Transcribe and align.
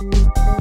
Thank 0.00 0.14
you. 0.38 0.59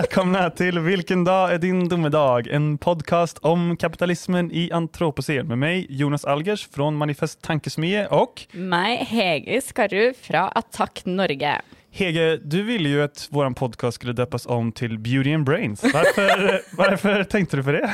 Välkomna 0.00 0.50
till 0.50 0.78
Vilken 0.78 1.24
dag 1.24 1.52
är 1.52 1.58
din 1.58 1.88
domedag? 1.88 2.46
En 2.46 2.78
podcast 2.78 3.38
om 3.38 3.76
kapitalismen 3.76 4.52
i 4.52 4.72
antropocen 4.72 5.46
med 5.46 5.58
mig 5.58 5.86
Jonas 5.88 6.24
Algers 6.24 6.68
från 6.68 6.96
Manifest 6.96 7.42
Tankesmie 7.42 8.06
och 8.06 8.46
Meg, 8.52 8.98
Hege 8.98 9.60
Skarru 9.60 10.14
fra 10.22 10.48
Attack 10.48 11.02
Norge. 11.04 11.60
Hege, 11.90 12.36
du 12.36 12.62
ville 12.62 12.88
ju 12.88 13.02
att 13.02 13.28
vår 13.30 13.50
podcast 13.50 13.94
skulle 13.94 14.12
döpas 14.12 14.46
om 14.46 14.72
till 14.72 14.98
Beauty 14.98 15.34
and 15.34 15.44
Brains. 15.44 15.82
Varför, 15.82 16.60
varför 16.76 17.24
tänkte 17.24 17.56
du 17.56 17.62
för 17.62 17.72
det? 17.72 17.90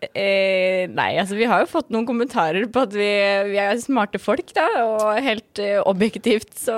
Eh, 0.00 0.90
nei, 0.90 1.18
altså 1.18 1.34
vi 1.34 1.44
har 1.44 1.64
jo 1.64 1.66
fått 1.72 1.88
noen 1.90 2.06
kommentarer 2.06 2.68
på 2.70 2.84
at 2.84 2.92
vi, 2.92 3.08
vi 3.48 3.56
er 3.58 3.80
smarte 3.80 4.20
folk, 4.20 4.52
da. 4.54 4.68
Og 4.84 5.22
helt 5.24 5.58
eh, 5.58 5.80
objektivt 5.80 6.52
så 6.54 6.76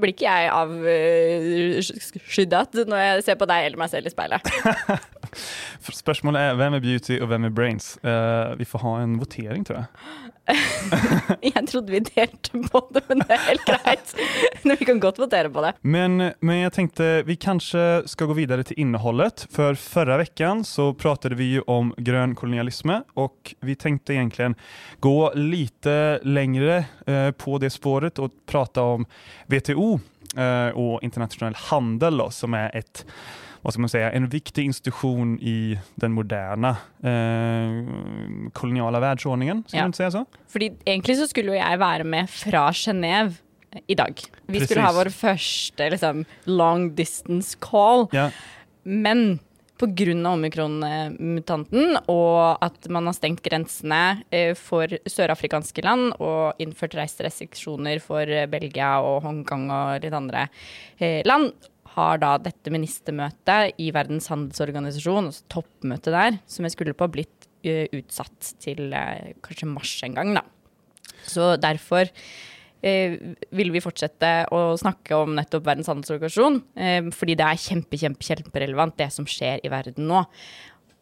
blir 0.00 0.12
ikke 0.14 0.26
jeg 0.26 0.50
avskyddet 1.80 2.74
når 2.90 2.98
jeg 3.02 3.24
ser 3.28 3.36
på 3.40 3.48
deg 3.50 3.60
eller 3.68 3.78
meg 3.80 3.90
selv 3.92 4.06
i 4.08 4.12
speilet. 4.12 4.40
Spørsmålet 6.04 6.40
er 6.40 6.58
hvem 6.58 6.74
er 6.78 6.82
beauty 6.84 7.14
og 7.20 7.26
hvem 7.30 7.44
er 7.48 7.52
brains? 7.54 7.86
Uh, 8.04 8.58
vi 8.58 8.66
får 8.68 8.80
ha 8.84 8.92
en 9.02 9.14
votering, 9.20 9.62
tror 9.66 9.76
jeg. 9.82 9.88
Jeg 11.54 11.62
trodde 11.70 11.92
vi 11.92 12.00
delte 12.04 12.60
på 12.68 12.80
det, 12.92 13.02
men 13.08 13.22
det 13.22 13.36
er 13.36 13.44
helt 13.48 13.64
greit. 13.68 14.14
Men 14.64 14.76
vi 14.80 14.88
kan 14.88 15.00
godt 15.00 15.18
votere 15.20 15.50
på 15.52 15.62
det. 15.64 15.72
Men, 15.82 16.30
men 16.40 16.56
jeg 16.62 16.72
tenkte 16.72 17.06
vi 17.28 17.36
kanskje 17.40 18.04
skal 18.08 18.30
gå 18.30 18.36
videre 18.38 18.64
til 18.64 18.78
innholdet. 18.80 19.44
For 19.52 19.76
forrige 19.76 20.48
uke 20.48 20.86
pratet 21.00 21.36
vi 21.36 21.50
jo 21.58 21.64
om 21.68 21.92
grønn 22.00 22.32
kolonialisme, 22.38 23.02
og 23.20 23.52
vi 23.60 23.76
tenkte 23.76 24.16
egentlig 24.16 24.54
gå 25.04 25.18
litt 25.36 25.88
lengre 26.24 26.78
eh, 27.06 27.30
på 27.36 27.58
det 27.60 27.72
sporet 27.74 28.20
og 28.24 28.32
prate 28.48 28.80
om 28.80 29.04
WTO 29.52 29.88
eh, 30.36 30.70
og 30.72 31.04
internasjonal 31.04 31.56
handel, 31.68 32.24
som 32.32 32.56
er 32.56 32.72
et 32.80 33.04
vad 33.64 33.72
ska 33.72 33.80
man 33.80 33.88
säga, 33.88 34.12
en 34.12 34.28
viktig 34.28 34.64
institution 34.64 35.38
i 35.40 35.78
den 35.94 36.12
moderna 36.12 36.76
eh, 37.02 38.50
koloniala 38.52 39.00
världsordningen. 39.00 39.64
Ska 39.66 39.76
Ja. 39.76 39.82
man 39.82 39.88
inte 39.88 39.96
säga 39.96 40.10
så? 40.10 40.24
Fordi 40.48 40.72
egentlig 40.84 41.16
så 41.18 41.26
skulle 41.26 41.54
jo 41.54 41.58
jeg 41.58 41.78
være 41.78 42.04
med 42.04 42.30
fra 42.30 42.70
Genéve 42.72 43.32
i 43.88 43.94
dag. 43.94 44.14
Vi 44.46 44.52
Precis. 44.52 44.68
skulle 44.68 44.84
ha 44.86 44.92
vår 44.92 45.10
første 45.10 45.90
liksom, 45.90 46.24
long 46.44 46.94
distance 46.96 47.56
call. 47.60 48.06
Ja. 48.12 48.30
Men 48.84 49.38
pga. 49.78 50.14
omikron-mutanten 50.30 51.96
og 52.08 52.58
at 52.64 52.88
man 52.92 53.06
har 53.06 53.16
stengt 53.16 53.42
grensene 53.42 54.22
eh, 54.30 54.54
for 54.54 54.86
sørafrikanske 55.10 55.82
land 55.84 56.12
og 56.20 56.60
innført 56.62 56.94
reiserestriksjoner 56.94 58.00
for 58.04 58.22
eh, 58.28 58.46
Belgia 58.50 58.98
og 59.02 59.22
Hongkong 59.24 59.70
og 59.74 60.04
litt 60.04 60.14
andre 60.16 60.46
eh, 60.98 61.22
land, 61.26 61.52
har 61.94 62.20
da 62.22 62.34
dette 62.42 62.72
ministermøtet 62.74 63.78
i 63.82 63.90
Verdens 63.94 64.28
handelsorganisasjon, 64.32 65.30
altså 65.30 65.46
toppmøtet 65.52 66.14
der, 66.14 66.40
som 66.50 66.66
jeg 66.66 66.74
skulle 66.74 66.96
på, 66.98 67.10
blitt 67.14 67.48
eh, 67.66 67.86
utsatt 67.94 68.54
til 68.62 68.90
eh, 68.94 69.34
kanskje 69.44 69.70
mars 69.70 69.94
en 70.06 70.18
gang, 70.18 70.34
da. 70.40 70.44
Så 71.24 71.54
derfor 71.60 72.10
eh, 72.84 73.16
vil 73.54 73.72
vi 73.74 73.82
fortsette 73.84 74.34
å 74.54 74.74
snakke 74.80 75.16
om 75.22 75.34
nettopp 75.38 75.66
Verdens 75.70 75.90
handelsorganisasjon, 75.92 76.60
eh, 76.76 77.00
fordi 77.14 77.38
det 77.40 77.48
er 77.48 77.64
kjempe, 77.68 78.00
kjempe, 78.00 78.26
kjemperelevant 78.26 78.98
det 79.00 79.10
som 79.14 79.28
skjer 79.28 79.64
i 79.64 79.72
verden 79.72 80.10
nå. 80.10 80.24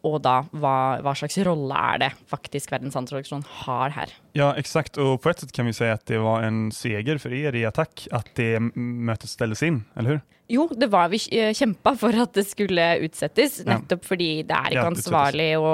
Og 0.03 0.17
da, 0.19 0.41
hva, 0.59 0.99
hva 0.99 1.13
slags 1.15 1.37
rolle 1.47 1.79
er 1.93 2.01
det 2.01 2.09
faktisk 2.27 2.73
Verdens 2.73 2.97
handelsorganisasjon 2.99 3.45
har 3.63 3.93
her? 3.95 4.11
Ja, 4.35 4.49
eksakt. 4.59 4.99
Og 4.99 5.15
på 5.23 5.31
et 5.31 5.39
sett 5.39 5.53
kan 5.55 5.69
vi 5.69 5.75
si 5.77 5.87
at 5.87 6.03
det 6.11 6.19
var 6.19 6.43
en 6.43 6.65
seger 6.75 7.21
for 7.23 7.31
dere 7.31 7.61
i 7.61 7.63
attack 7.69 8.09
at 8.11 8.33
det 8.35 8.57
møtet 8.75 9.31
stilles 9.31 9.63
inn, 9.63 9.85
eller 9.95 10.17
hur? 10.17 10.25
Jo, 10.53 10.67
det 10.69 10.89
var 10.93 11.09
vi 11.09 11.19
eh, 11.33 11.53
kjempa 11.55 11.95
for 11.97 12.15
at 12.23 12.35
det 12.37 12.45
skulle 12.45 12.89
utsettes, 13.05 13.61
nettopp 13.65 14.03
fordi 14.05 14.43
det 14.45 14.57
er 14.57 14.75
ikke 14.75 14.91
ansvarlig 14.91 15.47
å 15.57 15.71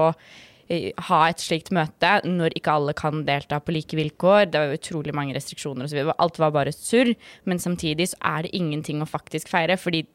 eh, 0.72 0.92
ha 1.10 1.24
et 1.28 1.44
slikt 1.44 1.74
møte 1.76 2.14
når 2.28 2.56
ikke 2.56 2.76
alle 2.78 2.96
kan 2.98 3.26
delta 3.28 3.60
på 3.60 3.76
like 3.76 4.00
vilkår. 4.00 4.48
Det 4.54 4.62
var 4.62 4.78
utrolig 4.78 5.16
mange 5.18 5.36
restriksjoner 5.36 5.90
osv. 5.90 6.14
Alt 6.16 6.40
var 6.40 6.56
bare 6.56 6.76
surr. 6.76 7.12
Men 7.50 7.60
samtidig 7.60 8.12
så 8.14 8.22
er 8.32 8.48
det 8.48 8.56
ingenting 8.56 9.04
å 9.04 9.10
faktisk 9.10 9.52
feire, 9.52 9.76
fordi, 9.82 10.06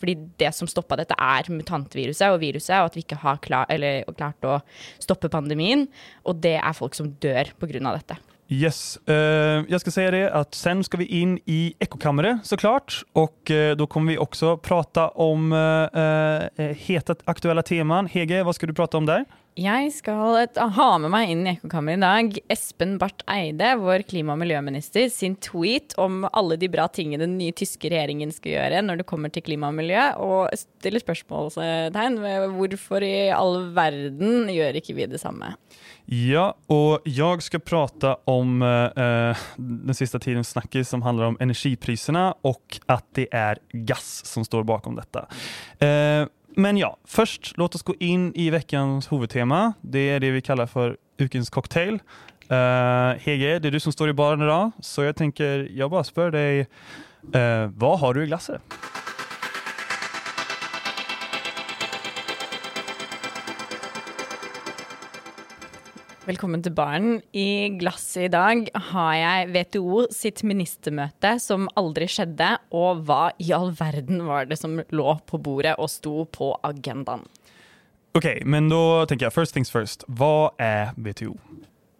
fordi 0.00 0.18
det 0.42 0.50
som 0.56 0.70
stoppa 0.70 0.98
dette, 0.98 1.14
er 1.14 1.52
mutantviruset 1.52 2.34
og 2.34 2.42
viruset, 2.42 2.80
og 2.80 2.90
at 2.90 2.98
vi 2.98 3.06
ikke 3.06 3.22
har 3.22 3.38
klar, 3.44 3.70
eller, 3.70 4.02
klart 4.18 4.50
å 4.50 4.58
stoppe 5.04 5.30
pandemien. 5.30 5.86
Og 6.26 6.42
det 6.42 6.58
er 6.58 6.78
folk 6.78 6.98
som 6.98 7.14
dør 7.22 7.54
av 7.54 8.00
dette. 8.00 8.18
Yes, 8.52 8.96
eh, 8.96 9.14
jag 9.68 9.80
ska 9.80 9.90
säga 9.90 10.10
det 10.10 10.32
att 10.32 10.54
sen 10.54 10.84
ska 10.84 10.96
vi 10.96 11.06
in 11.06 11.38
i 11.44 11.74
ekokammeret 11.78 12.46
såklart 12.46 13.02
och 13.12 13.50
eh, 13.50 13.76
då 13.76 13.86
kommer 13.86 14.12
vi 14.12 14.18
också 14.18 14.56
prata 14.56 15.08
om 15.08 15.52
eh, 15.52 16.64
heta 16.64 17.14
aktuella 17.24 17.62
teman. 17.62 18.06
Hege, 18.06 18.42
vad 18.42 18.54
ska 18.54 18.66
du 18.66 18.74
prata 18.74 18.96
om 18.96 19.06
där? 19.06 19.24
Jeg 19.58 19.90
skal 19.92 20.38
et, 20.40 20.56
ha 20.56 20.86
med 21.02 21.12
meg 21.12 21.28
inn 21.28 21.42
i 21.44 21.50
Ekkokammeret 21.52 21.98
i 21.98 22.00
dag 22.00 22.36
Espen 22.54 22.94
Barth 23.00 23.26
Eide, 23.28 23.74
vår 23.82 24.06
klima- 24.08 24.32
og 24.32 24.40
miljøminister, 24.40 25.10
sin 25.12 25.34
tweet 25.44 25.92
om 26.00 26.22
alle 26.32 26.56
de 26.56 26.70
bra 26.72 26.86
tingene 26.88 27.20
den 27.20 27.36
nye 27.36 27.52
tyske 27.52 27.90
regjeringen 27.92 28.32
skal 28.32 28.54
gjøre 28.54 28.80
når 28.86 29.02
det 29.02 29.08
kommer 29.10 29.32
til 29.32 29.44
klima 29.44 29.68
og 29.68 29.76
miljø, 29.76 30.06
og 30.24 30.56
stiller 30.56 31.04
spørsmålstegn 31.04 32.16
ved 32.24 32.48
hvorfor 32.56 33.04
i 33.04 33.28
all 33.36 33.58
verden 33.76 34.48
gjør 34.54 34.80
ikke 34.80 34.96
vi 34.96 35.10
det 35.12 35.20
samme. 35.20 35.52
Ja, 36.08 36.48
og 36.72 37.04
jeg 37.04 37.44
skal 37.44 37.62
prate 37.62 38.16
om 38.28 38.64
eh, 38.64 39.46
den 39.60 39.96
siste 39.96 40.18
tidens 40.22 40.56
snackis 40.56 40.88
som 40.96 41.04
handler 41.04 41.28
om 41.28 41.40
energiprisene, 41.44 42.30
og 42.40 42.80
at 42.88 43.04
det 43.20 43.28
er 43.36 43.60
gass 43.84 44.22
som 44.32 44.48
står 44.48 44.64
bakom 44.64 44.96
dette. 44.96 45.28
Eh, 45.84 46.24
men 46.56 46.76
ja, 46.76 46.96
först 47.04 47.52
låt 47.56 47.74
oss 47.74 47.82
gå 47.82 47.94
in 48.00 48.34
i 48.34 48.50
veckans 48.50 49.12
huvudtema. 49.12 49.72
Det 49.80 50.10
är 50.10 50.20
det 50.20 50.30
vi 50.30 50.40
kallar 50.40 50.66
för 50.66 50.96
Ukens 51.18 51.50
cocktail. 51.50 51.94
Uh, 51.94 53.18
Hege, 53.18 53.58
det 53.58 53.68
är 53.68 53.70
du 53.70 53.80
som 53.80 53.92
står 53.92 54.08
i 54.08 54.12
baren 54.12 54.42
idag, 54.42 54.70
så 54.80 55.02
jag 55.02 55.16
tänker, 55.16 55.68
jag 55.70 55.90
bara 55.90 56.04
spør 56.04 56.30
deg, 56.30 56.66
uh, 57.32 57.70
hva 57.78 57.96
har 57.96 58.14
du 58.14 58.24
i 58.24 58.26
glasset? 58.26 58.60
Velkommen 66.22 66.60
til 66.62 66.70
baren. 66.70 67.16
I 67.34 67.72
glasset 67.80 68.28
i 68.28 68.30
dag 68.30 68.68
har 68.92 69.14
jeg 69.18 69.48
WTO 69.56 70.04
sitt 70.14 70.44
ministermøte 70.46 71.32
som 71.42 71.64
aldri 71.74 72.06
skjedde, 72.06 72.46
og 72.70 73.00
hva 73.08 73.32
i 73.42 73.48
all 73.56 73.72
verden 73.74 74.22
var 74.28 74.46
det 74.46 74.60
som 74.60 74.76
lå 74.94 75.16
på 75.26 75.40
bordet 75.42 75.72
og 75.82 75.90
sto 75.90 76.22
på 76.30 76.52
agendaen? 76.62 77.26
Ok, 78.14 78.28
men 78.46 78.70
da 78.70 79.02
tenker 79.10 79.26
jeg 79.26 79.34
first 79.34 79.56
things 79.56 79.74
first. 79.74 80.06
Hva 80.06 80.52
er 80.62 80.94
WTO? 80.94 81.34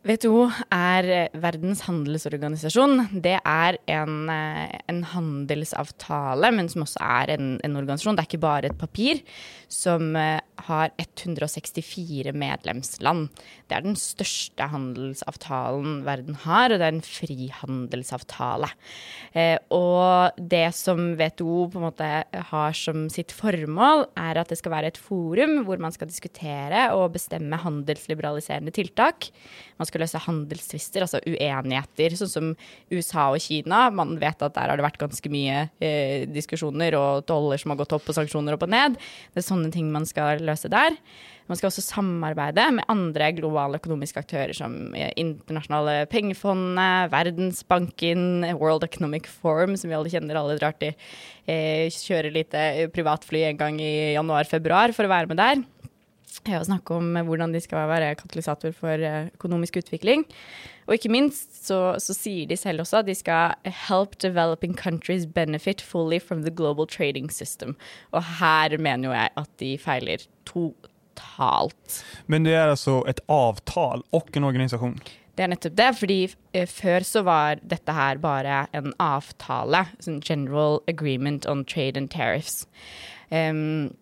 WTO 0.02 0.48
er 0.74 1.06
eh, 1.14 1.34
verdens 1.38 1.84
handelsorganisasjon. 1.86 3.04
Det 3.22 3.36
er 3.38 3.76
en, 3.94 4.16
eh, 4.34 4.72
en 4.90 5.02
handelsavtale, 5.06 6.50
men 6.56 6.70
som 6.72 6.82
også 6.82 6.98
er 7.06 7.30
en, 7.36 7.52
en 7.62 7.78
organisasjon. 7.78 8.18
Det 8.18 8.24
er 8.24 8.30
ikke 8.32 8.42
bare 8.42 8.70
et 8.72 8.80
papir, 8.80 9.20
som 9.70 10.16
eh, 10.18 10.40
har 10.66 10.90
164 10.98 12.34
medlemsland. 12.34 13.28
Det 13.70 13.78
er 13.78 13.86
den 13.86 13.94
største 13.98 14.66
handelsavtalen 14.72 16.02
verden 16.06 16.40
har, 16.48 16.74
og 16.74 16.82
det 16.82 16.88
er 16.88 16.96
en 16.96 17.06
frihandelsavtale. 17.06 18.68
Og 19.74 20.38
det 20.38 20.66
som 20.76 21.14
WTO 21.18 21.56
på 21.72 21.80
en 21.80 21.86
måte 21.86 22.10
har 22.52 22.76
som 22.78 23.06
sitt 23.10 23.34
formål, 23.34 24.04
er 24.18 24.38
at 24.38 24.52
det 24.52 24.58
skal 24.60 24.74
være 24.76 24.92
et 24.92 25.00
forum 25.00 25.62
hvor 25.66 25.82
man 25.82 25.94
skal 25.94 26.10
diskutere 26.10 26.90
og 26.94 27.14
bestemme 27.16 27.58
handelsliberaliserende 27.64 28.74
tiltak. 28.76 29.30
Man 29.80 29.88
skal 29.88 29.91
løse 30.00 30.20
handelstvister, 30.24 31.04
altså 31.04 31.20
uenigheter, 31.26 32.16
sånn 32.16 32.32
som 32.32 32.52
USA 32.92 33.28
og 33.34 33.42
Kina. 33.44 33.84
Man 33.92 34.16
vet 34.22 34.42
at 34.44 34.56
der 34.56 34.72
har 34.72 34.80
det 34.80 34.86
vært 34.86 35.00
ganske 35.02 35.32
mye 35.32 35.66
eh, 35.82 36.24
diskusjoner 36.30 36.96
og 36.98 37.26
toller 37.28 37.60
som 37.60 37.74
har 37.74 37.82
gått 37.82 37.92
opp 37.98 38.08
og 38.08 38.16
sanksjoner 38.16 38.56
opp 38.56 38.64
og 38.64 38.72
ned. 38.72 38.96
Det 39.32 39.42
er 39.42 39.50
sånne 39.50 39.72
ting 39.74 39.92
man 39.92 40.08
skal 40.08 40.42
løse 40.46 40.70
der. 40.72 40.96
Man 41.50 41.58
skal 41.58 41.68
også 41.68 41.82
samarbeide 41.84 42.68
med 42.78 42.86
andre 42.92 43.32
globale 43.34 43.80
økonomiske 43.80 44.22
aktører 44.22 44.54
som 44.56 44.94
eh, 44.94 45.10
internasjonale 45.20 46.06
pengefondet, 46.12 47.10
Verdensbanken, 47.12 48.46
World 48.60 48.86
Economic 48.86 49.28
Forum, 49.28 49.76
som 49.76 49.90
vi 49.90 49.98
alle 49.98 50.12
kjenner, 50.12 50.38
alle 50.38 50.56
drar 50.60 50.78
til. 50.80 50.94
Eh, 51.50 51.90
kjører 51.92 52.32
lite 52.32 52.88
privatfly 52.94 53.44
en 53.50 53.60
gang 53.60 53.82
i 53.82 54.14
januar-februar 54.14 54.94
for 54.96 55.08
å 55.08 55.12
være 55.12 55.32
med 55.32 55.42
der. 55.42 55.64
Og 56.40 56.66
snakke 56.66 56.94
om 56.94 57.16
hvordan 57.26 57.52
de 57.54 57.60
skal 57.60 57.88
være 57.90 58.14
katalysator 58.20 58.72
for 58.76 59.06
økonomisk 59.34 59.76
utvikling. 59.82 60.24
Og 60.86 60.96
ikke 60.96 61.12
minst 61.12 61.60
så, 61.66 61.94
så, 62.02 62.14
sier 62.16 62.48
de 62.50 62.56
selv 62.58 62.82
også 62.82 63.02
at 63.02 63.08
de 63.08 63.14
skal 63.14 63.54
help 63.88 64.16
developing 64.22 64.74
countries 64.74 65.26
benefit 65.26 65.80
fully 65.80 66.18
from 66.20 66.42
the 66.42 66.50
global 66.50 66.86
trading 66.86 67.30
system. 67.32 67.76
Og 68.10 68.24
her 68.40 68.78
mener 68.78 69.08
jo 69.08 69.14
jeg 69.14 69.30
at 69.36 69.50
de 69.62 69.72
feiler 69.78 70.26
totalt. 70.48 72.02
Men 72.26 72.44
det 72.44 72.54
er 72.54 72.72
altså 72.74 73.02
et 73.08 73.22
avtal 73.28 74.02
og 74.12 74.30
en 74.34 74.48
organisasjon? 74.50 74.98
Det 75.32 75.46
er 75.46 75.48
nettopp 75.54 75.76
det, 75.78 75.90
fordi 75.96 76.20
eh, 76.52 76.68
før 76.68 77.06
så 77.08 77.22
var 77.24 77.60
dette 77.64 77.92
her 77.96 78.20
bare 78.20 78.66
en 78.76 78.92
avtale. 79.00 79.86
Sånn 80.04 80.20
General 80.20 80.82
Agreement 80.90 81.46
on 81.48 81.64
Trade 81.64 81.96
and 81.96 82.12
Tariffs. 82.12 82.66
Um, 83.32 83.94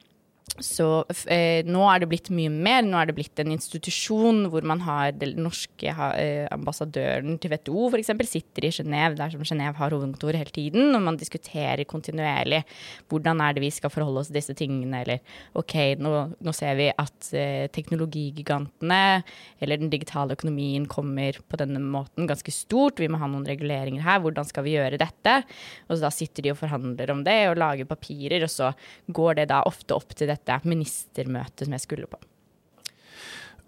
så 0.59 0.87
eh, 1.31 1.63
nå 1.69 1.83
er 1.89 2.03
det 2.03 2.09
blitt 2.11 2.29
mye 2.35 2.51
mer. 2.53 2.83
Nå 2.85 2.99
er 2.99 3.09
det 3.09 3.17
blitt 3.17 3.41
en 3.41 3.53
institusjon 3.55 4.43
hvor 4.51 4.65
man 4.67 4.83
har 4.85 5.15
den 5.17 5.39
norske 5.45 5.93
ha, 5.97 6.11
eh, 6.19 6.47
ambassadøren 6.53 7.39
til 7.41 7.55
WTO 7.55 7.87
f.eks. 7.91 8.11
sitter 8.29 8.67
i 8.67 8.73
Genéve, 8.75 9.17
der 9.19 9.33
som 9.33 9.45
Genéve 9.47 9.79
har 9.79 9.95
hovedkontor 9.95 10.37
hele 10.37 10.55
tiden, 10.55 10.91
og 10.97 11.05
man 11.07 11.19
diskuterer 11.21 11.85
kontinuerlig 11.89 12.63
hvordan 13.11 13.41
er 13.45 13.57
det 13.57 13.65
vi 13.65 13.73
skal 13.75 13.93
forholde 13.93 14.25
oss 14.25 14.31
til 14.33 14.41
disse 14.41 14.57
tingene, 14.59 15.05
eller 15.05 15.23
OK, 15.59 15.77
nå, 16.03 16.15
nå 16.43 16.57
ser 16.57 16.77
vi 16.81 16.91
at 16.91 17.31
eh, 17.37 17.71
teknologigigantene 17.73 19.23
eller 19.61 19.81
den 19.81 19.93
digitale 19.93 20.37
økonomien 20.37 20.89
kommer 20.91 21.39
på 21.49 21.61
denne 21.61 21.81
måten 21.83 22.29
ganske 22.29 22.53
stort, 22.55 23.01
vi 23.01 23.09
må 23.11 23.21
ha 23.23 23.31
noen 23.31 23.49
reguleringer 23.49 24.05
her, 24.05 24.21
hvordan 24.25 24.49
skal 24.49 24.67
vi 24.67 24.77
gjøre 24.77 25.01
dette? 25.01 25.41
Og 25.89 26.03
da 26.03 26.13
sitter 26.15 26.45
de 26.45 26.55
og 26.55 26.61
forhandler 26.61 27.15
om 27.15 27.25
det 27.27 27.39
og 27.51 27.59
lager 27.61 27.89
papirer, 27.89 28.45
og 28.45 28.53
så 28.53 28.73
går 29.09 29.41
det 29.41 29.51
da 29.55 29.63
ofte 29.69 29.97
opp 29.97 30.13
til 30.17 30.29
dette 30.31 30.40
dette 30.49 30.69
ministermøtet 30.69 31.67
som 31.67 31.77
jeg 31.77 31.87
skulle 31.87 32.11
på. 32.11 32.21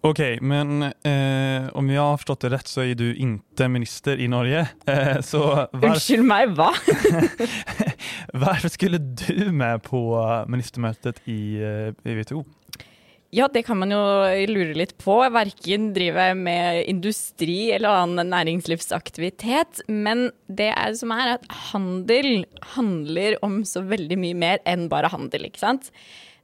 Ok, 0.03 0.19
men 0.43 0.83
eh, 1.07 1.69
om 1.79 1.87
jeg 1.87 2.01
har 2.03 2.17
forstått 2.19 2.43
det 2.43 2.49
rett, 2.57 2.71
så 2.71 2.83
er 2.83 2.97
du 2.99 3.13
ikke 3.13 3.69
minister 3.71 4.19
i 4.19 4.27
Norge. 4.31 4.65
Eh, 4.91 5.21
så 5.23 5.69
Unnskyld 5.79 6.27
meg, 6.27 6.57
hva? 6.59 6.73
Hvorfor 8.43 8.73
skulle 8.73 8.99
du 8.99 9.53
med 9.55 9.85
på 9.87 10.01
ministermøtet 10.51 11.23
i, 11.31 11.39
eh, 11.63 11.93
i 12.03 12.17
WTO? 12.19 12.43
Ja, 13.33 13.47
det 13.49 13.63
kan 13.65 13.79
man 13.79 13.95
jo 13.95 14.01
lure 14.51 14.75
litt 14.77 14.97
på. 15.01 15.15
Verken 15.33 15.93
driver 15.95 16.35
med 16.37 16.83
industri 16.91 17.71
eller 17.73 18.03
annen 18.03 18.29
næringslivsaktivitet. 18.35 19.85
Men 19.89 20.27
det 20.51 20.69
er 20.75 20.99
som 20.99 21.15
er 21.15 21.39
at 21.39 21.47
handel 21.71 22.43
handler 22.75 23.39
om 23.47 23.63
så 23.65 23.87
veldig 23.87 24.19
mye 24.21 24.37
mer 24.37 24.61
enn 24.69 24.91
bare 24.93 25.15
handel, 25.15 25.47
ikke 25.49 25.63
sant. 25.63 25.89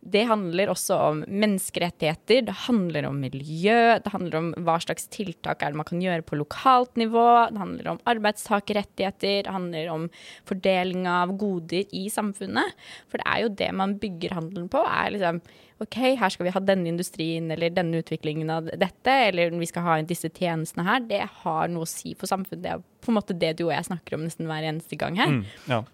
Det 0.01 0.23
handler 0.29 0.71
også 0.71 0.97
om 1.09 1.21
menneskerettigheter, 1.27 2.45
det 2.47 2.55
handler 2.69 3.09
om 3.09 3.19
miljø, 3.21 3.99
det 3.99 4.13
handler 4.13 4.39
om 4.39 4.51
hva 4.65 4.77
slags 4.81 5.09
tiltak 5.13 5.63
er 5.63 5.75
det 5.75 5.81
man 5.81 5.89
kan 5.89 6.03
gjøre 6.03 6.25
på 6.25 6.39
lokalt 6.39 6.95
nivå, 7.01 7.27
det 7.51 7.61
handler 7.61 7.91
om 7.93 8.03
arbeidstakerrettigheter, 8.09 9.43
det 9.49 9.55
handler 9.55 9.91
om 9.93 10.07
fordeling 10.49 11.09
av 11.11 11.35
goder 11.41 11.91
i 11.91 12.07
samfunnet. 12.15 12.79
For 13.11 13.21
det 13.21 13.27
er 13.27 13.43
jo 13.43 13.55
det 13.63 13.73
man 13.75 13.99
bygger 13.99 14.39
handelen 14.39 14.71
på. 14.73 14.85
er 14.87 15.17
liksom 15.17 15.43
OK, 15.83 15.99
her 16.19 16.33
skal 16.35 16.49
vi 16.49 16.55
ha 16.55 16.63
denne 16.63 16.91
industrien 16.91 17.53
eller 17.55 17.71
denne 17.71 18.01
utviklingen 18.03 18.49
av 18.51 18.71
dette, 18.81 19.13
eller 19.29 19.55
vi 19.55 19.69
skal 19.71 19.85
ha 19.87 20.01
disse 20.03 20.31
tjenestene 20.31 20.87
her. 20.87 21.05
Det 21.07 21.21
har 21.45 21.71
noe 21.71 21.87
å 21.87 21.91
si 21.91 22.17
for 22.19 22.31
samfunnet. 22.31 22.65
Det 22.65 22.73
er 22.75 22.83
på 22.83 23.13
en 23.13 23.19
måte 23.21 23.37
det 23.39 23.55
du 23.61 23.69
og 23.69 23.77
jeg 23.77 23.87
snakker 23.87 24.17
om 24.17 24.27
nesten 24.27 24.51
hver 24.51 24.67
eneste 24.67 24.99
gang 24.99 25.19
her. 25.21 25.37
Mm, 25.39 25.45
ja. 25.71 25.85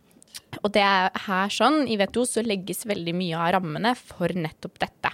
Og 0.62 0.70
det 0.74 0.84
er 0.84 1.10
her 1.26 1.50
sånn, 1.52 1.84
i 1.90 1.98
WTO 2.00 2.24
så 2.28 2.44
legges 2.44 2.84
veldig 2.88 3.14
mye 3.16 3.40
av 3.40 3.56
rammene 3.58 3.94
for 3.98 4.32
nettopp 4.36 4.78
dette. 4.82 5.12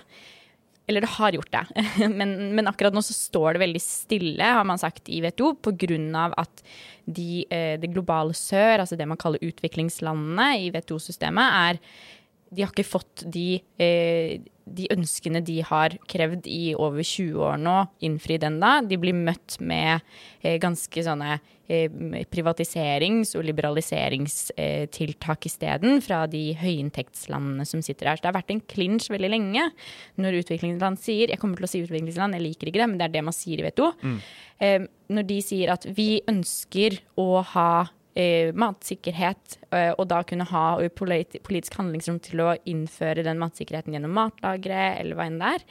Eller 0.90 1.04
det 1.04 1.12
har 1.14 1.36
gjort 1.36 1.52
det, 1.54 1.84
men, 2.18 2.34
men, 2.56 2.68
akkurat 2.70 2.94
nå 2.96 3.02
så 3.06 3.14
står 3.14 3.54
det 3.54 3.64
veldig 3.64 3.82
stille, 3.84 4.52
har 4.58 4.66
man 4.66 4.80
sagt 4.80 5.10
i 5.12 5.20
WTO, 5.22 5.54
pga. 5.62 6.24
at 6.40 6.64
de, 7.06 7.44
eh, 7.50 7.76
det 7.80 7.92
globale 7.94 8.34
sør, 8.34 8.80
altså 8.82 8.98
det 8.98 9.06
man 9.08 9.20
kaller 9.20 9.42
utviklingslandene 9.44 10.48
i 10.66 10.70
WTO-systemet, 10.74 11.60
er 11.70 12.08
De 12.50 12.64
har 12.64 12.72
ikke 12.72 12.82
fått 12.82 13.22
de 13.30 13.60
eh, 13.78 14.40
de 14.70 14.86
ønskene 14.94 15.42
de 15.44 15.60
har 15.66 15.96
krevd 16.10 16.46
i 16.50 16.74
over 16.78 17.02
20 17.02 17.40
år 17.50 17.56
nå, 17.60 17.76
innfri 18.06 18.38
den 18.40 18.60
da. 18.62 18.78
De 18.86 18.98
blir 19.00 19.16
møtt 19.16 19.56
med 19.60 20.00
eh, 20.42 20.58
ganske 20.62 21.04
sånne 21.06 21.38
eh, 21.70 21.90
privatiserings- 22.30 23.34
og 23.38 23.46
liberaliseringstiltak 23.48 25.46
isteden 25.50 26.00
fra 26.04 26.24
de 26.30 26.54
høyinntektslandene 26.60 27.66
som 27.68 27.82
sitter 27.84 28.10
her. 28.10 28.16
Så 28.18 28.24
det 28.24 28.30
har 28.32 28.38
vært 28.40 28.54
en 28.54 28.66
klinsj 28.74 29.10
veldig 29.14 29.32
lenge 29.34 29.64
når 30.20 30.40
utviklingsland 30.42 31.00
sier 31.02 31.30
Jeg 31.30 31.40
kommer 31.42 31.60
til 31.60 31.68
å 31.68 31.72
si 31.74 31.84
utviklingsland, 31.84 32.36
jeg 32.36 32.46
liker 32.46 32.70
ikke 32.70 32.82
det, 32.82 32.90
men 32.90 32.98
det 33.00 33.08
er 33.08 33.16
det 33.18 33.26
man 33.26 33.36
sier 33.36 33.60
i 33.60 33.66
WTO. 33.68 33.92
Mm. 34.02 34.18
Eh, 34.60 34.80
når 35.10 35.24
de 35.30 35.40
sier 35.44 35.72
at 35.74 35.88
vi 35.96 36.10
ønsker 36.30 37.00
å 37.18 37.42
ha 37.54 37.70
matsikkerhet, 38.58 39.58
eh, 39.70 39.92
og 39.94 40.08
da 40.10 40.22
kunne 40.26 40.46
ha 40.50 40.64
politisk 40.98 41.76
handlingsrom 41.78 42.18
til 42.24 42.42
å 42.42 42.56
innføre 42.66 43.22
den 43.22 43.38
matsikkerheten 43.38 43.94
gjennom 43.94 44.16
matlagre, 44.16 44.96
eller 44.98 45.14
hva 45.14 45.28
enn 45.28 45.38
det 45.38 45.52
er. 45.54 45.64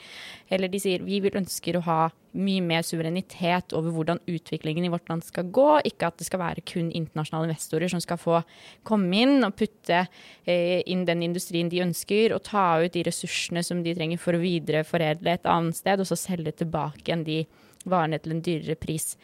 Eller 0.56 0.71
de 0.71 0.80
sier 0.80 1.03
vi 1.03 1.19
vil 1.19 1.36
ønsker 1.36 1.75
å 1.75 1.83
ha 1.83 2.00
mye 2.39 2.62
mer 2.62 2.86
suverenitet 2.86 3.74
over 3.74 3.91
hvordan 3.91 4.21
utviklingen 4.30 4.86
i 4.86 4.91
vårt 4.94 5.09
land 5.09 5.25
skal 5.25 5.50
gå, 5.51 5.81
ikke 5.89 6.07
at 6.07 6.21
det 6.21 6.30
skal 6.30 6.44
være 6.44 6.63
kun 6.63 6.94
internasjonale 6.95 7.50
investorer 7.50 7.91
som 7.91 8.03
skal 8.03 8.21
få 8.21 8.39
komme 8.88 9.19
inn 9.19 9.44
og 9.44 9.57
putte 9.59 10.06
eh, 10.45 10.80
inn 10.85 11.03
den 11.09 11.25
industrien 11.25 11.69
de 11.69 11.83
ønsker, 11.83 12.35
og 12.38 12.45
ta 12.47 12.80
ut 12.80 12.95
de 12.95 13.03
ressursene 13.09 13.65
som 13.65 13.83
de 13.83 13.97
trenger 13.97 14.21
for 14.21 14.38
å 14.38 14.44
videreforedle 14.44 15.35
et 15.35 15.50
annet 15.50 15.75
sted, 15.81 16.00
og 16.00 16.07
så 16.07 16.15
selge 16.19 16.56
tilbake 16.63 17.03
igjen 17.03 17.27
de 17.27 17.44
varene 17.89 18.19
til 18.21 18.38
en 18.38 18.44
dyrere 18.45 18.80
pris. 18.80 19.15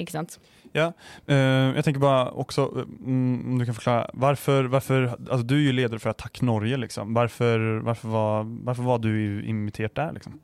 Ikke 0.00 0.16
sant? 0.16 0.38
Ja, 0.74 0.88
uh, 1.30 1.70
jeg 1.76 1.84
tenker 1.86 2.02
bare 2.02 2.32
også 2.34 2.66
um, 2.82 3.52
om 3.52 3.60
du 3.60 3.64
kan 3.64 3.76
forklare 3.76 4.10
varför, 4.12 4.64
varför 4.64 5.06
alltså 5.14 5.46
Du 5.46 5.54
er 5.54 5.68
jo 5.68 5.72
leder 5.72 5.98
for 5.98 6.10
Attack 6.10 6.42
Norge, 6.42 6.76
liksom. 6.76 7.14
varför, 7.14 7.78
varför, 7.78 8.08
var, 8.08 8.44
varför 8.64 8.82
var 8.82 8.98
du 8.98 9.44
invitert 9.46 9.94
der, 9.94 10.12
liksom? 10.12 10.40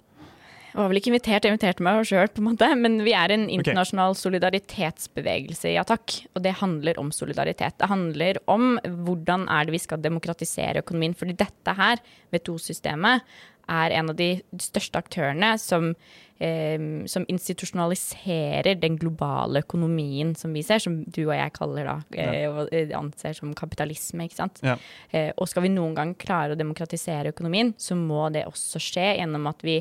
Jeg 0.71 0.79
var 0.79 0.91
vel 0.93 1.01
ikke 1.01 1.11
invitert, 1.11 1.45
jeg 1.45 1.51
inviterte 1.51 1.83
meg 1.83 2.05
sjøl, 2.07 2.29
på 2.31 2.43
en 2.43 2.47
måte. 2.47 2.67
Men 2.79 3.01
vi 3.03 3.15
er 3.19 3.33
en 3.35 3.49
internasjonal 3.51 4.13
okay. 4.15 4.21
solidaritetsbevegelse 4.21 5.73
i 5.73 5.79
Attack. 5.83 6.21
Og 6.39 6.45
det 6.45 6.53
handler 6.61 7.01
om 7.03 7.11
solidaritet. 7.11 7.75
Det 7.81 7.89
handler 7.91 8.39
om 8.47 8.77
hvordan 9.03 9.49
er 9.51 9.67
det 9.67 9.75
vi 9.75 9.83
skal 9.83 10.03
demokratisere 10.05 10.85
økonomien. 10.85 11.17
Fordi 11.19 11.35
dette 11.41 11.75
her, 11.75 11.99
WTO-systemet, 12.31 13.27
er 13.71 13.97
en 13.99 14.13
av 14.13 14.19
de 14.19 14.31
største 14.63 15.03
aktørene 15.03 15.57
som 15.59 15.91
eh, 16.41 17.07
som 17.11 17.27
institusjonaliserer 17.29 18.75
den 18.81 18.99
globale 19.01 19.63
økonomien 19.65 20.35
som 20.39 20.55
vi 20.57 20.65
ser, 20.67 20.83
som 20.83 21.01
du 21.05 21.23
og 21.27 21.35
jeg 21.37 21.57
kaller 21.57 21.91
da, 21.91 21.97
eh, 22.17 22.47
og 22.51 22.73
eh, 22.75 22.95
anser 22.97 23.37
som 23.37 23.53
kapitalisme. 23.57 24.27
ikke 24.27 24.41
sant? 24.41 24.63
Ja. 24.67 24.79
Eh, 25.11 25.31
og 25.37 25.51
skal 25.51 25.67
vi 25.67 25.75
noen 25.75 25.97
gang 25.99 26.15
klare 26.19 26.57
å 26.57 26.61
demokratisere 26.61 27.35
økonomien, 27.35 27.75
så 27.79 27.99
må 27.99 28.29
det 28.35 28.49
også 28.49 28.83
skje 28.83 29.13
gjennom 29.21 29.51
at 29.51 29.63
vi 29.67 29.81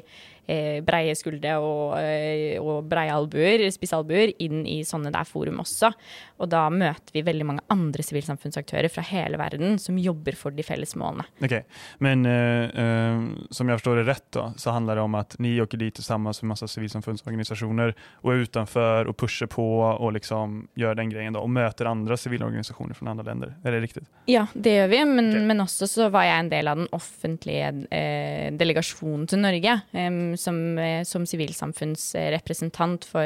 eh, 0.49 0.79
breie 0.85 1.13
skuldre 1.17 1.55
og, 1.61 1.95
eh, 1.99 2.57
og 2.61 2.87
breie 2.89 3.13
albuer, 3.13 3.65
spissalbuer, 3.73 4.33
inn 4.43 4.63
i 4.67 4.79
sånne 4.87 5.11
der 5.13 5.27
forum 5.27 5.61
også. 5.63 5.91
Og 6.39 6.49
da 6.51 6.65
møter 6.73 7.15
vi 7.15 7.25
veldig 7.25 7.47
mange 7.47 7.65
andre 7.73 8.05
sivilsamfunnsaktører 8.05 8.89
fra 8.91 9.03
hele 9.09 9.39
verden 9.39 9.77
som 9.81 9.99
jobber 9.99 10.37
for 10.39 10.55
de 10.55 10.65
felles 10.65 10.95
målene. 10.99 11.27
Okay. 11.43 11.65
Men 12.03 12.23
uh, 12.25 13.25
som 13.53 13.69
jeg 13.69 13.79
forstår 13.79 13.99
det 13.99 14.07
rett, 14.07 14.27
da, 14.35 14.45
så 14.59 14.73
handler 14.75 14.99
det 14.99 15.05
om 15.05 15.17
at 15.19 15.35
dere 15.39 15.65
åker 15.65 15.81
dit 15.81 15.99
sammen 16.03 16.31
med 16.31 16.48
masse 16.49 16.67
sivilsamfunnsorganisasjoner 16.73 17.95
og 18.23 18.33
er 18.33 18.45
utenfor 18.45 19.11
og 19.11 19.17
pusher 19.19 19.49
på 19.51 19.65
og 19.89 20.13
liksom 20.17 20.61
gjør 20.79 20.97
den 20.99 21.13
greien 21.13 21.35
da, 21.35 21.43
og 21.43 21.53
møter 21.53 21.89
andre 21.89 22.17
sivilorganisasjoner 22.19 22.97
fra 22.97 23.13
andre 23.13 23.27
land. 23.27 23.47
Er 23.63 23.75
det 23.75 23.83
riktig? 23.85 24.05
Ja, 24.29 24.47
det 24.53 24.75
gjør 24.75 24.91
vi, 24.91 25.03
men, 25.09 25.31
okay. 25.31 25.45
men, 25.51 25.63
også 25.63 25.87
så 25.89 26.09
var 26.13 26.27
jeg 26.27 26.45
en 26.45 26.51
del 26.51 26.71
av 26.71 26.81
den 26.81 26.89
offentlige 26.95 27.71
eh, 27.95 28.49
delegasjonen 28.57 29.27
til 29.29 29.43
Norge. 29.43 29.79
Um, 29.93 30.35
Eh, 30.79 31.03
som 31.03 31.25
sivilsamfunnsrepresentant 31.27 33.07
uh, 33.15 33.21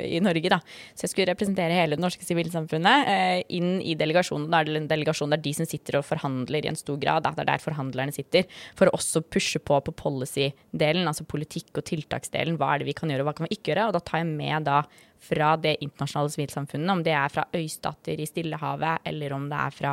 i 0.00 0.20
Norge. 0.22 0.48
Da. 0.52 0.60
Så 0.94 1.06
jeg 1.06 1.12
skulle 1.12 1.30
representere 1.30 1.76
hele 1.76 1.96
det 1.96 2.02
norske 2.02 2.24
sivilsamfunnet 2.26 3.08
uh, 3.08 3.38
inn 3.52 3.78
i 3.82 3.96
delegasjonen. 3.98 4.48
Da 4.50 4.60
er 4.60 4.64
det 4.68 4.78
en 4.80 4.90
delegasjon 4.90 5.32
der 5.32 5.42
de 5.42 5.52
som 5.56 5.66
sitter 5.68 6.00
og 6.00 6.06
forhandler 6.08 6.60
i 6.66 6.68
en 6.72 6.78
stor 6.78 6.98
grad. 7.00 7.20
Da. 7.26 7.30
Det 7.36 7.42
er 7.44 7.50
der 7.52 7.64
forhandlerne 7.64 8.12
sitter. 8.14 8.42
For 8.78 8.84
å 8.88 8.96
også 8.98 9.18
pushe 9.26 9.58
på 9.62 9.74
på 9.86 9.92
policy-delen, 9.96 11.08
altså 11.08 11.24
politikk- 11.28 11.78
og 11.78 11.84
tiltaksdelen. 11.88 12.39
Hva 12.48 12.74
er 12.74 12.82
det 12.82 12.88
vi 12.88 12.96
kan 12.96 13.12
gjøre, 13.12 13.24
og 13.24 13.30
hva 13.30 13.36
kan 13.36 13.48
vi 13.48 13.56
ikke 13.56 13.72
gjøre? 13.72 13.88
Og 13.90 13.96
da 13.96 14.02
tar 14.04 14.22
jeg 14.22 14.30
med 14.32 14.68
da 14.68 14.82
fra 15.20 15.50
det 15.60 15.74
internasjonale 15.84 16.32
sivilsamfunnet, 16.32 16.92
om 16.92 17.02
det 17.04 17.12
er 17.12 17.32
fra 17.32 17.44
øystater 17.56 18.22
i 18.22 18.28
Stillehavet 18.28 19.04
eller 19.10 19.34
om 19.36 19.48
det 19.50 19.58
er 19.60 19.76
fra 19.76 19.92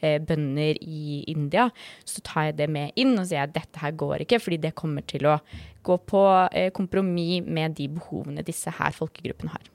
eh, 0.00 0.18
bønder 0.20 0.82
i 0.84 1.22
India, 1.32 1.70
så 2.04 2.20
tar 2.24 2.50
jeg 2.50 2.58
det 2.60 2.68
med 2.72 2.92
inn 3.00 3.16
og 3.16 3.26
sier 3.30 3.46
at 3.46 3.56
dette 3.56 3.80
her 3.80 3.96
går 3.96 4.26
ikke, 4.26 4.42
fordi 4.44 4.60
det 4.66 4.76
kommer 4.76 5.06
til 5.08 5.30
å 5.30 5.38
gå 5.88 5.98
på 6.04 6.22
eh, 6.52 6.68
kompromiss 6.76 7.48
med 7.48 7.78
de 7.80 7.88
behovene 7.96 8.44
disse 8.44 8.72
her 8.76 8.92
folkegruppene 8.96 9.56
har. 9.56 9.74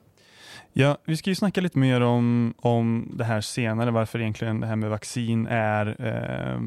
Ja, 0.74 0.96
Vi 1.06 1.14
skal 1.14 1.30
jo 1.30 1.38
snakke 1.38 1.62
litt 1.62 1.76
mer 1.78 2.02
om, 2.02 2.54
om 2.66 3.04
det 3.14 3.28
her 3.28 3.44
senere, 3.46 3.92
hvorfor 3.94 4.18
egentlig 4.18 4.50
det 4.58 4.70
her 4.70 4.78
med 4.78 4.90
vaksin 4.90 5.44
er 5.46 5.92
eh, 5.94 6.64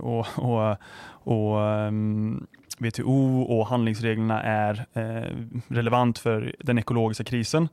og, 0.00 0.30
og, 0.40 0.86
og 1.28 1.50
um, 1.92 2.46
WTO 2.78 3.42
och 3.42 3.66
handlingsreglerna 3.66 4.42
är 4.42 4.86
eh, 4.92 5.36
relevant 5.68 6.18
för 6.18 6.54
den 6.58 6.78
ekologiska 6.78 7.24
krisen. 7.24 7.68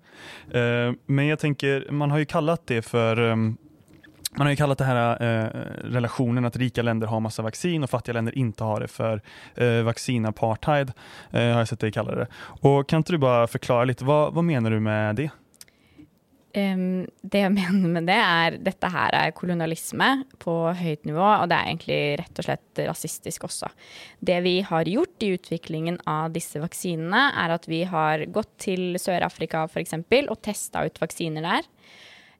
Eh, 0.52 0.92
men 1.06 1.28
jag 1.28 1.40
tänker, 1.40 1.92
man 1.92 2.12
har 2.12 2.18
ju 2.18 2.26
kallat 2.26 2.68
det 2.68 2.82
för 2.82 3.20
um, 3.20 3.58
man 4.36 4.48
har 4.48 4.52
ju 4.52 4.56
kallat 4.56 4.78
det 4.78 4.86
här 4.86 5.24
eh, 5.24 5.48
relationen 5.84 6.46
att 6.46 6.56
rika 6.56 6.82
länder 6.82 7.08
har 7.08 7.20
massa 7.20 7.42
vaccin 7.42 7.84
och 7.84 7.90
fattiga 7.90 8.14
länder 8.14 8.38
inte 8.38 8.64
har 8.64 8.80
det 8.80 8.88
för 8.88 9.22
eh, 9.56 9.82
vaccinapartheid, 9.82 10.92
eh, 11.32 11.42
har 11.42 11.60
jag 11.60 11.68
sett 11.68 11.80
dig 11.80 11.92
kalla 11.92 12.16
det. 12.16 12.28
Och 12.40 12.90
kan 12.90 12.98
inte 12.98 13.12
du 13.12 13.18
bara 13.18 13.48
förklara 13.48 13.84
lite, 13.84 14.06
vad, 14.06 14.34
vad 14.34 14.44
menar 14.44 14.72
du 14.72 14.80
med 14.80 15.16
det? 15.16 15.30
Um, 16.52 17.06
det 17.24 17.46
jeg 17.46 17.54
mener 17.60 17.94
med 17.96 18.08
det, 18.10 18.18
er 18.18 18.58
dette 18.60 18.90
her 18.92 19.16
er 19.16 19.36
kolonialisme 19.36 20.10
på 20.42 20.56
høyt 20.76 21.08
nivå, 21.08 21.24
og 21.24 21.48
det 21.48 21.58
er 21.58 21.70
egentlig 21.70 22.02
rett 22.20 22.42
og 22.42 22.48
slett 22.48 22.82
rasistisk 22.90 23.48
også. 23.48 23.72
Det 24.20 24.42
vi 24.44 24.58
har 24.68 24.90
gjort 24.92 25.24
i 25.24 25.32
utviklingen 25.38 26.02
av 26.10 26.34
disse 26.36 26.60
vaksinene, 26.60 27.30
er 27.40 27.56
at 27.56 27.68
vi 27.72 27.84
har 27.88 28.26
gått 28.36 28.54
til 28.68 29.00
Sør-Afrika 29.00 29.64
f.eks. 29.70 29.96
og 30.26 30.38
testa 30.44 30.84
ut 30.88 31.02
vaksiner 31.02 31.48
der. 31.48 31.72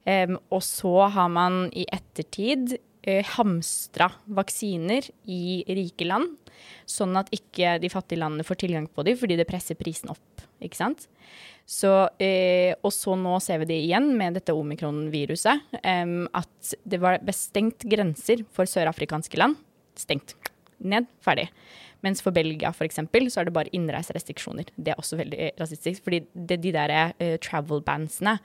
Um, 0.02 0.38
og 0.50 0.64
så 0.66 0.96
har 1.14 1.28
man 1.30 1.68
i 1.78 1.86
ettertid 1.86 2.74
uh, 2.74 3.22
hamstra 3.36 4.10
vaksiner 4.26 5.06
i 5.30 5.62
rike 5.70 6.08
land, 6.10 6.34
sånn 6.88 7.16
at 7.18 7.30
ikke 7.34 7.76
de 7.82 7.90
fattige 7.92 8.22
landene 8.22 8.46
får 8.46 8.62
tilgang 8.64 8.88
på 8.90 9.04
dem 9.06 9.18
fordi 9.18 9.38
det 9.40 9.48
presser 9.48 9.78
prisen 9.78 10.12
opp. 10.12 10.44
ikke 10.62 10.78
sant? 10.78 11.08
Så, 11.66 11.90
eh, 12.18 12.74
og 12.82 12.90
så 12.94 13.14
nå 13.18 13.36
ser 13.42 13.62
vi 13.62 13.70
det 13.70 13.78
igjen 13.84 14.10
med 14.18 14.34
dette 14.34 14.54
omikron-viruset, 14.54 15.62
eh, 15.82 16.16
at 16.34 16.74
det 16.84 17.00
var 17.02 17.22
bestengt 17.22 17.86
grenser 17.88 18.44
for 18.52 18.66
sørafrikanske 18.66 19.38
land. 19.38 19.56
Stengt. 19.98 20.34
Ned. 20.82 21.06
Ferdig. 21.22 21.48
Mens 22.02 22.22
for 22.24 22.34
Belgia 22.34 22.72
for 22.74 22.86
eksempel, 22.88 23.28
så 23.30 23.40
er 23.40 23.48
det 23.48 23.54
bare 23.54 23.70
innreiserestriksjoner. 23.76 24.72
Det 24.74 24.92
er 24.92 24.98
også 24.98 25.20
veldig 25.20 25.52
rasistisk, 25.60 26.02
fordi 26.02 26.24
det, 26.34 26.58
de 26.64 26.72
der 26.74 26.94
eh, 26.98 27.36
travel-bandsene 27.42 28.38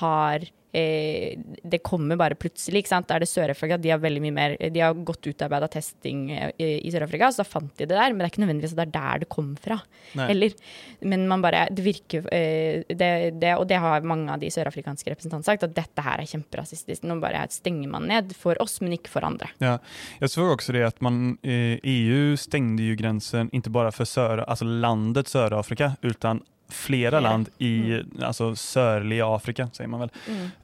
har 0.00 0.44
eh, 0.74 1.38
det 1.62 1.78
kommer 1.86 2.18
bare 2.18 2.36
plutselig. 2.38 2.82
ikke 2.82 2.90
sant? 2.90 3.08
Da 3.08 3.16
er 3.16 3.24
det 3.24 3.30
Sør-Afrika. 3.30 3.78
De 3.80 3.92
har 3.92 4.02
veldig 4.02 4.22
mye 4.24 4.34
mer, 4.34 4.56
de 4.58 4.82
har 4.82 4.96
godt 5.06 5.28
utarbeida 5.30 5.68
testing 5.70 6.26
eh, 6.34 6.50
i, 6.58 6.70
i 6.88 6.92
Sør-Afrika, 6.92 7.30
så 7.30 7.42
da 7.42 7.48
fant 7.48 7.72
de 7.78 7.86
det 7.86 7.94
der. 7.94 8.12
Men 8.12 8.22
det 8.22 8.26
er 8.26 8.32
ikke 8.32 8.44
nødvendigvis 8.44 8.74
at 8.74 8.80
det 8.82 8.86
er 8.88 8.94
der 8.96 9.24
det 9.24 9.30
kom 9.32 9.54
fra 9.60 9.78
eller, 10.28 10.52
Men 11.02 11.26
man 11.28 11.42
bare 11.42 11.64
Det 11.74 11.82
virker 11.82 12.26
eh, 12.32 12.84
det, 12.88 13.38
det, 13.40 13.54
Og 13.58 13.66
det 13.68 13.80
har 13.82 14.06
mange 14.06 14.30
av 14.32 14.40
de 14.42 14.50
sørafrikanske 14.52 15.10
representantene 15.10 15.46
sagt, 15.46 15.66
at 15.66 15.74
dette 15.74 16.04
her 16.04 16.22
er 16.22 16.28
kjemperasistisk. 16.28 17.04
Nå 17.06 17.18
bare 17.22 17.44
stenger 17.50 17.90
man 17.90 18.08
ned 18.08 18.34
for 18.38 18.58
oss, 18.62 18.80
men 18.82 18.96
ikke 18.96 19.12
for 19.12 19.26
andre. 19.26 19.50
Ja, 19.62 19.78
jeg 20.20 20.32
så 20.32 20.46
også 20.52 20.74
det 20.74 20.84
at 20.86 21.02
man 21.04 21.36
EU 21.44 22.34
stengte 22.40 22.86
jo 22.86 22.96
grensen 22.98 23.50
ikke 23.54 23.72
bare 23.74 23.92
for 23.94 24.08
sør, 24.08 24.44
altså 24.46 24.66
landet 24.66 25.30
Sør-Afrika, 25.30 25.94
utan 26.04 26.42
flera 26.74 27.20
land 27.20 27.48
i 27.58 27.92
mm. 27.92 28.06
alltså, 28.22 28.56
sörliga 28.56 29.34
Afrika, 29.34 29.68
säger 29.72 29.88
man 29.88 30.00
väl. 30.00 30.10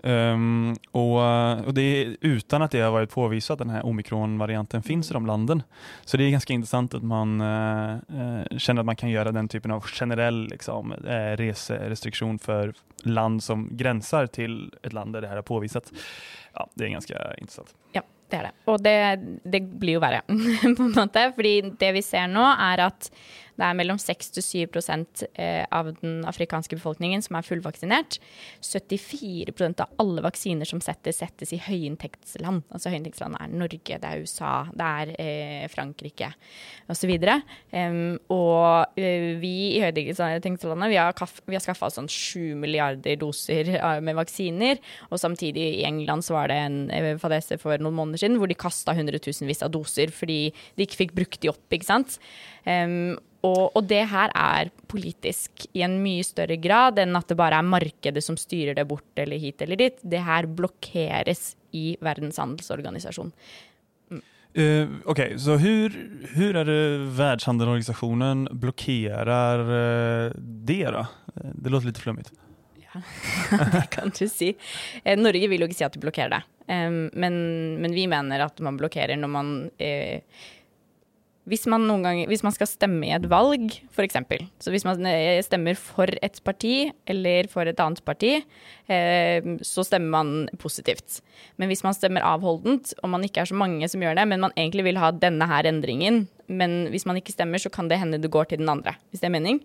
Mm. 0.03 0.33
Um, 0.35 0.77
och, 0.91 1.67
och, 1.67 1.75
det 1.75 1.83
är 1.83 2.17
utan 2.21 2.63
att 2.63 2.71
det 2.71 2.81
har 2.81 2.91
varit 2.91 3.11
påvisat 3.11 3.59
den 3.59 3.71
här 3.71 3.87
omikronvarianten 3.87 4.83
finns 4.83 5.11
i 5.11 5.13
de 5.13 5.27
landen. 5.27 5.63
Så 6.05 6.17
det 6.17 6.25
är 6.25 6.31
ganska 6.31 6.53
intressant 6.53 6.95
att 6.95 7.03
man 7.03 7.41
uh, 7.41 7.97
uh, 8.15 8.59
känner 8.59 8.81
att 8.81 8.87
man 8.87 8.97
kan 8.97 9.11
göra 9.11 9.33
den 9.33 9.49
typen 9.49 9.71
av 9.71 9.81
generell 9.81 10.49
liksom, 10.49 10.93
uh, 10.93 11.37
reserestriktion 11.37 12.39
för 12.39 12.75
land 13.03 13.43
som 13.43 13.69
gränsar 13.73 14.27
till 14.27 14.75
ett 14.83 14.93
land 14.93 15.13
där 15.13 15.21
det 15.21 15.29
här 15.29 15.37
har 15.37 15.43
påvisats. 15.43 15.93
Ja, 16.53 16.69
det 16.75 16.85
är 16.85 16.89
ganska 16.89 17.35
intressant. 17.39 17.75
Ja. 17.93 18.03
Det 18.31 18.39
er 18.39 18.47
det. 18.47 18.53
Og 18.71 18.83
det, 18.83 18.95
det 19.43 19.61
blir 19.61 19.99
jo 19.99 20.03
verre, 20.03 20.23
på 20.77 20.87
en 20.87 20.95
måte. 20.95 21.25
Fordi 21.35 21.55
det 21.81 21.91
vi 21.97 22.03
ser 22.07 22.31
nå, 22.31 22.45
er 22.71 22.87
at 22.87 23.11
det 23.59 23.67
er 23.67 23.77
mellom 23.77 23.99
6 24.01 24.33
til 24.37 24.45
7 24.47 24.79
eh, 25.35 25.65
av 25.71 25.91
den 26.01 26.21
afrikanske 26.29 26.79
befolkningen 26.79 27.23
som 27.25 27.37
er 27.39 27.47
fullvaksinert. 27.47 28.19
74% 28.65 29.83
av 29.85 30.01
alle 30.01 30.25
vaksiner 30.25 30.69
som 30.69 30.83
settes, 30.85 31.21
settes 31.21 31.53
i 31.57 31.61
høyinntektsland. 31.61 32.63
Altså 32.71 32.93
høyinntektsland 32.93 33.39
er 33.41 33.53
Norge, 33.53 33.99
det 34.01 34.11
er 34.11 34.25
USA, 34.25 34.55
det 34.73 34.91
er 35.03 35.15
eh, 35.17 35.67
Frankrike 35.73 36.33
osv. 36.91 37.13
Um, 37.71 38.19
og 38.33 38.99
uh, 38.99 39.29
vi 39.43 39.55
i 39.77 39.83
høyinntektslandet 39.83 40.97
har, 40.97 41.35
vi 41.47 41.59
har 41.59 41.65
skaffa 41.65 41.91
oss 41.91 41.99
sånn 42.01 42.11
7 42.11 42.57
milliarder 42.61 43.19
doser 43.21 43.75
med 44.05 44.19
vaksiner. 44.19 44.81
Og 45.11 45.21
samtidig 45.23 45.67
i 45.81 45.85
England 45.89 46.27
så 46.27 46.39
var 46.39 46.51
det 46.51 46.61
en 46.65 47.19
fadese 47.21 47.59
for 47.61 47.81
noen 47.81 47.97
måneder 47.99 48.25
siden 48.25 48.39
hvor 48.41 48.51
de 48.51 48.59
kasta 48.59 48.95
hundretusenvis 48.97 49.65
av 49.67 49.73
doser 49.75 50.13
fordi 50.15 50.41
de 50.77 50.87
ikke 50.87 51.05
fikk 51.05 51.17
brukt 51.17 51.41
de 51.43 51.53
opp. 51.53 51.65
ikke 51.75 51.89
sant? 51.89 52.19
Um, 52.67 53.19
og, 53.47 53.71
og, 53.73 53.85
det 53.89 54.03
her 54.11 54.33
er 54.37 54.69
politisk 54.91 55.65
i 55.73 55.85
en 55.87 55.97
mye 56.03 56.25
større 56.27 56.59
grad 56.61 56.99
enn 57.01 57.17
at 57.17 57.31
det 57.31 57.39
bare 57.41 57.61
er 57.63 57.67
markedet 57.67 58.23
som 58.25 58.37
styrer 58.37 58.77
det 58.77 58.85
bort 58.91 59.23
eller 59.23 59.41
hit 59.41 59.65
eller 59.65 59.81
dit. 59.81 59.97
Det 60.03 60.21
her 60.27 60.49
blokkeres 60.49 61.55
i 61.77 61.95
Verdens 62.05 62.41
handelsorganisasjon. 62.43 63.33
Mm. 64.13 64.21
Uh, 64.59 64.93
ok, 65.09 65.23
så 65.41 65.57
hvordan 65.57 66.61
er 66.61 66.69
det 66.69 66.83
Verdenshandelsorganisasjonen 67.17 68.45
blokkerer 68.61 69.65
uh, 69.65 70.37
det, 70.37 70.85
da? 70.93 71.07
Det 71.55 71.73
låter 71.73 71.93
litt 71.93 72.05
flummig. 72.05 72.29
Ja, 72.91 73.01
det 73.73 73.87
kan 73.95 74.13
du 74.13 74.25
si. 74.29 74.53
Eh, 75.05 75.17
Norge 75.17 75.49
vil 75.49 75.63
jo 75.63 75.71
ikke 75.71 75.79
si 75.79 75.87
at 75.87 75.97
de 75.97 76.03
blokkerer 76.03 76.37
det, 76.37 76.45
um, 76.67 77.07
men, 77.15 77.37
men, 77.81 77.95
vi 77.97 78.09
mener 78.11 78.51
at 78.51 78.61
man 78.61 78.77
blokkerer 78.81 79.17
når 79.17 79.33
man 79.33 79.53
uh, 79.71 80.43
hvis 81.51 81.67
man, 81.71 81.87
ganger, 82.05 82.29
hvis 82.31 82.45
man 82.47 82.55
skal 82.55 82.69
stemme 82.71 83.09
i 83.09 83.15
et 83.17 83.27
valg, 83.31 83.73
f.eks. 83.91 84.19
Så 84.63 84.73
hvis 84.73 84.87
man 84.87 85.03
eh, 85.09 85.41
stemmer 85.43 85.79
for 85.79 86.11
et 86.23 86.39
parti 86.47 86.91
eller 87.11 87.51
for 87.51 87.67
et 87.67 87.81
annet 87.83 88.03
parti, 88.07 88.37
eh, 88.87 89.49
så 89.67 89.85
stemmer 89.87 90.15
man 90.15 90.61
positivt. 90.63 91.21
Men 91.59 91.71
hvis 91.71 91.83
man 91.87 91.97
stemmer 91.97 92.27
avholdent, 92.27 92.95
og 93.03 93.11
man 93.13 93.27
ikke 93.27 93.43
er 93.43 93.51
så 93.51 93.59
mange 93.59 93.89
som 93.91 94.03
gjør 94.05 94.21
det, 94.21 94.29
men 94.31 94.47
man 94.47 94.55
egentlig 94.57 94.87
vil 94.87 95.01
ha 95.03 95.11
denne 95.11 95.49
her 95.51 95.67
endringen, 95.71 96.29
men 96.51 96.89
hvis 96.91 97.07
man 97.07 97.19
ikke 97.19 97.35
stemmer, 97.35 97.63
så 97.63 97.71
kan 97.71 97.89
det 97.91 98.01
hende 98.01 98.19
det 98.19 98.31
går 98.33 98.49
til 98.51 98.59
den 98.59 98.71
andre, 98.73 98.97
hvis 99.11 99.23
det 99.23 99.29
er 99.29 99.35
mening. 99.37 99.61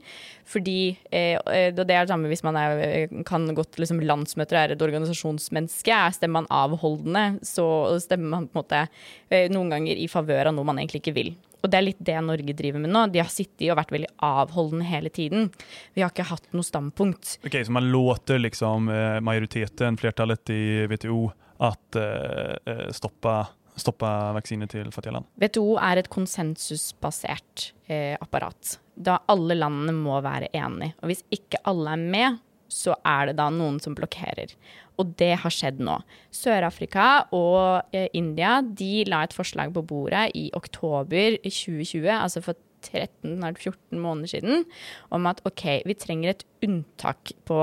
Fordi 0.45 0.95
eh, 1.09 1.37
eh 1.37 1.71
det 1.73 1.85
er 1.85 2.05
det 2.05 2.11
samme 2.13 2.29
hvis 2.29 2.45
man 2.45 2.57
er, 2.59 3.09
kan 3.25 3.47
godt 3.57 3.79
liksom 3.81 4.03
landsmøter 4.05 4.57
og 4.57 4.61
er 4.61 4.75
et 4.75 4.85
organisasjonsmenneske. 4.85 5.97
Stemmer 6.17 6.41
man 6.41 6.51
avholdende, 6.53 7.39
så 7.45 7.65
stemmer 8.03 8.37
man 8.37 8.47
på 8.47 8.59
en 8.59 8.63
måte 8.63 8.85
eh, 9.29 9.49
noen 9.53 9.73
ganger 9.73 9.97
i 9.97 10.09
favør 10.11 10.51
av 10.51 10.57
noe 10.57 10.67
man 10.67 10.81
egentlig 10.81 11.01
ikke 11.01 11.17
vil. 11.17 11.35
Og 11.65 11.71
det 11.73 11.79
er 11.79 11.87
litt 11.87 12.01
det 12.05 12.19
Norge 12.21 12.53
driver 12.53 12.83
med 12.83 12.93
nå. 12.93 13.07
De 13.09 13.23
har 13.23 13.31
sittet 13.33 13.65
og 13.73 13.79
vært 13.79 13.93
veldig 13.95 14.11
avholdende 14.25 14.85
hele 14.85 15.09
tiden. 15.09 15.49
Vi 15.97 16.03
har 16.05 16.13
ikke 16.13 16.27
hatt 16.29 16.45
noe 16.53 16.65
standpunkt. 16.65 17.39
Ok, 17.41 17.57
Så 17.65 17.73
man 17.73 17.89
låter 17.89 18.37
liksom 18.39 18.89
eh, 18.93 19.17
majoriteten, 19.25 19.97
flertallet 19.97 20.53
i 20.53 20.63
WTO, 20.91 21.19
at 21.65 21.95
uh, 21.97 22.89
stoppe 22.91 23.33
stoppe 23.79 24.07
vaksiner 24.35 24.69
til 24.71 24.91
fattige 24.95 25.15
land? 25.17 25.27
WTO 25.41 25.75
er 25.83 25.99
et 25.99 26.09
konsensusbasert 26.11 27.69
eh, 27.91 28.15
apparat. 28.21 28.77
Da 28.95 29.17
alle 29.31 29.57
landene 29.57 29.95
må 29.97 30.19
være 30.23 30.51
enige. 30.55 30.95
Og 31.01 31.11
hvis 31.11 31.25
ikke 31.35 31.59
alle 31.67 31.95
er 31.95 32.05
med, 32.15 32.37
så 32.71 32.95
er 33.05 33.29
det 33.29 33.37
da 33.39 33.49
noen 33.53 33.81
som 33.83 33.95
blokkerer. 33.97 34.55
Og 35.01 35.15
det 35.19 35.33
har 35.41 35.53
skjedd 35.53 35.81
nå. 35.83 35.97
Sør-Afrika 36.35 37.25
og 37.35 37.95
eh, 37.95 38.07
India 38.17 38.59
de 38.63 39.05
la 39.09 39.23
et 39.25 39.35
forslag 39.35 39.73
på 39.75 39.83
bordet 39.87 40.29
i 40.37 40.47
oktober 40.55 41.39
2020, 41.43 42.07
altså 42.15 42.43
for 42.45 42.59
13, 42.85 43.55
14 43.57 43.99
måneder 43.99 44.27
siden, 44.27 44.65
om 45.09 45.25
at 45.25 45.41
OK, 45.45 45.63
vi 45.85 45.95
trenger 45.97 46.29
et 46.33 46.43
unntak 46.65 47.31
på 47.47 47.59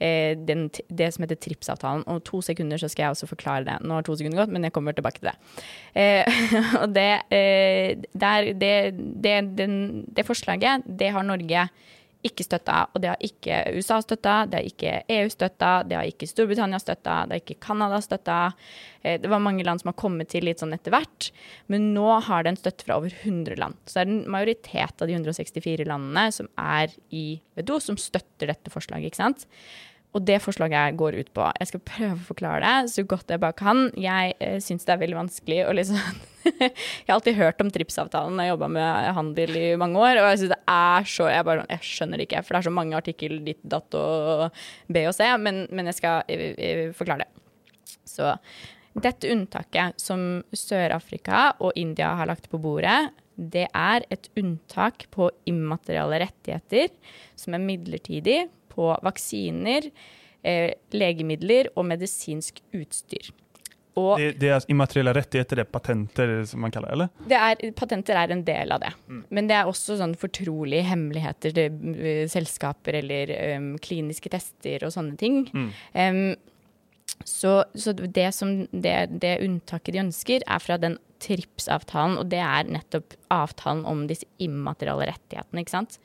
eh, 0.00 0.36
den, 0.48 0.68
det 0.90 1.12
som 1.14 1.24
heter 1.24 1.38
TRIPS-avtalen. 1.38 2.04
Om 2.06 2.20
to 2.26 2.40
sekunder 2.44 2.80
så 2.80 2.90
skal 2.90 3.06
jeg 3.06 3.16
også 3.16 3.30
forklare 3.30 3.66
det. 3.68 3.78
Nå 3.86 3.98
har 3.98 4.06
to 4.06 4.16
sekunder 4.18 4.42
gått, 4.42 4.54
men 4.54 4.66
jeg 4.66 4.74
kommer 4.74 4.96
tilbake 4.96 5.22
til 5.22 5.30
det. 5.30 5.36
Eh, 5.94 6.40
og 6.82 6.94
det, 6.96 7.10
eh, 7.34 7.96
der, 8.12 8.52
det, 8.58 8.74
det, 9.24 9.36
den, 9.58 9.76
det 10.16 10.26
forslaget, 10.26 10.86
det 10.86 11.12
har 11.14 11.26
Norge 11.26 11.68
ikke 12.28 12.44
støtta, 12.46 12.82
og 12.92 13.02
det 13.02 13.10
har 13.12 13.22
ikke 13.24 13.60
USA 13.76 13.98
støtta, 14.04 14.34
det 14.50 14.58
har 14.58 14.68
ikke 14.68 14.92
EU 15.16 15.30
støtta, 15.32 15.70
det 15.88 15.98
har 15.98 16.10
ikke 16.10 16.28
Storbritannia 16.30 16.80
støtta, 16.82 17.16
det 17.26 17.36
har 17.36 17.42
ikke 17.42 17.58
Canada 17.62 18.00
støtta. 18.04 18.38
Eh, 19.02 19.16
det 19.22 19.30
var 19.32 19.42
mange 19.42 19.64
land 19.66 19.82
som 19.82 19.92
har 19.92 19.98
kommet 20.00 20.30
til 20.32 20.46
litt 20.48 20.62
sånn 20.62 20.74
etter 20.76 20.94
hvert, 20.94 21.30
men 21.72 21.90
nå 21.96 22.06
har 22.28 22.44
det 22.44 22.54
en 22.54 22.60
støtte 22.60 22.88
fra 22.88 23.00
over 23.00 23.12
100 23.12 23.58
land. 23.60 23.80
Så 23.86 23.98
det 23.98 24.04
er 24.04 24.12
en 24.12 24.22
majoritet 24.36 25.02
av 25.02 25.10
de 25.10 25.18
164 25.18 25.88
landene 25.88 26.28
som 26.34 26.50
er 26.60 26.94
i 27.14 27.26
WTO, 27.58 27.80
som 27.82 28.00
støtter 28.00 28.52
dette 28.52 28.72
forslaget, 28.72 29.12
ikke 29.12 29.24
sant. 29.24 29.46
Og 30.16 30.24
det 30.24 30.38
forslaget 30.40 30.96
går 30.96 31.18
ut 31.20 31.28
på 31.36 31.50
Jeg 31.60 31.68
skal 31.68 31.82
prøve 31.84 32.16
å 32.16 32.28
forklare 32.30 32.62
det 32.64 32.94
så 32.94 33.04
godt 33.04 33.32
jeg 33.32 33.42
bare 33.42 33.56
kan. 33.56 33.90
Jeg 34.00 34.38
eh, 34.40 34.58
syns 34.64 34.86
det 34.86 34.94
er 34.94 35.04
veldig 35.04 35.22
vanskelig 35.24 35.60
å 35.66 35.76
liksom 35.76 36.00
Jeg 36.66 37.08
har 37.08 37.16
alltid 37.16 37.38
hørt 37.38 37.60
om 37.62 37.70
TRIPS-avtalen, 37.72 38.38
jeg 38.38 38.48
har 38.48 38.54
jobba 38.54 38.68
med 38.72 39.08
handel 39.16 39.58
i 39.58 39.66
mange 39.80 40.00
år. 40.00 40.20
Og 40.20 40.30
jeg 40.30 40.40
syns 40.42 40.52
det 40.54 40.62
er 40.72 41.10
så 41.10 41.28
jeg, 41.32 41.46
bare, 41.48 41.66
jeg, 41.72 41.90
skjønner 41.90 42.20
det 42.20 42.28
ikke, 42.28 42.42
for 42.44 42.54
det 42.54 42.60
er 42.60 42.68
så 42.68 42.74
mange 42.78 42.98
artikkel 42.98 43.36
ditt, 43.46 43.60
datt 43.66 43.98
og 43.98 44.62
B 44.92 45.04
og 45.08 45.14
C. 45.16 45.28
Men, 45.42 45.64
men 45.74 45.90
jeg 45.90 45.98
skal 45.98 46.32
jeg, 46.32 46.54
jeg 46.56 46.96
forklare 46.98 47.26
det. 47.26 47.94
Så 48.06 48.32
dette 48.96 49.28
unntaket 49.32 50.00
som 50.00 50.20
Sør-Afrika 50.56 51.50
og 51.60 51.76
India 51.76 52.14
har 52.16 52.30
lagt 52.30 52.48
på 52.52 52.60
bordet, 52.62 53.10
det 53.36 53.66
er 53.76 54.06
et 54.12 54.30
unntak 54.40 55.04
på 55.12 55.28
immateriale 55.48 56.22
rettigheter 56.24 56.94
som 57.36 57.56
er 57.56 57.64
midlertidig 57.64 58.38
på 58.72 58.88
vaksiner, 59.04 59.90
eh, 60.42 60.72
legemidler 60.96 61.68
og 61.74 61.84
medisinsk 61.90 62.62
utstyr. 62.72 63.28
Og 63.96 64.20
det, 64.20 64.32
det, 64.42 64.50
er 64.52 64.66
immaterielle 64.72 65.14
rettigheter, 65.16 65.56
det 65.56 65.64
er 65.64 65.72
patenter 65.72 66.32
som 66.48 66.60
man 66.60 66.72
kaller 66.74 66.90
det, 66.90 66.96
eller? 66.96 67.28
Det 67.32 67.38
er, 67.38 67.62
patenter 67.78 68.18
er 68.20 68.34
en 68.34 68.42
del 68.44 68.74
av 68.74 68.82
det. 68.82 68.90
Mm. 69.08 69.22
Men 69.38 69.48
det 69.48 69.56
er 69.56 69.70
også 69.70 69.96
sånn 70.00 70.12
fortrolige 70.20 70.84
hemmeligheter 70.90 71.54
til 71.56 71.96
uh, 71.96 72.26
selskaper 72.28 73.00
eller 73.00 73.32
um, 73.56 73.72
kliniske 73.80 74.32
tester 74.32 74.84
og 74.84 74.92
sånne 74.92 75.16
ting. 75.20 75.46
Mm. 75.48 75.72
Um, 75.96 76.20
så, 77.24 77.62
så, 77.72 77.96
det, 77.96 78.28
som, 78.36 78.66
det, 78.70 78.94
det, 79.22 79.38
unntaket 79.46 79.96
de 79.96 80.04
ønsker, 80.04 80.44
er 80.44 80.60
fra 80.60 80.76
den 80.82 80.98
TRIPS-avtalen, 81.24 82.18
og 82.20 82.28
det 82.28 82.42
er 82.44 82.68
nettopp 82.68 83.16
avtalen 83.32 83.86
om 83.88 84.04
disse 84.10 84.28
immaterielle 84.42 85.08
rettighetene. 85.08 85.64
ikke 85.64 85.72
sant? 85.72 85.96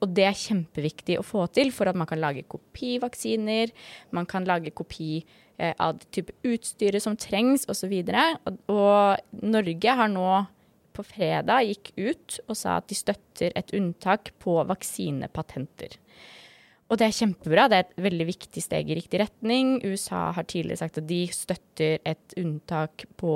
Og 0.00 0.16
det 0.16 0.24
er 0.30 0.40
kjempeviktig 0.46 1.20
å 1.20 1.26
få 1.26 1.44
til 1.52 1.68
for 1.76 1.92
at 1.92 1.98
man 1.98 2.08
kan 2.08 2.22
lage 2.22 2.46
kopivaksiner, 2.48 3.74
man 4.16 4.24
kan 4.30 4.48
lage 4.48 4.72
kopi 4.72 5.18
Eh, 5.18 5.43
av 5.58 6.00
type 6.14 6.34
utstyret 6.46 7.02
som 7.04 7.16
trengs 7.20 7.68
osv. 7.70 7.92
Og, 7.94 8.56
og 8.72 9.44
Norge 9.46 9.96
har 10.00 10.10
nå 10.10 10.30
på 10.94 11.04
fredag 11.06 11.66
gikk 11.68 11.92
ut 11.98 12.38
og 12.46 12.58
sa 12.58 12.78
at 12.78 12.88
de 12.90 12.98
støtter 12.98 13.54
et 13.58 13.74
unntak 13.76 14.32
på 14.42 14.60
vaksinepatenter. 14.68 15.98
Og 16.92 16.98
det 17.00 17.06
er 17.06 17.16
kjempebra. 17.16 17.64
Det 17.70 17.76
er 17.76 17.86
et 17.86 18.02
veldig 18.04 18.26
viktig 18.28 18.62
steg 18.62 18.90
i 18.92 18.96
riktig 18.98 19.18
retning. 19.22 19.78
USA 19.82 20.28
har 20.36 20.44
tidligere 20.46 20.82
sagt 20.82 21.00
at 21.00 21.06
de 21.08 21.22
støtter 21.32 21.96
et 22.06 22.36
unntak 22.38 23.06
på 23.18 23.32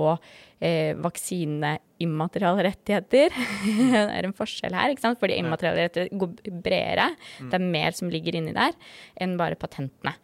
eh, 0.60 0.92
vaksineimmaterielle 1.00 2.66
rettigheter. 2.68 3.32
det 3.94 4.02
er 4.04 4.28
en 4.28 4.36
forskjell 4.36 4.76
her, 4.76 4.92
ikke 4.92 5.06
sant? 5.06 5.20
fordi 5.22 5.40
immaterielle 5.40 5.88
rettigheter 5.88 6.20
går 6.20 6.60
bredere. 6.60 7.08
Mm. 7.40 7.48
Det 7.48 7.58
er 7.58 7.66
mer 7.72 7.98
som 7.98 8.12
ligger 8.12 8.38
inni 8.38 8.54
der 8.56 8.76
enn 9.18 9.38
bare 9.40 9.58
patentene. 9.58 10.14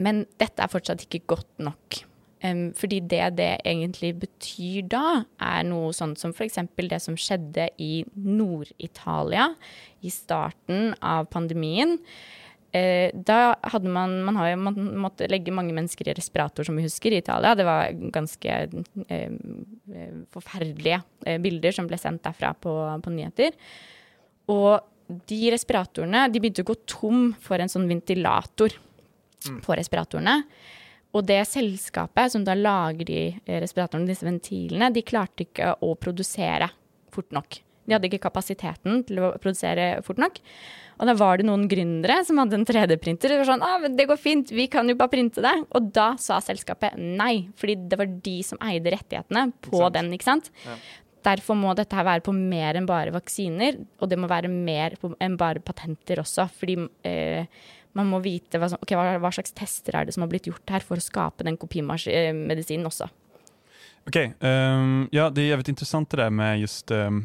Men 0.00 0.24
dette 0.40 0.64
er 0.64 0.72
fortsatt 0.72 1.04
ikke 1.06 1.24
godt 1.34 1.62
nok. 1.62 2.02
Um, 2.40 2.70
fordi 2.72 3.02
det 3.04 3.36
det 3.36 3.50
egentlig 3.68 4.14
betyr 4.22 4.86
da, 4.88 5.24
er 5.44 5.64
noe 5.68 5.92
sånt 5.92 6.20
som 6.20 6.32
f.eks. 6.32 6.56
det 6.78 7.00
som 7.04 7.18
skjedde 7.18 7.68
i 7.76 8.00
Nord-Italia 8.16 9.50
i 10.00 10.12
starten 10.12 10.94
av 11.04 11.28
pandemien. 11.28 11.98
Uh, 12.70 13.10
da 13.12 13.58
hadde 13.66 13.90
man 13.90 14.22
Man 14.24 14.36
har 14.38 14.52
jo 14.52 14.60
man 14.62 14.78
måtte 15.04 15.26
legge 15.28 15.52
mange 15.52 15.74
mennesker 15.76 16.08
i 16.08 16.16
respirator, 16.16 16.64
som 16.64 16.76
vi 16.78 16.86
husker, 16.86 17.12
i 17.12 17.20
Italia. 17.20 17.54
Det 17.54 17.66
var 17.68 17.92
ganske 18.14 18.58
uh, 18.72 19.30
forferdelige 20.32 21.02
uh, 21.26 21.36
bilder 21.44 21.76
som 21.76 21.90
ble 21.90 22.00
sendt 22.00 22.24
derfra 22.24 22.54
på, 22.56 22.72
på 23.04 23.12
nyheter. 23.18 23.52
Og 24.48 24.80
de 25.28 25.50
respiratorene 25.52 26.28
de 26.30 26.40
begynte 26.40 26.64
å 26.64 26.70
gå 26.70 26.78
tom 26.88 27.34
for 27.42 27.60
en 27.60 27.68
sånn 27.68 27.90
ventilator 27.90 28.80
mm. 29.46 29.62
på 29.64 29.78
respiratorene. 29.78 30.36
Og 31.16 31.26
det 31.26 31.40
selskapet 31.50 32.34
som 32.34 32.44
da 32.46 32.54
lager 32.54 33.08
de 33.08 33.22
eh, 33.30 33.58
respiratorene, 33.62 34.08
disse 34.10 34.26
ventilene, 34.26 34.92
de 34.94 35.06
klarte 35.06 35.46
ikke 35.46 35.74
å 35.82 35.96
produsere 35.98 36.70
fort 37.10 37.34
nok. 37.34 37.58
De 37.90 37.96
hadde 37.96 38.06
ikke 38.06 38.22
kapasiteten 38.28 39.02
til 39.08 39.18
å 39.18 39.32
produsere 39.42 39.96
fort 40.06 40.20
nok. 40.22 40.38
Og 41.00 41.08
da 41.08 41.14
var 41.16 41.40
det 41.40 41.46
noen 41.48 41.64
gründere 41.68 42.20
som 42.28 42.38
hadde 42.38 42.58
en 42.58 42.66
3D-printer. 42.68 43.32
Det 43.32 43.40
var 43.40 43.48
sånn, 43.48 43.64
ah, 43.64 43.86
det 43.88 44.06
går 44.06 44.20
fint, 44.20 44.52
vi 44.52 44.68
kan 44.70 44.88
jo 44.90 44.98
bare 45.00 45.10
printe 45.14 45.42
det. 45.42 45.54
Og 45.74 45.88
da 45.96 46.12
sa 46.20 46.38
selskapet 46.44 46.98
nei, 47.00 47.48
fordi 47.58 47.78
det 47.90 47.98
var 47.98 48.10
de 48.28 48.36
som 48.46 48.60
eide 48.68 48.92
rettighetene 48.94 49.48
på 49.64 49.82
den. 49.96 50.12
ikke 50.14 50.28
sant? 50.28 50.52
Ja. 50.66 50.76
Derfor 51.32 51.56
må 51.58 51.72
dette 51.76 51.96
her 51.96 52.06
være 52.06 52.24
på 52.24 52.32
mer 52.36 52.78
enn 52.78 52.88
bare 52.88 53.12
vaksiner, 53.12 53.80
og 54.00 54.12
det 54.12 54.20
må 54.20 54.28
være 54.30 54.48
mer 54.52 54.94
enn 55.20 55.40
bare 55.40 55.64
patenter 55.64 56.22
også. 56.22 56.46
Fordi 56.60 56.78
eh, 57.08 57.64
man 57.98 58.10
må 58.10 58.20
vite 58.24 58.60
hva, 58.60 58.70
okay, 58.78 58.98
hva, 58.98 59.18
hva, 59.22 59.32
slags 59.34 59.54
tester 59.56 59.96
er 59.98 60.06
det 60.06 60.14
som 60.16 60.24
har 60.24 60.30
blitt 60.32 60.48
gjort 60.50 60.70
her 60.70 60.84
for 60.86 61.00
å 61.00 61.04
skape 61.04 61.46
den 61.46 61.58
kopimedisinen 61.60 62.86
også. 62.90 63.10
Ok, 64.08 64.16
um, 64.40 65.04
ja 65.12 65.28
det 65.30 65.44
er 65.44 65.52
jævlig 65.52 65.74
interessant 65.74 66.10
det 66.10 66.22
der 66.22 66.32
med 66.32 66.62
just 66.62 66.90
um, 66.94 67.24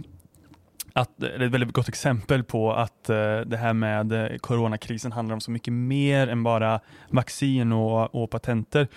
at, 0.95 1.11
det 1.19 1.29
er 1.33 1.43
et 1.47 1.51
veldig 1.51 1.69
godt 1.75 1.89
eksempel 1.91 2.43
på 2.47 2.61
at 2.71 3.11
uh, 3.11 3.43
det 3.47 3.59
her 3.59 3.75
med 3.75 4.11
koronakrisen 4.11 4.43
coronakrisen 4.45 5.15
handlar 5.15 5.37
om 5.37 5.43
så 5.43 5.51
mye 5.51 5.73
mer 5.75 6.31
enn 6.31 6.43
bare 6.45 6.77
vaksine 7.15 7.75
og, 7.75 8.15
og, 8.15 8.29
patenter. 8.31 8.87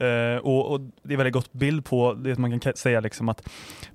Uh, 0.00 0.36
og, 0.42 0.60
og, 0.60 0.90
Det 1.02 1.14
er 1.14 1.16
et 1.16 1.22
veldig 1.24 1.36
godt 1.38 1.52
bild 1.56 1.84
på 1.88 2.00
det 2.20 2.36
man 2.40 2.52
kan 2.56 2.76
si 2.76 2.92
liksom 2.92 3.32
at 3.32 3.44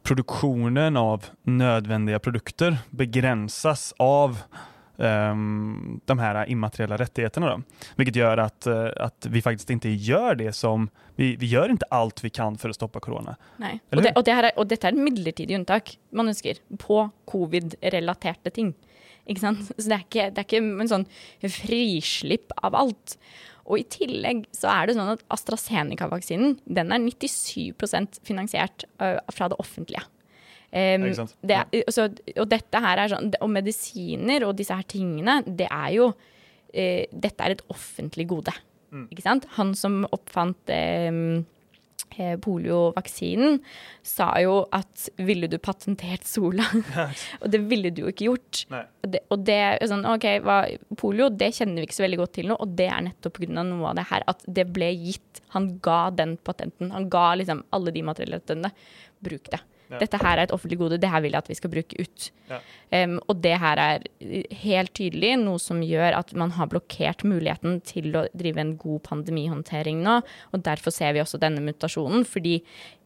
produksjonen 0.06 0.98
av 0.98 1.30
nødvendige 1.46 2.22
produkter 2.24 2.82
begrenses 2.98 3.92
av 4.02 4.42
um, 5.02 6.02
de 6.06 6.20
här 6.20 6.50
immateriella 6.50 6.98
rättigheterna. 6.98 7.50
Då. 7.50 7.62
Vilket 7.96 8.16
gör 8.16 8.38
att, 8.38 8.68
uh, 8.68 8.88
att 8.98 9.26
vi 9.30 9.42
faktiskt 9.42 9.70
inte 9.70 9.90
gör 9.90 10.36
det 10.36 10.54
som 10.54 10.90
vi, 11.16 11.36
vi 11.36 11.46
gjør 11.46 11.74
ikke 11.74 11.90
alt 11.92 12.24
vi 12.24 12.30
kan 12.30 12.58
for 12.58 12.72
å 12.72 12.78
stoppe 12.78 13.02
korona. 13.04 13.36
Nei, 13.62 13.80
og, 13.92 14.04
det, 14.04 14.14
och, 14.16 14.24
det 14.26 14.36
er, 14.36 14.52
och 14.58 14.68
dette 14.68 14.88
er 14.88 14.96
et 14.96 15.04
midlertidig 15.04 15.58
unntak 15.58 15.96
man 16.16 16.32
ønsker 16.32 16.62
på 16.82 17.04
covid-relaterte 17.30 18.54
ting. 18.54 18.74
Ikke 19.30 19.44
sant? 19.44 19.68
Så 19.76 19.86
det 19.86 19.98
er 19.98 20.06
ikke, 20.06 20.30
det 20.32 20.42
er 20.42 20.48
ikke 20.48 20.64
en 20.86 20.92
sånn 20.92 21.08
frislipp 21.44 22.56
av 22.62 22.78
alt. 22.78 23.18
Og 23.68 23.84
i 23.84 23.86
tillegg 23.86 24.48
så 24.58 24.72
er 24.72 24.90
det 24.90 24.98
sånn 24.98 25.14
at 25.14 25.22
AstraZeneca-vaksinen 25.34 26.58
den 26.66 26.96
er 26.96 27.04
97 27.06 28.18
finansiert 28.26 28.88
fra 28.98 29.52
det 29.52 29.60
offentlige. 29.62 30.02
Um, 30.72 31.08
det, 31.44 31.58
så, 31.92 32.08
og 32.40 32.46
dette 32.48 32.80
her 32.80 33.02
er 33.04 33.12
sånn, 33.12 33.34
og 33.44 33.50
medisiner 33.52 34.46
og 34.48 34.56
disse 34.56 34.76
her 34.76 34.88
tingene, 34.88 35.42
det 35.44 35.68
er 35.68 35.90
jo 35.98 36.12
uh, 36.14 37.04
Dette 37.12 37.44
er 37.44 37.58
et 37.58 37.66
offentlig 37.74 38.30
gode. 38.32 38.54
Mm. 38.92 39.10
Ikke 39.12 39.26
sant? 39.26 39.50
Han 39.58 39.74
som 39.76 40.06
oppfant 40.16 40.72
um, 40.72 41.42
poliovaksinen, 42.44 43.60
sa 44.04 44.34
jo 44.44 44.68
at 44.72 45.10
'ville 45.18 45.48
du 45.48 45.58
patentert 45.58 46.24
Sola?' 46.28 46.68
og 47.42 47.52
det 47.52 47.62
ville 47.70 47.90
du 47.90 48.04
jo 48.04 48.12
ikke 48.12 48.28
gjort. 48.28 48.66
Og 49.04 49.12
det, 49.12 49.22
og 49.30 49.46
det, 49.46 49.56
er 49.56 49.88
sånn, 49.88 50.06
ok, 50.06 50.28
hva, 50.44 50.58
Polio 50.98 51.30
det 51.30 51.54
kjenner 51.56 51.82
vi 51.82 51.88
ikke 51.88 52.00
så 52.00 52.06
veldig 52.06 52.20
godt 52.20 52.34
til 52.40 52.52
nå, 52.52 52.56
og 52.60 52.76
det 52.76 52.90
er 52.92 53.02
nettopp 53.08 53.40
pga. 53.40 53.64
noe 53.64 53.90
av 53.90 53.96
det 53.96 54.08
her 54.12 54.24
at 54.28 54.44
det 54.48 54.68
ble 54.74 54.92
gitt. 54.92 55.44
Han 55.56 55.78
ga 55.80 56.10
den 56.12 56.38
patenten. 56.38 56.92
Han 56.92 57.10
ga 57.10 57.36
liksom 57.36 57.64
alle 57.72 57.92
de 57.92 58.04
materiellrettene. 58.04 58.72
Bruk 59.22 59.52
det. 59.52 59.62
Dette 60.00 60.20
her 60.22 60.38
er 60.38 60.46
et 60.46 60.54
offentlig 60.56 60.78
gode, 60.80 61.00
det 61.02 61.10
her 61.12 61.24
vil 61.24 61.34
jeg 61.36 61.44
at 61.44 61.50
vi 61.52 61.58
skal 61.58 61.72
bruke 61.74 61.98
ut. 62.00 62.28
Ja. 62.52 62.60
Um, 62.96 63.18
og 63.32 63.42
det 63.44 63.56
her 63.60 63.82
er 63.82 64.06
helt 64.62 64.94
tydelig 64.98 65.34
noe 65.42 65.60
som 65.62 65.82
gjør 65.84 66.16
at 66.20 66.32
man 66.38 66.54
har 66.56 66.70
blokkert 66.72 67.26
muligheten 67.28 67.80
til 67.88 68.16
å 68.16 68.26
drive 68.38 68.64
en 68.64 68.76
god 68.80 69.04
pandemihåndtering 69.10 70.04
nå. 70.06 70.20
Og 70.52 70.64
derfor 70.66 70.96
ser 70.96 71.16
vi 71.16 71.24
også 71.24 71.42
denne 71.42 71.64
mutasjonen, 71.66 72.24
fordi 72.28 72.60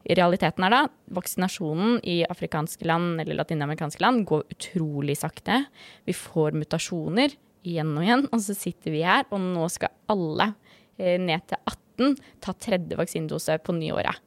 realiteten 0.05 0.67
er 0.67 0.73
da 0.73 0.81
vaksinasjonen 1.17 1.97
i 2.05 2.19
afrikanske 2.29 2.85
land 2.85 3.23
eller 3.23 3.39
latinamerikanske 3.39 4.03
land 4.03 4.25
går 4.29 4.45
utrolig 4.53 5.17
sakte. 5.21 5.63
Vi 6.05 6.13
får 6.17 6.57
mutasjoner 6.59 7.33
igjen 7.65 7.95
og 7.97 8.05
igjen, 8.05 8.27
og 8.29 8.43
så 8.45 8.53
sitter 8.57 8.93
vi 8.93 9.01
her, 9.05 9.25
og 9.33 9.41
nå 9.41 9.65
skal 9.73 9.93
alle 10.11 10.51
eh, 10.99 11.17
ned 11.21 11.47
til 11.49 11.57
18 11.63 12.19
ta 12.43 12.53
tredje 12.59 12.99
vaksinedose 12.99 13.57
på 13.65 13.75
nyåret 13.77 14.21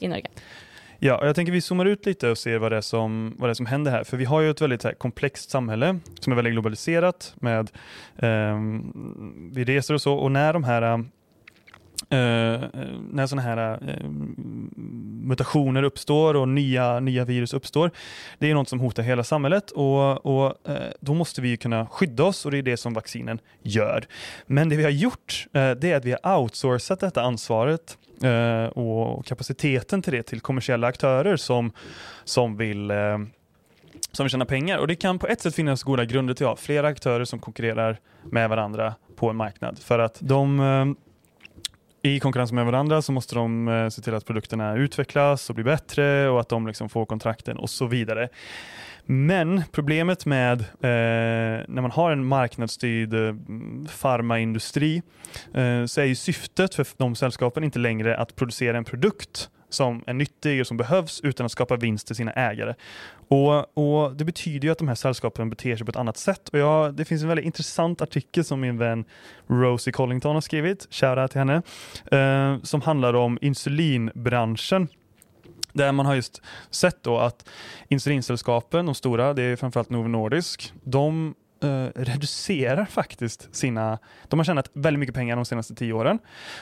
i 0.00 0.10
Norge. 0.10 0.32
Ja, 1.00 1.14
og 1.16 1.30
jeg 1.30 1.36
tenker 1.38 1.54
vi 1.54 1.62
zoomer 1.64 1.88
ut 1.88 2.04
litt 2.04 2.24
og 2.28 2.36
ser 2.36 2.58
hva 2.60 2.68
det, 2.74 2.82
som, 2.84 3.32
vad 3.40 3.48
det 3.48 3.54
som 3.56 3.66
händer 3.66 3.90
här. 3.90 4.04
För 4.04 4.16
vi 4.16 4.24
har 4.28 4.40
jo 4.40 4.50
et 4.50 4.60
veldig 4.60 4.98
komplext 4.98 5.50
samhälle 5.50 5.98
som 6.20 6.32
er 6.32 6.36
veldig 6.36 6.52
globaliserat. 6.52 7.34
Med, 7.40 7.70
eh, 8.18 8.58
vi 9.56 9.64
reser 9.64 9.96
og 9.96 10.00
så 10.00 10.12
og 10.12 10.32
når 10.32 10.52
de 10.52 10.64
her 10.64 10.88
när 12.10 13.26
sådana 13.26 13.42
här 13.42 13.82
uh, 13.82 14.10
mutationer 15.22 15.82
uppstår 15.82 16.36
och 16.36 16.48
nya, 16.48 17.00
nya 17.00 17.24
virus 17.24 17.54
uppstår, 17.54 17.90
det 18.38 18.50
är 18.50 18.54
något 18.54 18.68
som 18.68 18.80
hotar 18.80 19.02
hela 19.02 19.24
samhället 19.24 19.70
och, 19.70 20.26
och 20.26 20.54
då 21.00 21.14
måste 21.14 21.40
vi 21.40 21.56
kunna 21.56 21.86
skydda 21.86 22.24
oss 22.24 22.46
och 22.46 22.50
det 22.50 22.58
är 22.58 22.62
det 22.62 22.76
som 22.76 22.94
vaccinen 22.94 23.38
gör. 23.62 24.06
Men 24.46 24.68
det 24.68 24.76
vi 24.76 24.82
har 24.82 24.90
gjort, 24.90 25.46
det 25.52 25.84
är 25.84 25.96
att 25.96 26.04
vi 26.04 26.16
har 26.22 26.38
outsourcat 26.38 27.00
detta 27.00 27.22
ansvaret 27.22 27.98
och 28.72 29.26
kapaciteten 29.26 30.02
till 30.02 30.12
det 30.12 30.22
till 30.22 30.40
kommersiella 30.40 30.86
aktörer 30.86 31.36
som, 31.36 31.72
som 32.24 32.56
vill 32.56 32.92
som 34.12 34.24
vill 34.24 34.30
tjäna 34.30 34.44
pengar. 34.44 34.78
Och 34.78 34.86
det 34.86 34.94
kan 34.94 35.18
på 35.18 35.26
ett 35.26 35.40
sätt 35.40 35.54
finnas 35.54 35.82
goda 35.82 36.04
grunder 36.04 36.34
till 36.34 36.46
att 36.46 36.50
ha 36.50 36.56
flera 36.56 36.88
aktörer 36.88 37.24
som 37.24 37.38
konkurrerar 37.38 38.00
med 38.24 38.48
varandra 38.48 38.94
på 39.16 39.30
en 39.30 39.36
marknad. 39.36 39.78
För 39.78 39.98
att 39.98 40.18
de 40.20 40.96
i 42.02 42.20
konkurrens 42.20 42.52
med 42.52 42.64
hverandre 42.64 43.02
så 43.02 43.12
måste 43.12 43.34
de 43.34 43.68
eh, 43.68 43.88
se 43.88 44.02
till 44.02 44.14
att 44.14 44.26
produkterna 44.26 44.74
utvecklas 44.76 45.48
och 45.48 45.54
blir 45.54 45.64
bättre 45.64 46.28
och 46.28 46.40
att 46.40 46.48
de 46.48 46.66
liksom 46.66 46.88
får 46.88 47.06
kontrakten 47.06 47.56
och 47.56 47.70
så 47.70 47.86
vidare. 47.86 48.28
Men 49.06 49.62
problemet 49.72 50.26
med 50.26 50.60
eh, 50.60 51.64
när 51.68 51.80
man 51.80 51.90
har 51.90 52.12
en 52.12 52.24
marknadsstyrd 52.24 53.14
eh, 53.14 53.34
farmaindustri 53.88 55.02
eh, 55.54 55.84
så 55.86 56.00
är 56.00 56.04
ju 56.04 56.14
syftet 56.14 56.74
för 56.74 56.86
de 56.96 57.14
sällskapen 57.14 57.64
inte 57.64 57.78
längre 57.78 58.16
att 58.16 58.36
producera 58.36 58.76
en 58.76 58.84
produkt 58.84 59.50
som 59.70 60.04
är 60.06 60.12
nyttig 60.12 60.60
och 60.60 60.66
som 60.66 60.76
behövs 60.76 61.20
utan 61.20 61.46
att 61.46 61.52
skapa 61.52 61.76
vinst 61.76 62.06
till 62.06 62.16
sina 62.16 62.32
ägare. 62.32 62.74
Och, 63.28 63.78
och 63.78 64.16
Det 64.16 64.24
betyder 64.24 64.68
ju 64.68 64.72
att 64.72 64.78
de 64.78 64.88
här 64.88 64.94
sällskapen 64.94 65.50
beter 65.50 65.76
sig 65.76 65.86
på 65.86 65.90
ett 65.90 65.96
annat 65.96 66.16
sätt. 66.16 66.48
Och 66.48 66.58
jag, 66.58 66.94
det 66.94 67.04
finns 67.04 67.22
en 67.22 67.28
väldigt 67.28 67.46
intressant 67.46 68.02
artikel 68.02 68.44
som 68.44 68.60
min 68.60 68.78
vän 68.78 69.04
Rosie 69.46 69.92
Collington 69.92 70.34
har 70.34 70.40
skrivit, 70.40 70.88
shoutout 70.90 71.30
till 71.30 71.38
henne, 71.38 71.62
eh, 72.12 72.62
som 72.62 72.80
handlar 72.80 73.14
om 73.14 73.38
insulinbranschen. 73.40 74.88
Där 75.72 75.92
man 75.92 76.06
har 76.06 76.14
just 76.14 76.42
sett 76.70 77.02
då 77.02 77.18
att 77.18 77.48
insulinsällskapen, 77.88 78.86
de 78.86 78.94
stora, 78.94 79.34
det 79.34 79.42
är 79.42 79.56
framförallt 79.56 79.90
Novo 79.90 80.08
Nordisk, 80.08 80.72
de 80.84 81.34
eh, 81.62 81.86
reducerar 81.94 82.84
faktiskt 82.84 83.54
sina... 83.54 83.98
De 84.28 84.38
har 84.38 84.44
tjänat 84.44 84.70
väldigt 84.72 84.98
mycket 84.98 85.14
pengar 85.14 85.36
de 85.36 85.44
senaste 85.44 85.74
tio 85.74 85.92
åren, 85.92 86.18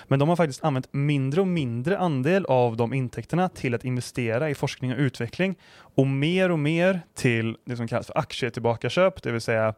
men 0.09 0.19
de 0.19 0.29
har 0.29 0.37
faktiskt 0.37 0.65
använt 0.65 0.89
mindre 0.93 1.41
och 1.41 1.47
mindre 1.47 1.99
andel 1.99 2.45
av 2.45 2.77
de 2.77 2.95
intäkterna 2.95 3.49
till 3.49 3.75
att 3.75 3.85
investera 3.85 4.51
i 4.51 4.55
forskning 4.55 4.93
och 4.93 4.99
utveckling 4.99 5.55
och 5.79 6.07
mer 6.07 6.51
och 6.51 6.59
mer 6.59 7.01
till 7.15 7.57
det 7.65 7.77
som 7.77 7.89
kallas 7.89 8.07
för 8.07 8.19
aktietillbakaköp, 8.19 9.23
det 9.23 9.33
vill 9.33 9.41
säga 9.41 9.75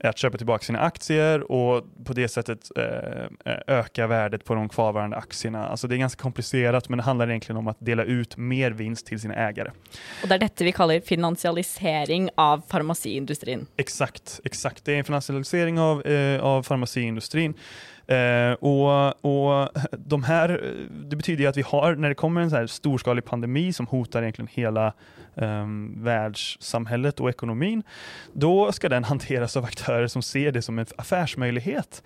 att 0.00 0.18
köpa 0.18 0.36
tillbaka 0.36 0.64
sina 0.64 0.80
aktier 0.80 1.52
och 1.52 1.84
på 2.04 2.12
det 2.12 2.28
sättet 2.28 2.70
eh, 2.76 3.54
öka 3.66 4.06
värdet 4.06 4.44
på 4.44 4.54
de 4.54 4.68
kvarvarande 4.68 5.16
aktierna. 5.16 5.66
Alltså 5.66 5.88
det 5.88 5.94
är 5.94 5.98
ganska 5.98 6.22
komplicerat 6.22 6.88
men 6.88 6.96
det 6.96 7.02
handlar 7.02 7.28
egentligen 7.28 7.56
om 7.56 7.68
att 7.68 7.76
dela 7.80 8.04
ut 8.04 8.36
mer 8.36 8.70
vinst 8.70 9.06
till 9.06 9.20
sina 9.20 9.34
ägare. 9.34 9.70
Och 10.22 10.28
det 10.28 10.34
är 10.34 10.38
detta 10.38 10.64
vi 10.64 10.72
kallar 10.72 11.00
finansialisering 11.00 12.30
av 12.34 12.62
farmaciindustrin. 12.68 13.66
Exakt, 13.76 14.40
exakt. 14.44 14.84
Det 14.84 14.92
är 14.92 14.98
en 14.98 15.04
finansialisering 15.04 15.80
av, 15.80 16.06
eh, 16.06 16.42
av 16.42 16.62
farmaciindustrin. 16.62 17.54
Eh, 18.08 18.52
och, 18.52 19.24
och 19.24 19.68
de 19.90 20.22
här, 20.22 20.76
det 20.90 21.16
betyder 21.16 21.42
ju 21.42 21.48
att 21.48 21.56
vi 21.56 21.62
har, 21.62 21.94
när 21.94 22.08
det 22.08 22.14
kommer 22.14 22.40
en 22.40 22.50
så 22.50 22.56
här 22.56 22.66
storskalig 22.66 23.24
pandemi 23.24 23.72
som 23.72 23.86
hotar 23.86 24.22
egentligen 24.22 24.48
hela 24.52 24.86
eh, 25.34 25.66
världssamhället 25.96 27.20
och 27.20 27.28
ekonomin, 27.28 27.82
då 28.32 28.72
ska 28.72 28.88
den 28.88 29.04
hanteras 29.04 29.56
av 29.56 29.64
aktörer 29.64 30.06
som 30.06 30.22
ser 30.22 30.52
det 30.52 30.62
som 30.62 30.78
en 30.78 30.86
affärsmöjlighet. 30.96 32.02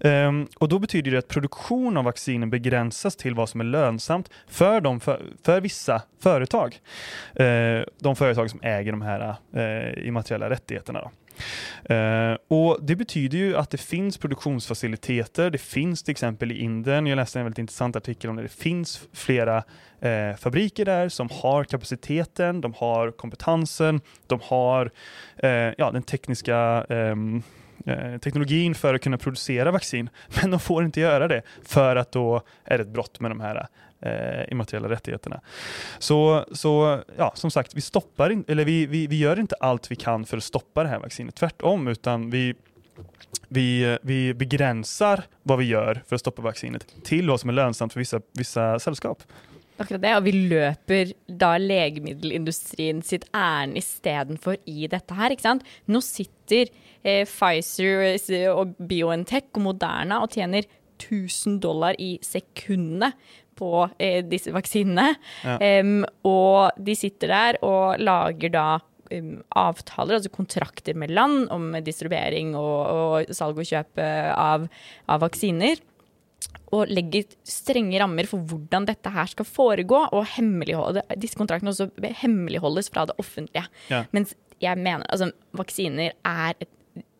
Eh, 0.00 0.32
och 0.58 0.68
då 0.68 0.78
betyder 0.78 1.10
det 1.10 1.18
att 1.18 1.28
produktion 1.28 1.96
av 1.96 2.04
vaccinen 2.04 2.50
begränsas 2.50 3.16
till 3.16 3.34
vad 3.34 3.48
som 3.48 3.60
är 3.60 3.64
lönsamt 3.64 4.30
för, 4.48 4.80
de, 4.80 5.00
för, 5.00 5.22
för 5.44 5.60
vissa 5.60 6.02
företag. 6.20 6.80
Uh, 7.40 7.84
de 8.00 8.16
företag 8.16 8.50
som 8.50 8.60
äger 8.62 8.92
de 8.92 9.02
här 9.02 9.36
uh, 9.56 10.06
immateriella 10.08 10.50
rättigheterna. 10.50 11.00
Då. 11.00 11.10
Uh, 11.90 12.36
och 12.48 12.78
Det 12.82 12.96
betyder 12.96 13.38
ju 13.38 13.56
att 13.56 13.70
det 13.70 13.78
finns 13.78 14.18
produktionsfaciliteter. 14.18 15.50
Det 15.50 15.58
finns 15.58 16.02
till 16.02 16.12
exempel 16.12 16.52
i 16.52 16.58
Indien, 16.58 17.06
jag 17.06 17.16
läste 17.16 17.38
en 17.38 17.44
väldigt 17.44 17.58
intressant 17.58 17.96
artikel 17.96 18.30
om 18.30 18.36
det, 18.36 18.42
det 18.42 18.48
finns 18.48 19.08
flera 19.12 19.56
uh, 19.56 20.36
fabriker 20.38 20.84
där 20.84 21.08
som 21.08 21.28
har 21.32 21.64
kapaciteten, 21.64 22.60
de 22.60 22.74
har 22.76 23.10
kompetensen, 23.10 24.00
de 24.26 24.40
har 24.42 24.90
uh, 25.44 25.50
ja, 25.78 25.90
den 25.90 26.02
tekniska 26.02 26.86
um, 26.88 27.42
teknologin 28.20 28.74
för 28.74 28.94
att 28.94 29.02
kunna 29.02 29.18
producera 29.18 29.70
vaccin, 29.70 30.10
men 30.42 30.50
de 30.50 30.60
får 30.60 30.84
inte 30.84 31.00
göra 31.00 31.28
det 31.28 31.42
för 31.62 31.96
att 31.96 32.12
då 32.12 32.42
är 32.64 32.78
det 32.78 32.84
ett 32.84 32.90
brott 32.90 33.20
med 33.20 33.30
de 33.30 33.40
här 33.40 33.66
eh, 34.00 34.44
immateriella 34.48 34.88
rättigheterna. 34.88 35.40
Så, 35.98 36.44
så 36.52 37.02
ja, 37.16 37.32
som 37.34 37.50
sagt, 37.50 37.74
vi, 37.74 37.80
stoppar 37.80 38.30
in, 38.30 38.44
eller 38.48 38.64
vi, 38.64 38.86
vi, 38.86 39.06
vi 39.06 39.18
gör 39.18 39.40
inte 39.40 39.54
allt 39.60 39.90
vi 39.90 39.96
kan 39.96 40.24
för 40.24 40.36
att 40.36 40.44
stoppa 40.44 40.82
det 40.82 40.88
här 40.88 40.98
vaccinet, 40.98 41.34
tvärtom, 41.34 41.88
utan 41.88 42.30
vi 42.30 42.54
vi, 43.48 43.98
vi 44.02 44.34
begränsar 44.34 45.24
vad 45.42 45.58
vi 45.58 45.64
gör 45.64 46.02
för 46.06 46.14
att 46.14 46.20
stoppa 46.20 46.42
vaccinet 46.42 46.86
till 47.04 47.28
vad 47.28 47.40
som 47.40 47.50
är 47.50 47.54
lönsamt 47.54 47.92
för 47.92 48.00
vissa, 48.00 48.20
vissa 48.32 48.78
sällskap. 48.78 49.22
Akkurat 49.76 50.00
det, 50.00 50.12
og 50.16 50.24
vi 50.24 50.32
løper 50.48 51.10
da 51.28 51.50
legemiddelindustrien 51.60 53.02
sitt 53.04 53.26
ærend 53.36 53.76
istedenfor 53.76 54.56
i 54.64 54.86
dette 54.88 55.16
her. 55.18 55.34
ikke 55.34 55.44
sant? 55.44 55.66
Nå 55.84 56.00
sitter 56.00 56.70
eh, 57.04 57.26
Pfizer 57.28 58.54
og 58.54 58.72
BioNTech 58.80 59.50
og 59.52 59.66
Moderna 59.66 60.22
og 60.24 60.32
tjener 60.32 60.64
1000 60.96 61.60
dollar 61.60 61.98
i 62.00 62.14
sekundet 62.24 63.12
på 63.56 63.86
eh, 63.98 64.20
disse 64.26 64.52
vaksinene. 64.54 65.14
Ja. 65.44 65.56
Um, 65.80 66.04
og 66.28 66.76
de 66.82 66.96
sitter 66.98 67.32
der 67.32 67.58
og 67.66 68.00
lager 68.02 68.52
da 68.54 68.68
um, 69.12 69.34
avtaler, 69.56 70.18
altså 70.18 70.32
kontrakter 70.34 70.96
med 70.98 71.14
land 71.16 71.50
om 71.54 71.72
distribuering 71.84 72.54
og, 72.58 72.78
og 72.86 73.36
salg 73.36 73.60
og 73.62 73.68
kjøp 73.68 74.02
eh, 74.02 74.32
av, 74.32 74.68
av, 75.06 75.22
vaksiner. 75.24 75.82
Og 76.76 76.90
legger 76.90 77.28
strenge 77.46 77.98
rammer 78.02 78.26
for 78.28 78.42
hvordan 78.42 78.88
dette 78.88 79.10
her 79.14 79.28
skal 79.30 79.46
foregå, 79.48 80.00
og 80.12 80.98
disse 81.14 81.38
kontraktene 81.38 81.72
også 81.72 81.88
hemmeligholdes 82.22 82.90
fra 82.92 83.06
det 83.08 83.14
offentlige. 83.22 83.64
Ja. 83.92 84.02
Mens 84.16 84.34
jeg 84.62 84.80
mener 84.80 85.04
altså, 85.12 85.30
vaksiner 85.56 86.14
er 86.26 86.56
et 86.58 86.70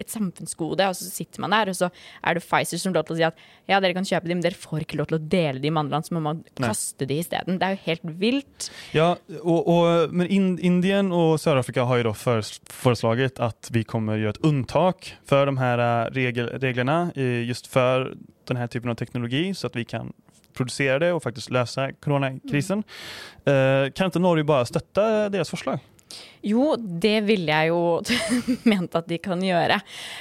et 0.01 0.13
samfunnsgode, 0.13 0.87
og 0.91 0.97
så 0.99 1.09
sitter 1.09 1.43
man 1.45 1.55
der, 1.55 1.71
og 1.73 1.79
så 1.79 1.89
er 2.23 2.37
det 2.37 2.45
Pfizer 2.45 2.81
som 2.81 2.95
lov 2.95 3.07
til 3.09 3.17
å 3.17 3.19
si 3.19 3.27
at 3.27 3.41
ja, 3.71 3.81
dere 3.81 3.97
kan 3.97 4.07
kjøpe 4.07 4.29
dem, 4.29 4.39
men 4.39 4.47
dere 4.47 4.59
får 4.59 4.85
ikke 4.85 5.01
lov 5.01 5.11
til 5.11 5.19
å 5.19 5.23
dele 5.23 5.63
dem 5.63 5.77
med 5.77 5.85
andre 5.85 5.97
land, 5.97 6.09
så 6.09 6.17
må 6.17 6.23
man 6.25 6.43
kaste 6.61 7.09
dem 7.09 7.23
isteden. 7.23 7.61
Det 7.61 7.69
er 7.69 7.77
jo 7.77 7.83
helt 7.87 8.13
vilt. 8.21 8.69
Ja, 8.97 9.09
og, 9.41 9.61
og, 9.73 10.15
men 10.17 10.31
Indien 10.31 11.11
Sør-Afrika 11.41 11.87
har 11.89 12.03
jo 12.03 12.11
da 12.11 12.15
foreslått 12.17 13.41
at 13.43 13.73
vi 13.75 13.85
kommer 13.89 14.21
gjøre 14.21 14.37
et 14.37 14.47
unntak 14.47 15.11
for 15.29 15.49
de 15.49 15.57
her 15.61 15.83
äh, 15.83 16.13
regel, 16.17 16.51
reglene 16.63 16.99
just 17.47 17.71
for 17.71 18.13
denne 18.47 18.67
typen 18.71 18.93
av 18.93 18.99
teknologi 19.01 19.49
så 19.57 19.71
at 19.71 19.77
vi 19.79 19.87
kan 19.89 20.13
produsere 20.57 21.01
det 21.03 21.13
og 21.15 21.23
faktisk 21.25 21.53
løse 21.55 21.91
koronakrisen. 22.05 22.83
Mm. 22.83 23.51
Uh, 23.51 23.85
kan 23.93 24.11
ikke 24.11 24.23
Norge 24.23 24.47
bare 24.49 24.69
støtte 24.69 25.29
deres 25.33 25.51
förslag? 25.51 25.81
Jo, 26.47 26.75
det 26.79 27.17
ville 27.27 27.51
jeg 27.51 27.73
jo 27.73 27.81
ment 28.71 28.95
at 28.99 29.09
de 29.11 29.19
kan 29.23 29.41
gjøre. 29.43 29.81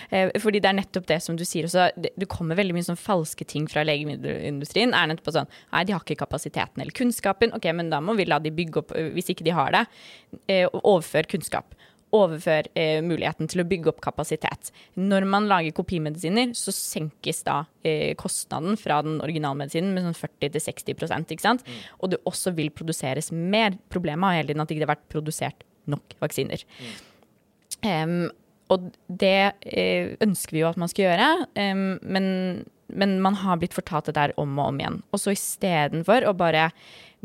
Eh, 0.10 0.34
fordi 0.42 0.62
det 0.64 0.72
er 0.72 0.80
nettopp 0.80 1.08
det 1.12 1.20
som 1.24 1.38
du 1.38 1.46
sier 1.46 1.68
også. 1.70 1.90
Det 1.96 2.30
kommer 2.32 2.58
veldig 2.58 2.76
mye 2.76 2.88
sånn 2.88 3.00
falske 3.00 3.46
ting 3.48 3.68
fra 3.72 3.86
legemiddelindustrien. 3.86 4.96
er 4.96 5.12
nettopp 5.12 5.34
sånn 5.36 5.52
Nei, 5.72 5.86
de 5.86 5.96
har 5.96 6.02
ikke 6.02 6.24
kapasiteten 6.24 6.82
eller 6.82 6.96
kunnskapen. 6.96 7.54
Ok, 7.56 7.68
men 7.78 7.92
da 7.94 8.02
må 8.04 8.18
vi 8.18 8.28
la 8.28 8.42
de 8.42 8.54
bygge 8.56 8.82
opp, 8.82 8.96
eh, 8.98 9.12
hvis 9.16 9.30
ikke 9.34 9.46
de 9.46 9.54
har 9.56 9.76
det, 9.76 9.86
eh, 10.48 10.66
overfør 10.82 11.30
kunnskap. 11.36 11.78
Overfør 12.16 12.70
muligheten 13.04 13.50
til 13.52 13.60
å 13.60 13.66
bygge 13.68 13.90
opp 13.92 13.98
kapasitet. 14.00 14.70
Når 14.96 15.26
man 15.28 15.50
lager 15.50 15.74
kopimedisiner, 15.76 16.54
så 16.56 16.72
senkes 16.72 17.44
da 17.44 17.66
kostnaden 18.16 18.78
fra 18.80 19.02
den 19.04 19.18
originalmedisinen 19.20 19.92
med 19.92 20.06
sånn 20.06 20.30
40-60% 20.40 21.34
ikke 21.34 21.44
sant? 21.44 21.66
Mm. 21.66 21.82
Og 22.00 22.14
det 22.14 22.22
også 22.24 22.56
vil 22.56 22.72
produseres 22.72 23.34
mer. 23.34 23.76
Problemet 23.92 24.30
har 24.30 24.38
hele 24.38 24.54
tiden 24.54 24.64
at 24.64 24.70
det 24.70 24.78
ikke 24.78 24.88
har 24.88 24.96
vært 24.96 25.10
produsert 25.12 25.66
nok 25.92 26.18
vaksiner. 26.24 26.66
Mm. 26.80 26.96
Um, 27.86 28.20
og 28.74 28.92
det 29.08 29.40
uh, 29.62 30.14
ønsker 30.26 30.56
vi 30.56 30.64
jo 30.64 30.70
at 30.72 30.80
man 30.82 30.90
skal 30.92 31.10
gjøre, 31.10 31.32
um, 31.54 31.84
men, 32.02 32.30
men, 32.90 33.20
man 33.22 33.38
har 33.44 33.60
blitt 33.62 33.76
fortalt 33.78 34.10
det 34.10 34.18
der 34.18 34.34
om 34.42 34.58
og 34.58 34.72
om 34.72 34.80
igjen. 34.82 35.04
Og 35.14 35.22
så 35.22 35.36
istedenfor 35.36 36.26
å 36.26 36.34
bare 36.38 36.72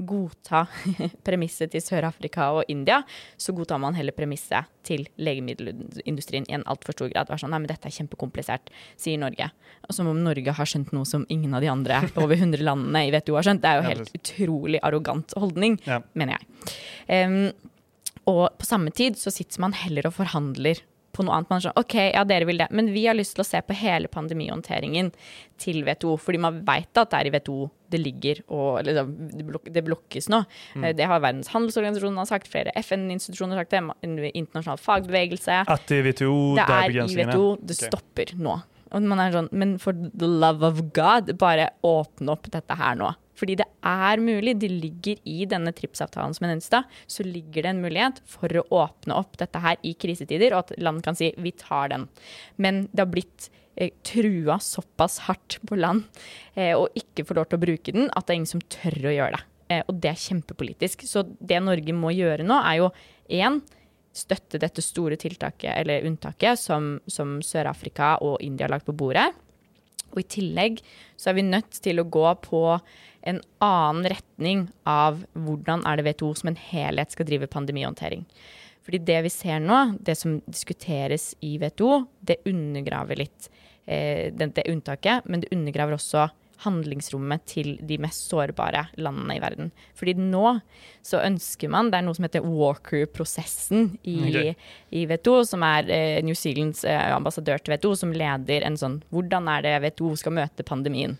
godta 0.01 0.65
premisset 1.27 1.73
til 1.73 1.83
Sør-Afrika 1.85 2.51
og 2.57 2.69
India, 2.73 3.01
så 3.41 3.53
godtar 3.57 3.81
man 3.83 3.97
heller 3.97 4.15
premisset 4.17 4.69
til 4.87 5.07
legemiddelindustrien 5.21 6.47
i 6.49 6.57
en 6.57 6.65
altfor 6.71 6.97
stor 6.97 7.11
grad. 7.13 7.31
Vær 7.31 7.41
sånn, 7.41 7.53
nei, 7.53 7.63
men 7.63 7.71
dette 7.71 7.89
er 7.89 7.97
kjempekomplisert, 7.97 8.73
sier 9.01 9.21
Norge. 9.21 9.51
Og 9.89 9.97
som 9.97 10.09
om 10.11 10.23
Norge 10.25 10.55
har 10.57 10.69
skjønt 10.69 10.95
noe 10.97 11.09
som 11.09 11.27
ingen 11.33 11.57
av 11.57 11.65
de 11.65 11.73
andre 11.73 12.03
over 12.23 12.37
100 12.37 12.65
landene 12.65 13.07
i 13.07 13.13
WTO 13.15 13.37
har 13.39 13.49
skjønt. 13.49 13.65
Det 13.65 13.73
er 13.73 13.81
jo 13.81 13.89
helt 13.91 14.15
utrolig 14.21 14.85
arrogant 14.87 15.37
holdning, 15.41 15.81
ja. 15.89 16.01
mener 16.19 16.39
jeg. 16.39 16.73
Um, 17.09 17.70
og 18.29 18.47
på 18.61 18.69
samme 18.69 18.93
tid 18.95 19.19
så 19.19 19.33
sitter 19.33 19.63
man 19.63 19.77
heller 19.77 20.09
og 20.09 20.19
forhandler 20.19 20.83
på 21.15 21.25
noe 21.27 21.37
annet. 21.37 21.51
Man 21.51 21.61
er 21.61 21.67
sånn, 21.67 21.79
ok, 21.81 21.97
ja, 22.13 22.23
dere 22.29 22.47
vil 22.49 22.61
det, 22.63 22.69
men 22.77 22.91
vi 22.95 23.05
har 23.09 23.17
lyst 23.19 23.37
til 23.37 23.45
å 23.45 23.49
se 23.49 23.61
på 23.67 23.77
hele 23.77 24.11
pandemihåndteringen 24.13 25.11
til 25.61 25.83
WTO. 25.87 26.15
Fordi 26.23 26.41
man 26.43 26.61
veit 26.67 27.01
at 27.01 27.13
det 27.13 27.21
er 27.21 27.31
i 27.31 27.35
WTO 27.35 27.59
det 27.91 27.99
ligger 27.99 28.41
og 28.55 28.85
liksom, 28.87 29.15
det 29.67 29.83
blokkes 29.87 30.31
nå. 30.31 30.45
Mm. 30.79 30.85
Det 30.99 31.09
har 31.11 31.23
Verdens 31.23 31.51
handelsorganisasjon 31.51 32.21
sagt, 32.29 32.51
flere 32.51 32.75
FN-institusjoner 32.79 33.59
har 33.59 33.67
sagt 33.67 33.75
det, 33.75 34.33
internasjonal 34.39 34.79
fagbevegelse. 34.81 35.63
At 35.67 35.89
det 35.91 35.99
er 35.99 36.11
WTO, 36.13 36.37
det 36.61 36.67
er 36.69 36.95
i 36.95 37.01
WTO, 37.01 37.49
det 37.59 37.79
okay. 37.79 37.89
stopper 37.91 38.37
nå. 38.39 38.61
Og 38.91 39.07
man 39.07 39.23
er 39.23 39.35
sånn, 39.35 39.51
men 39.55 39.77
for 39.83 39.95
the 39.95 40.27
love 40.27 40.67
of 40.67 40.81
God, 40.95 41.31
bare 41.39 41.71
åpne 41.87 42.35
opp 42.35 42.49
dette 42.51 42.79
her 42.79 42.97
nå. 42.99 43.13
Fordi 43.41 43.57
det 43.61 43.67
er 43.87 44.21
mulig. 44.23 44.57
Det 44.61 44.71
ligger 44.71 45.21
i 45.29 45.47
denne 45.49 45.73
TRIPS-avtalen 45.77 46.37
som 46.37 46.47
jeg 46.47 46.55
nevnte 46.55 46.83
så 47.11 47.25
ligger 47.27 47.65
det 47.65 47.73
en 47.73 47.83
mulighet 47.85 48.21
for 48.29 48.53
å 48.61 48.67
åpne 48.83 49.17
opp 49.17 49.39
dette 49.41 49.63
her 49.63 49.81
i 49.87 49.95
krisetider, 49.99 50.55
og 50.55 50.67
at 50.67 50.77
land 50.83 51.03
kan 51.05 51.17
si 51.19 51.31
vi 51.41 51.55
tar 51.57 51.91
den. 51.93 52.07
Men 52.61 52.85
det 52.93 53.05
har 53.05 53.13
blitt 53.13 53.49
eh, 53.77 53.95
trua 54.07 54.59
såpass 54.63 55.21
hardt 55.29 55.59
på 55.67 55.79
land 55.79 56.07
eh, 56.55 56.75
og 56.77 56.91
ikke 56.99 57.27
får 57.29 57.41
lov 57.41 57.51
til 57.51 57.61
å 57.61 57.65
bruke 57.67 57.97
den, 57.97 58.11
at 58.13 58.27
det 58.27 58.35
er 58.35 58.41
ingen 58.43 58.55
som 58.55 58.69
tør 58.73 59.01
å 59.11 59.17
gjøre 59.17 59.39
det. 59.39 59.45
Eh, 59.71 59.85
og 59.87 60.01
det 60.03 60.13
er 60.13 60.25
kjempepolitisk. 60.29 61.07
Så 61.09 61.25
det 61.39 61.61
Norge 61.65 61.97
må 61.97 62.13
gjøre 62.15 62.47
nå, 62.47 62.59
er 62.61 62.83
jo 62.83 62.91
én 63.41 63.61
støtte 64.17 64.59
dette 64.59 64.83
store 64.83 65.15
tiltaket, 65.21 65.71
eller 65.77 66.07
unntaket, 66.09 66.59
som, 66.59 66.97
som 67.07 67.39
Sør-Afrika 67.47 68.17
og 68.27 68.41
India 68.43 68.67
har 68.67 68.75
lagt 68.75 68.89
på 68.89 68.97
bordet. 68.99 69.29
Og 70.13 70.23
i 70.23 70.29
tillegg 70.39 70.81
så 71.17 71.31
er 71.31 71.39
vi 71.39 71.47
nødt 71.47 71.81
til 71.85 72.01
å 72.01 72.09
gå 72.09 72.27
på 72.47 72.65
en 73.29 73.41
annen 73.63 74.09
retning 74.09 74.65
av 74.89 75.21
hvordan 75.37 75.85
er 75.89 76.01
det 76.01 76.07
WTO 76.09 76.33
som 76.39 76.51
en 76.53 76.61
helhet 76.71 77.13
skal 77.13 77.29
drive 77.29 77.51
pandemihåndtering. 77.53 78.25
Fordi 78.87 79.03
det 79.05 79.19
vi 79.27 79.33
ser 79.33 79.61
nå, 79.61 79.81
det 80.01 80.17
som 80.17 80.39
diskuteres 80.49 81.35
i 81.45 81.57
WTO, 81.61 82.07
det 82.25 82.41
undergraver 82.49 83.21
litt 83.21 83.51
eh, 83.85 84.33
det, 84.33 84.55
det 84.57 84.69
unntaket, 84.73 85.29
men 85.29 85.45
det 85.45 85.53
undergraver 85.53 85.99
også 85.99 86.31
handlingsrommet 86.65 87.45
til 87.49 87.75
de 87.87 87.99
mest 88.03 88.29
sårbare 88.31 88.87
landene 89.01 89.37
i 89.37 89.43
verden. 89.43 89.71
Fordi 89.99 90.15
nå 90.19 90.59
så 91.07 91.23
ønsker 91.25 91.71
man 91.73 91.89
Det 91.91 91.97
er 91.99 92.05
noe 92.05 92.17
som 92.17 92.27
heter 92.27 92.45
Walker-prosessen 92.45 93.95
i, 94.03 94.19
okay. 94.29 94.55
i, 94.93 95.07
WTO, 95.09 95.39
som 95.49 95.65
er 95.65 95.89
eh, 95.89 96.19
New 96.27 96.37
Zealands 96.37 96.85
eh, 96.85 97.15
ambassadør 97.15 97.63
til 97.63 97.77
WTO, 97.77 97.95
som 97.97 98.13
leder 98.13 98.67
en 98.67 98.77
sånn 98.81 99.01
Hvordan 99.11 99.49
er 99.49 99.65
det 99.65 99.77
WTO 99.87 100.13
skal 100.21 100.37
møte 100.37 100.67
pandemien? 100.67 101.17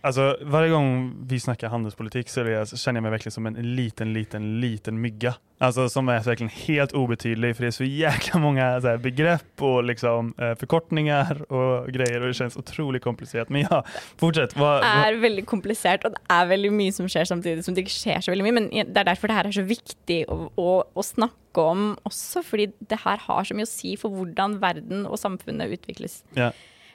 Alltså, 0.00 0.36
varje 0.42 0.70
gång 0.70 1.14
vi 1.26 1.40
snackar 1.40 1.68
handelspolitik 1.68 2.28
så, 2.28 2.42
det, 2.42 2.78
känner 2.78 2.96
jag 2.98 3.02
mig 3.02 3.10
verkligen 3.10 3.32
som 3.32 3.46
en 3.46 3.76
liten, 3.76 4.12
liten, 4.12 4.60
liten 4.60 5.00
mygga. 5.00 5.34
Alltså 5.58 5.88
som 5.88 6.08
är 6.08 6.20
verkligen 6.20 6.50
helt 6.50 6.92
obetydlig 6.92 7.56
för 7.56 7.62
det 7.62 7.68
är 7.68 7.70
så 7.70 7.84
jäkla 7.84 8.40
många 8.40 8.80
så 8.80 8.88
här, 8.88 8.96
begrepp 8.96 9.62
och 9.62 9.84
liksom, 9.84 10.34
eh, 10.38 10.54
förkortningar 10.54 11.52
och 11.52 11.92
grejer 11.92 12.20
och 12.20 12.26
det 12.26 12.34
känns 12.34 12.56
otroligt 12.56 13.02
komplicerat. 13.02 13.48
Men 13.48 13.66
ja, 13.70 13.84
fortsätt. 14.16 14.56
Hva, 14.56 14.80
det 14.82 14.90
er 15.06 15.20
veldig 15.22 15.46
komplisert 15.46 16.04
og 16.04 16.14
det 16.16 16.20
er 16.34 16.50
veldig 16.50 16.72
mye 16.74 16.92
som 16.92 17.08
skjer 17.08 17.30
samtidig 17.30 17.64
som 17.64 17.74
det 17.74 17.86
ikke 17.86 17.96
skjer 17.96 18.26
så 18.26 18.34
veldig 18.34 18.46
mye. 18.48 18.58
Men 18.58 18.68
det 18.70 19.00
er 19.00 19.08
derfor 19.08 19.30
det 19.30 19.38
her 19.38 19.48
er 19.48 19.56
så 19.56 19.66
viktig 19.66 20.20
att, 20.28 20.60
å 20.94 21.06
snakke 21.06 21.64
om 21.64 21.88
også, 22.04 22.42
fordi 22.42 22.68
det 22.90 23.00
her 23.04 23.24
har 23.24 23.46
så 23.46 23.56
mye 23.56 23.68
å 23.68 23.70
si 23.70 23.94
for 24.00 24.12
hvordan 24.12 24.58
verden 24.62 25.06
og 25.06 25.18
samfunnet 25.22 25.78
utvikles. 25.78 26.22
Ja. 26.36 26.50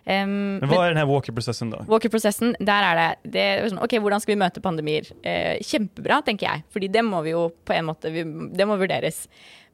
Um, 0.06 0.60
men 0.62 0.72
Hva 0.72 0.86
er 0.86 0.94
denne 0.94 1.06
walker-prosessen, 1.10 1.74
da? 1.74 1.84
Walker-prosessen, 1.90 2.56
der 2.66 2.88
er 2.88 3.00
det, 3.00 3.32
det 3.36 3.46
er 3.46 3.68
sånn, 3.68 3.82
ok, 3.84 3.98
Hvordan 4.02 4.24
skal 4.24 4.34
vi 4.34 4.42
møte 4.42 4.64
pandemier? 4.64 5.10
Uh, 5.22 5.60
kjempebra, 5.66 6.22
tenker 6.26 6.48
jeg. 6.48 6.66
Fordi 6.74 6.92
det 6.92 7.04
må 7.06 7.22
vi 7.26 7.36
jo 7.36 7.50
på 7.68 7.76
en 7.76 7.90
måte 7.92 8.14
vi, 8.14 8.24
Det 8.56 8.68
må 8.70 8.80
vurderes. 8.80 9.26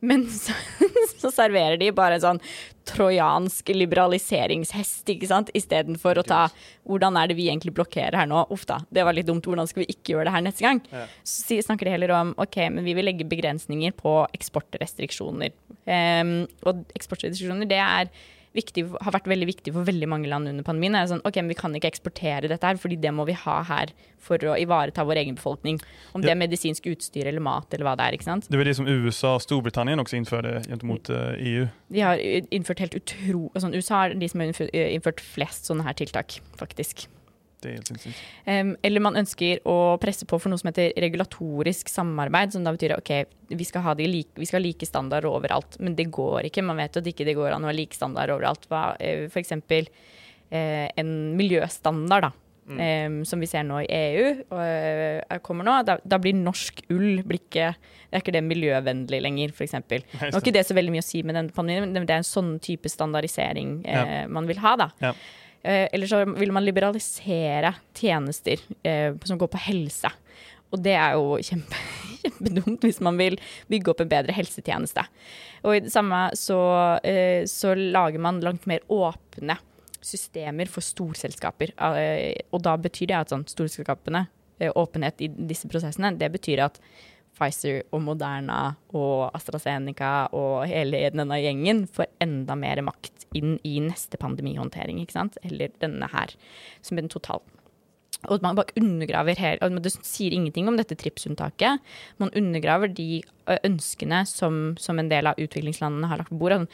Men 0.06 0.26
så, 0.44 0.54
så, 1.18 1.32
serverer 1.32 1.78
de 1.82 1.92
bare 1.96 2.18
en 2.18 2.24
sånn 2.24 2.42
trojansk 2.86 3.72
liberaliseringshest, 3.74 5.08
ikke 5.10 5.30
sant, 5.30 5.50
istedenfor 5.58 6.22
å 6.22 6.26
ta 6.28 6.42
Hvordan 6.86 7.18
er 7.18 7.32
det 7.32 7.38
vi 7.40 7.48
egentlig 7.50 7.74
blokkerer 7.78 8.18
her 8.20 8.30
nå? 8.30 8.44
Uff 8.54 8.68
da, 8.70 8.82
det 8.94 9.06
var 9.08 9.16
litt 9.18 9.30
dumt. 9.30 9.48
Hvordan 9.48 9.70
skal 9.70 9.86
vi 9.86 9.96
ikke 9.96 10.14
gjøre 10.14 10.28
det 10.30 10.36
her 10.36 10.46
neste 10.46 10.66
gang? 10.68 10.84
Ja. 10.92 11.08
Så 11.26 11.58
snakker 11.66 11.88
de 11.88 11.96
heller 11.96 12.14
om 12.14 12.36
ok, 12.42 12.60
men 12.76 12.86
vi 12.86 12.94
vil 12.98 13.08
legge 13.08 13.28
begrensninger 13.30 13.96
på 13.98 14.20
eksportrestriksjoner. 14.38 15.56
Um, 15.86 16.38
og 16.66 16.86
eksportrestriksjoner, 16.98 17.70
det 17.70 17.82
er 17.82 18.12
viktig, 18.56 18.86
har 19.04 19.16
vært 19.16 19.30
veldig 19.30 19.48
viktig 19.50 19.74
for 19.76 19.88
veldig 19.88 20.10
mange 20.10 20.30
land 20.32 20.50
under 20.52 20.66
pandemien. 20.66 20.96
er 20.98 21.10
sånn, 21.12 21.24
ok, 21.26 21.42
men 21.42 21.54
Vi 21.56 21.58
kan 21.60 21.76
ikke 21.76 21.92
eksportere 21.92 22.50
dette 22.52 22.66
her, 22.66 22.80
fordi 22.82 22.98
det 23.00 23.12
må 23.14 23.26
vi 23.28 23.36
ha 23.38 23.62
her 23.64 23.92
for 24.20 24.38
å 24.38 24.56
ivareta 24.58 25.06
vår 25.06 25.22
egen 25.22 25.36
befolkning. 25.36 25.80
Om 26.14 26.24
det 26.24 26.32
er 26.32 26.40
medisinsk 26.40 26.88
utstyr 26.90 27.28
eller 27.28 27.44
mat 27.44 27.74
eller 27.74 27.86
hva 27.86 27.96
det 27.96 28.08
er. 28.08 28.18
ikke 28.18 28.28
sant? 28.28 28.50
Det 28.50 28.58
var 28.58 28.66
det 28.66 28.76
som 28.76 28.88
USA 28.88 29.36
og 29.36 29.44
Storbritannia 29.46 30.00
også 30.02 30.18
innførte 30.18 30.64
gentemot 30.66 31.12
EU. 31.12 31.68
De 31.94 32.02
har 32.02 32.18
innført 32.20 32.82
helt 32.84 32.98
utro... 32.98 33.50
Sånn, 33.60 33.76
USA 33.76 34.06
er 34.06 34.16
de 34.18 34.32
som 34.32 34.42
har 34.42 34.56
innført 34.74 35.22
flest 35.22 35.70
sånne 35.70 35.86
her 35.86 35.98
tiltak, 35.98 36.40
faktisk. 36.58 37.08
Det 37.64 37.72
er 37.72 37.78
helt 37.80 37.90
sinnssykt. 37.90 38.22
Um, 38.46 38.74
eller 38.86 39.04
man 39.04 39.20
ønsker 39.22 39.62
å 39.70 39.78
presse 40.02 40.28
på 40.30 40.40
for 40.42 40.52
noe 40.52 40.62
som 40.62 40.70
heter 40.70 40.94
regulatorisk 41.02 41.90
samarbeid, 41.92 42.54
som 42.56 42.66
da 42.66 42.74
betyr 42.76 42.98
ok, 42.98 43.14
vi 43.56 43.68
skal 43.68 43.86
ha, 43.86 43.96
like, 44.00 44.34
vi 44.38 44.48
skal 44.50 44.60
ha 44.60 44.66
like 44.66 44.90
standarder 44.90 45.30
overalt. 45.32 45.80
Men 45.82 45.98
det 45.98 46.10
går 46.14 46.50
ikke. 46.50 46.66
Man 46.66 46.82
vet 46.82 46.96
jo 46.96 47.04
at 47.04 47.12
ikke 47.12 47.28
det 47.28 47.38
går 47.38 47.56
an 47.56 47.66
å 47.66 47.72
ha 47.72 47.76
like 47.76 47.98
standard 47.98 48.34
overalt. 48.34 48.68
Uh, 48.70 49.28
for 49.30 49.42
eksempel 49.42 49.90
uh, 49.90 50.88
en 50.96 51.14
miljøstandard, 51.40 52.30
da. 52.30 52.34
Mm. 52.66 52.80
Um, 52.82 53.18
som 53.30 53.38
vi 53.38 53.46
ser 53.46 53.62
nå 53.62 53.84
i 53.84 53.90
EU, 53.94 54.30
og, 54.50 55.42
kommer 55.46 55.68
nå, 55.68 55.76
da, 55.86 56.00
da, 56.02 56.18
blir 56.18 56.34
norsk 56.34 56.80
ull 56.90 57.22
blir 57.22 57.38
ikke, 57.38 57.68
Det 57.78 58.18
er 58.18 58.24
ikke 58.24 58.34
det 58.34 58.42
miljøvennlig 58.42 59.20
lenger, 59.22 59.54
f.eks. 59.54 59.76
Nå 59.78 60.00
har 60.24 60.40
ikke 60.40 60.56
det 60.56 60.64
så 60.66 60.74
veldig 60.74 60.96
mye 60.96 61.04
å 61.04 61.06
si 61.06 61.22
med 61.22 61.38
den 61.38 61.52
pandemien, 61.54 61.86
men 61.94 62.10
det 62.10 62.16
er 62.16 62.24
en 62.24 62.26
sånn 62.26 62.56
type 62.66 62.90
standardisering 62.90 63.84
uh, 63.86 63.92
ja. 63.94 64.24
man 64.34 64.50
vil 64.50 64.62
ha. 64.66 64.74
da. 64.82 64.90
Ja. 65.04 65.14
Eh, 65.66 65.88
eller 65.92 66.08
så 66.08 66.22
vil 66.26 66.52
man 66.54 66.66
liberalisere 66.66 67.74
tjenester 67.98 68.62
eh, 68.84 69.16
som 69.24 69.40
går 69.42 69.50
på 69.50 69.62
helse. 69.66 70.12
Og 70.70 70.82
det 70.86 70.94
er 70.94 71.16
jo 71.18 71.40
kjempe, 71.42 71.80
kjempedumt 72.24 72.86
hvis 72.86 73.02
man 73.06 73.18
vil 73.18 73.40
bygge 73.72 73.94
opp 73.94 74.04
en 74.04 74.12
bedre 74.12 74.36
helsetjeneste. 74.38 75.08
Og 75.66 75.78
i 75.78 75.82
det 75.88 75.94
samme 75.94 76.28
så, 76.38 76.60
eh, 77.02 77.48
så 77.50 77.74
lager 77.74 78.22
man 78.22 78.44
langt 78.46 78.70
mer 78.70 78.86
åpne 78.94 79.58
systemer 80.06 80.70
for 80.70 80.86
storselskaper. 80.86 81.72
og 81.82 82.60
da 82.62 82.76
betyr 82.78 83.08
det 83.10 83.16
at 83.18 83.32
sånn, 83.34 83.48
storselskapene, 83.50 84.28
åpenhet 84.78 85.24
i 85.26 85.32
disse 85.50 85.66
prosessene, 85.66 86.12
det 86.14 86.30
betyr 86.30 86.62
at 86.68 86.78
Pfizer 87.36 87.84
og 87.94 88.04
Moderna 88.06 88.60
og 88.96 89.36
AstraZeneca 89.36 90.30
og 90.36 90.66
hele 90.70 91.04
denne 91.14 91.40
gjengen 91.42 91.84
får 91.92 92.10
enda 92.24 92.56
mer 92.60 92.82
makt 92.88 93.28
inn 93.36 93.58
i 93.68 93.78
neste 93.84 94.20
pandemihåndtering, 94.22 95.02
ikke 95.04 95.18
sant? 95.18 95.40
Eller 95.44 95.74
denne 95.84 96.08
her, 96.12 96.34
som 96.82 96.98
er 96.98 97.06
den 97.06 97.14
totale. 97.14 97.44
Og 98.32 98.42
man 98.42 98.58
bare 98.58 98.74
undergraver 98.80 99.38
og 99.62 99.82
Det 99.84 99.92
sier 100.02 100.34
ingenting 100.34 100.68
om 100.68 100.78
dette 100.80 100.96
TRIPS-unntaket. 100.98 101.82
Man 102.18 102.32
undergraver 102.34 102.88
de 102.88 103.22
ønskene 103.64 104.24
som, 104.26 104.76
som 104.80 105.00
en 105.00 105.12
del 105.12 105.28
av 105.30 105.38
utviklingslandene 105.38 106.10
har 106.10 106.22
lagt 106.22 106.34
på 106.34 106.40
bordet. 106.40 106.66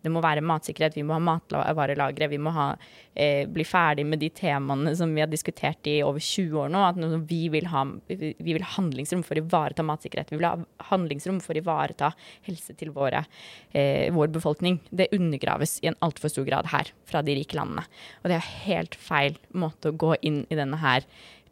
Det 0.00 0.12
må 0.12 0.22
være 0.24 0.44
matsikkerhet, 0.44 0.96
vi 0.96 1.04
må 1.06 1.16
ha 1.16 1.22
matvarelagre, 1.22 2.28
vi 2.32 2.38
må 2.40 2.52
ha, 2.56 2.66
eh, 3.14 3.46
bli 3.46 3.64
ferdig 3.64 4.06
med 4.06 4.20
de 4.22 4.30
temaene 4.30 4.94
som 4.96 5.12
vi 5.14 5.20
har 5.20 5.28
diskutert 5.28 5.86
i 5.86 6.02
over 6.02 6.20
20 6.20 6.56
år 6.64 6.70
nå. 6.72 6.84
At 6.88 7.28
vi 7.28 7.48
vil 7.52 7.66
ha, 7.66 7.84
vi 8.08 8.34
vil 8.40 8.66
handlingsrom 8.76 9.24
for 9.26 9.36
å 9.36 9.44
ivareta 9.44 9.84
matsikkerhet. 9.84 10.30
Vi 10.30 10.38
vil 10.38 10.48
ha 10.48 10.56
handlingsrom 10.90 11.40
for 11.44 11.54
å 11.54 11.62
ivareta 11.62 12.12
helse 12.48 12.76
til 12.76 12.90
våre, 12.90 13.26
eh, 13.72 14.10
vår 14.10 14.28
befolkning. 14.28 14.80
Det 14.90 15.10
undergraves 15.12 15.80
i 15.82 15.88
en 15.88 16.00
altfor 16.00 16.30
stor 16.30 16.44
grad 16.44 16.66
her 16.66 16.92
fra 17.04 17.22
de 17.22 17.34
rike 17.34 17.56
landene. 17.56 17.84
Og 18.24 18.30
det 18.30 18.36
er 18.38 18.64
helt 18.66 18.94
feil 18.94 19.36
måte 19.52 19.92
å 19.92 19.96
gå 19.96 20.16
inn 20.22 20.46
i 20.50 20.56
denne 20.56 20.78
her 20.78 21.04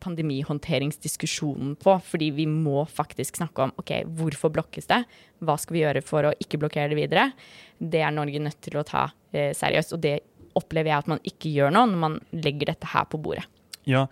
pandemihåndteringsdiskusjonen 0.05 1.77
på. 1.83 1.99
Fordi 2.05 2.31
vi 2.37 2.47
må 2.51 2.85
faktisk 2.91 3.41
snakke 3.41 3.67
om 3.67 3.75
ok, 3.81 3.93
hvorfor 4.19 4.53
blokkes 4.55 4.91
det? 4.91 5.03
Hva 5.45 5.59
skal 5.61 5.77
vi 5.77 5.85
gjøre 5.85 6.05
for 6.07 6.29
å 6.29 6.35
ikke 6.41 6.61
blokkere 6.63 6.93
det 6.93 6.99
videre? 6.99 7.31
Det 7.79 8.03
er 8.03 8.15
Norge 8.15 8.43
nødt 8.43 8.61
til 8.65 8.81
å 8.81 8.87
ta 8.87 9.09
eh, 9.33 9.55
seriøst. 9.57 9.95
Og 9.97 10.03
det 10.05 10.19
opplever 10.59 10.93
jeg 10.93 11.05
at 11.05 11.13
man 11.13 11.23
ikke 11.27 11.53
gjør 11.55 11.75
nå, 11.75 11.87
når 11.91 12.05
man 12.07 12.19
legger 12.35 12.73
dette 12.73 12.91
her 12.95 13.07
på 13.11 13.21
bordet. 13.23 13.47
Ja, 13.89 14.05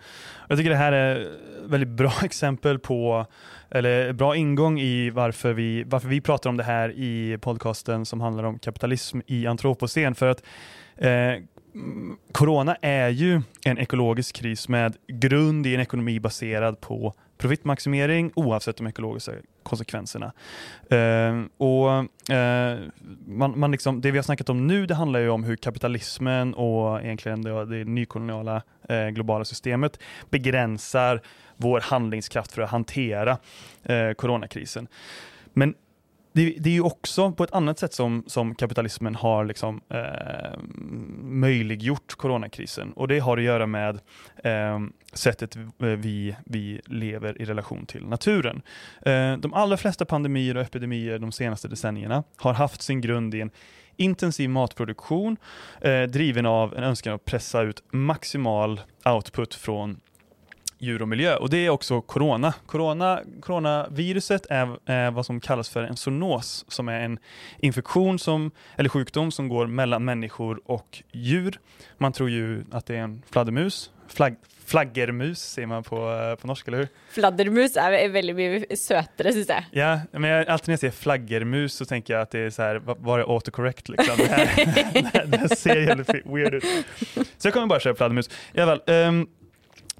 jeg 0.49 0.57
tycker 0.57 0.73
det 0.73 0.79
her 0.79 0.95
er 0.95 1.19
et 1.21 1.67
veldig 1.69 1.89
bra 1.99 2.13
eksempel 2.27 2.79
på, 2.81 2.97
eller 3.77 4.13
bra 4.17 4.31
ingång 4.35 4.79
i 4.81 5.09
varför 5.13 5.53
vi, 5.53 5.83
varför 5.83 6.09
vi 6.09 6.21
prater 6.21 6.49
om 6.49 6.57
det 6.57 6.65
her 6.65 6.95
i 6.95 7.37
podcasten 7.41 8.05
som 8.05 8.21
handler 8.21 8.45
om 8.45 8.59
kapitalism 8.59 9.21
i 9.27 9.45
antropocen. 9.47 10.15
För 10.15 10.27
att 10.27 10.43
eh, 10.95 11.43
corona 12.31 12.75
är 12.81 13.09
ju 13.09 13.41
en 13.65 13.77
ekologisk 13.77 14.35
kris 14.35 14.69
med 14.69 14.97
grund 15.07 15.67
i 15.67 15.75
en 15.75 15.81
ekonomi 15.81 16.19
baserad 16.19 16.81
på 16.81 17.13
profitmaximering 17.37 18.31
oavsett 18.35 18.77
de 18.77 18.87
ekologiska 18.87 19.31
konsekvenserna. 19.63 20.33
Uh, 20.93 21.45
och 21.57 21.99
uh, 22.31 22.89
man, 23.27 23.59
man 23.59 23.71
liksom, 23.71 24.01
Det 24.01 24.11
vi 24.11 24.17
har 24.17 24.23
snackat 24.23 24.49
om 24.49 24.67
nu 24.67 24.85
det 24.85 24.95
handlar 24.95 25.19
ju 25.19 25.29
om 25.29 25.43
hur 25.43 25.55
kapitalismen 25.55 26.53
och 26.53 27.01
egentligen 27.01 27.41
det, 27.41 27.65
det 27.65 27.83
nykoloniala 27.83 28.61
uh, 28.91 29.07
globala 29.07 29.45
systemet 29.45 29.99
begränsar 30.29 31.21
vår 31.57 31.79
handlingskraft 31.79 32.51
för 32.51 32.61
att 32.61 32.69
hantera 32.69 33.37
coronakrisen. 34.15 34.87
Men 35.53 35.73
det, 36.37 36.55
det, 36.59 36.69
är 36.69 36.73
ju 36.73 36.81
också 36.81 37.31
på 37.31 37.43
ett 37.43 37.53
annat 37.53 37.79
sätt 37.79 37.93
som, 37.93 38.23
som 38.27 38.55
kapitalismen 38.55 39.15
har 39.15 39.45
liksom, 39.45 39.81
eh, 39.89 40.59
möjliggjort 41.21 42.15
coronakrisen. 42.15 42.93
Och 42.93 43.07
det 43.07 43.19
har 43.19 43.37
att 43.37 43.43
göra 43.43 43.67
med 43.67 43.99
eh, 44.43 44.79
sättet 45.13 45.57
vi, 45.77 46.35
vi 46.45 46.81
lever 46.85 47.41
i 47.41 47.45
relation 47.45 47.85
till 47.85 48.05
naturen. 48.05 48.61
Eh, 49.01 49.37
de 49.37 49.53
allra 49.53 49.77
flesta 49.77 50.05
pandemier 50.05 50.57
och 50.57 50.63
epidemier 50.63 51.19
de 51.19 51.31
senaste 51.31 51.67
decennierna 51.67 52.23
har 52.35 52.53
haft 52.53 52.81
sin 52.81 53.01
grund 53.01 53.35
i 53.35 53.41
en 53.41 53.51
intensiv 53.95 54.49
matproduktion 54.49 55.37
eh, 55.81 56.03
driven 56.03 56.45
av 56.45 56.75
en 56.75 56.83
önskan 56.83 57.13
att 57.13 57.25
pressa 57.25 57.61
ut 57.61 57.83
maximal 57.91 58.81
output 59.05 59.53
från 59.53 59.99
djur 60.79 61.01
och 61.01 61.07
miljö. 61.07 61.35
Och 61.35 61.49
det 61.49 61.57
är 61.65 61.69
också 61.69 62.01
corona. 62.01 62.53
corona 62.65 63.21
coronaviruset 63.41 64.45
är, 64.49 64.77
är, 64.85 65.11
vad 65.11 65.25
som 65.25 65.39
kallas 65.39 65.69
för 65.69 65.83
en 65.83 65.97
zoonos, 65.97 66.65
som 66.67 66.89
är 66.89 66.99
en 66.99 67.19
infektion 67.59 68.19
som, 68.19 68.51
eller 68.77 68.89
sjukdom 68.89 69.31
som 69.31 69.49
går 69.49 69.67
mellan 69.67 70.05
människor 70.05 70.61
och 70.65 71.03
djur. 71.11 71.59
Man 71.97 72.13
tror 72.13 72.29
ju 72.29 72.63
att 72.71 72.85
det 72.85 72.95
är 72.95 73.01
en 73.01 73.23
fladdermus, 73.31 73.91
Flagg, 74.09 74.35
flaggermus 74.65 75.41
sier 75.41 75.65
man 75.67 75.83
på, 75.83 75.97
på 76.41 76.47
norsk, 76.47 76.67
eller 76.67 76.77
hur? 76.77 76.87
Fladdermus 77.11 77.75
er 77.77 77.91
ve- 77.91 78.07
veldig 78.13 78.35
mye 78.37 78.77
søtere, 78.79 79.33
syns 79.35 79.49
jeg. 79.51 79.65
Ja, 79.75 79.89
men 80.13 80.29
jeg, 80.31 80.45
alltid 80.47 80.71
når 80.71 80.77
jeg 80.77 80.83
sier 80.85 80.95
flaggermus 80.95 81.75
så 81.75 81.87
tenker 81.89 82.13
jeg 82.15 82.21
at 82.27 82.31
det 82.31 82.43
er 82.45 82.53
så 82.55 82.61
här, 82.69 82.79
var 82.85 83.19
det 83.19 83.25
autocorrect 83.27 83.89
liksom? 83.91 84.17
Det, 84.17 84.27
här, 84.31 85.11
det, 85.11 85.37
det 85.37 85.57
ser 85.57 85.75
jävligt 85.75 86.25
weird 86.25 86.53
ut. 86.53 86.63
Så 87.37 87.47
jag 87.47 87.53
kommer 87.53 87.67
bara 87.67 87.79
köra 87.79 87.95
fladdermus. 87.95 88.29
I 88.53 88.59
alla 88.61 88.77
fall, 88.77 88.95
ehm, 88.95 89.27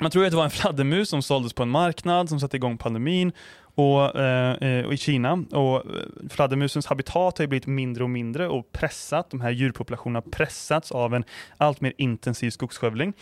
man 0.02 0.12
tror 0.12 0.26
att 0.26 0.32
det 0.32 0.38
var 0.38 0.44
en 0.44 0.50
fladdermus 0.50 1.10
som 1.10 1.22
såldes 1.22 1.54
på 1.54 1.64
en 1.64 1.70
marknad 1.70 2.30
som 2.30 2.40
satte 2.40 2.58
igång 2.58 2.78
pandemin 2.78 3.32
och, 3.76 4.20
eh, 4.20 4.54
eh, 4.54 4.86
och 4.86 4.94
i 4.94 4.98
Kina. 4.98 5.34
Och 5.52 5.76
eh, 5.76 6.02
fladdermusens 6.30 6.86
habitat 6.86 7.38
har 7.38 7.44
ju 7.44 7.48
blivit 7.48 7.68
mindre 7.68 8.04
och 8.04 8.10
mindre 8.10 8.48
och 8.48 8.72
pressat, 8.72 9.30
de 9.30 9.42
här 9.42 9.52
djurpopulationerna 9.52 10.22
har 10.26 10.32
pressats 10.32 10.92
av 10.92 11.16
en 11.16 11.24
allt 11.58 11.82
mer 11.82 11.94
intensiv 11.98 12.50
skogsskövling. 12.50 13.14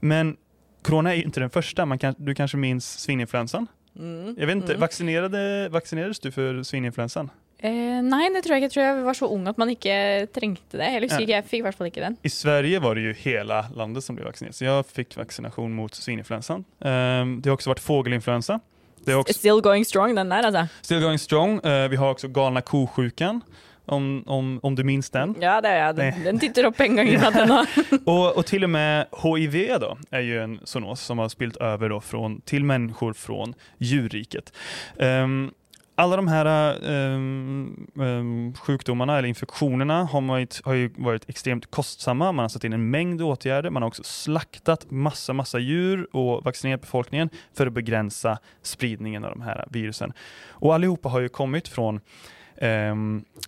Men 0.00 0.36
corona 0.82 1.10
är 1.12 1.16
ju 1.16 1.22
inte 1.22 1.40
den 1.40 1.50
första, 1.50 1.86
man 1.86 1.98
kan, 1.98 2.14
du 2.18 2.34
kanske 2.34 2.56
minns 2.56 3.00
svininfluensan? 3.00 3.66
Mm. 3.98 4.36
Jag 4.38 4.46
vet 4.46 4.56
inte, 4.56 4.72
Mm. 4.72 4.80
vaccinerade, 4.80 5.68
vaccinerades 5.68 6.20
du 6.20 6.32
för 6.32 6.62
svininfluensan? 6.62 7.30
Eh, 7.62 8.00
nei, 8.02 8.24
det 8.34 8.42
tror 8.42 8.56
jeg 8.56 8.64
ikke. 8.64 8.68
Jeg 8.68 8.74
tror 8.74 8.84
jeg 8.84 9.04
var 9.06 9.18
så 9.18 9.28
ung 9.30 9.46
at 9.46 9.58
man 9.60 9.70
ikke 9.70 9.96
trengte 10.34 10.80
det. 10.80 10.88
Jeg 10.96 11.04
husker 11.04 11.28
Ja. 11.28 11.36
jeg 11.38 11.46
fikk 11.46 11.60
i 11.60 11.66
hvert 11.68 11.78
fall 11.78 11.90
ikke 11.92 12.02
den. 12.02 12.18
I 12.26 12.28
Sverige 12.28 12.82
var 12.82 12.98
det 12.98 13.04
jo 13.06 13.14
hele 13.22 13.62
landet 13.78 14.02
som 14.02 14.16
ble 14.18 14.26
vaksinert, 14.26 14.58
så 14.58 14.66
jeg 14.66 14.86
fikk 14.90 15.16
vaksinasjon 15.20 15.70
mot 15.70 15.94
svininfluensan. 15.94 16.64
Um, 16.82 17.40
det 17.40 17.50
har 17.50 17.56
også 17.56 17.70
vært 17.74 17.84
fågelinfluensa. 17.86 18.60
Det 19.04 19.34
Still 19.34 19.60
going 19.62 19.84
strong, 19.84 20.14
den 20.14 20.28
der, 20.28 20.46
altså. 20.46 20.68
still 20.82 21.00
going 21.00 21.18
strong. 21.18 21.58
Uh, 21.64 21.88
vi 21.90 21.96
har 21.96 22.14
også 22.14 22.32
galna 22.32 22.62
kosjuken. 22.62 23.42
om, 23.86 24.22
om, 24.26 24.60
om 24.62 24.74
du 24.74 24.84
minns 24.84 25.10
den. 25.10 25.34
Ja, 25.40 25.60
det, 25.60 25.72
ja, 25.74 25.92
den, 25.92 26.22
den 26.24 26.38
titter 26.38 26.66
opp 26.66 26.80
en 26.80 26.96
gang 26.96 27.08
iblant 27.08 27.36
ennå. 27.36 27.62
Og 28.06 28.44
til 28.46 28.64
og 28.64 28.68
och 28.68 28.70
med 28.70 29.06
HIV 29.22 29.56
da, 29.82 29.96
er 30.12 30.20
jo 30.26 30.42
en 30.42 30.58
zoonos 30.64 31.00
som 31.00 31.18
har 31.18 31.28
spilt 31.28 31.56
over 31.56 31.88
da, 31.88 32.00
från, 32.00 32.40
til 32.46 32.64
människor 32.64 33.12
fra 33.12 33.52
djurriket. 33.78 34.52
Ehm, 34.98 35.50
alla 35.94 36.16
de 36.16 36.28
här 36.28 36.76
um, 36.84 37.86
um, 37.94 38.54
sjukdomarna 38.54 39.18
eller 39.18 39.28
infektionerna 39.28 40.04
har, 40.04 40.20
varit, 40.20 40.60
har 40.64 40.74
ju 40.74 40.90
varit 40.96 41.28
extremt 41.28 41.70
kostsamma. 41.70 42.32
Man 42.32 42.42
har 42.42 42.48
satt 42.48 42.64
in 42.64 42.72
en 42.72 42.90
mängd 42.90 43.22
åtgärder. 43.22 43.70
Man 43.70 43.82
har 43.82 43.88
också 43.88 44.02
slaktat 44.04 44.90
massa, 44.90 45.32
massa 45.32 45.58
djur 45.58 46.16
och 46.16 46.44
vaccinerat 46.44 46.80
befolkningen 46.80 47.30
för 47.54 47.66
att 47.66 47.72
begränsa 47.72 48.38
spridningen 48.62 49.24
av 49.24 49.30
de 49.30 49.40
här 49.40 49.66
virusen. 49.70 50.12
Och 50.48 50.74
allihopa 50.74 51.08
har 51.08 51.20
ju 51.20 51.28
kommit 51.28 51.68
från 51.68 52.00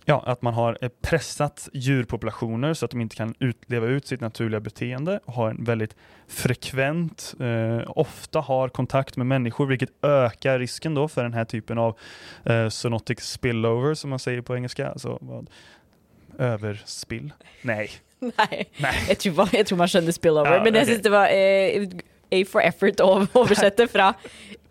ja, 0.05 0.23
att 0.25 0.41
man 0.41 0.53
har 0.53 0.77
eh, 0.81 0.89
pressat 1.01 1.69
djurpopulationer 1.73 2.73
så 2.73 2.85
att 2.85 2.91
de 2.91 3.01
inte 3.01 3.15
kan 3.15 3.35
ut, 3.39 3.57
leva 3.65 3.87
ut 3.87 4.07
sitt 4.07 4.21
naturliga 4.21 4.59
beteende 4.59 5.19
och 5.25 5.33
har 5.33 5.49
en 5.49 5.63
väldigt 5.63 5.95
frekvent, 6.27 7.33
eh, 7.39 7.81
ofta 7.87 8.39
har 8.39 8.69
kontakt 8.69 9.17
med 9.17 9.27
människor 9.27 9.65
vilket 9.65 9.89
ökar 10.01 10.59
risken 10.59 10.93
då 10.93 11.07
för 11.07 11.23
den 11.23 11.33
här 11.33 11.45
typen 11.45 11.77
av 11.77 11.97
eh, 12.45 12.69
zoonotic 12.69 13.19
spillover 13.19 13.93
som 13.93 14.09
man 14.09 14.19
säger 14.19 14.41
på 14.41 14.55
engelska. 14.55 14.89
Alltså 14.89 15.17
vad? 15.21 15.49
Överspill? 16.37 17.33
Nej. 17.61 17.91
Nei. 18.19 18.65
Nei. 18.77 18.95
Jeg, 19.07 19.17
tror, 19.19 19.49
jeg 19.53 19.67
tror 19.67 19.77
man 19.77 19.91
skjønner 19.91 20.15
spillover. 20.15 20.57
Ja, 20.57 20.63
men 20.63 20.77
jeg 20.79 20.87
syns 20.89 21.03
det 21.05 21.11
var 21.13 21.31
eh, 21.31 21.87
A 22.31 22.43
for 22.49 22.61
effort 22.61 23.01
å 23.03 23.25
oversette 23.41 23.87
fra 23.91 24.13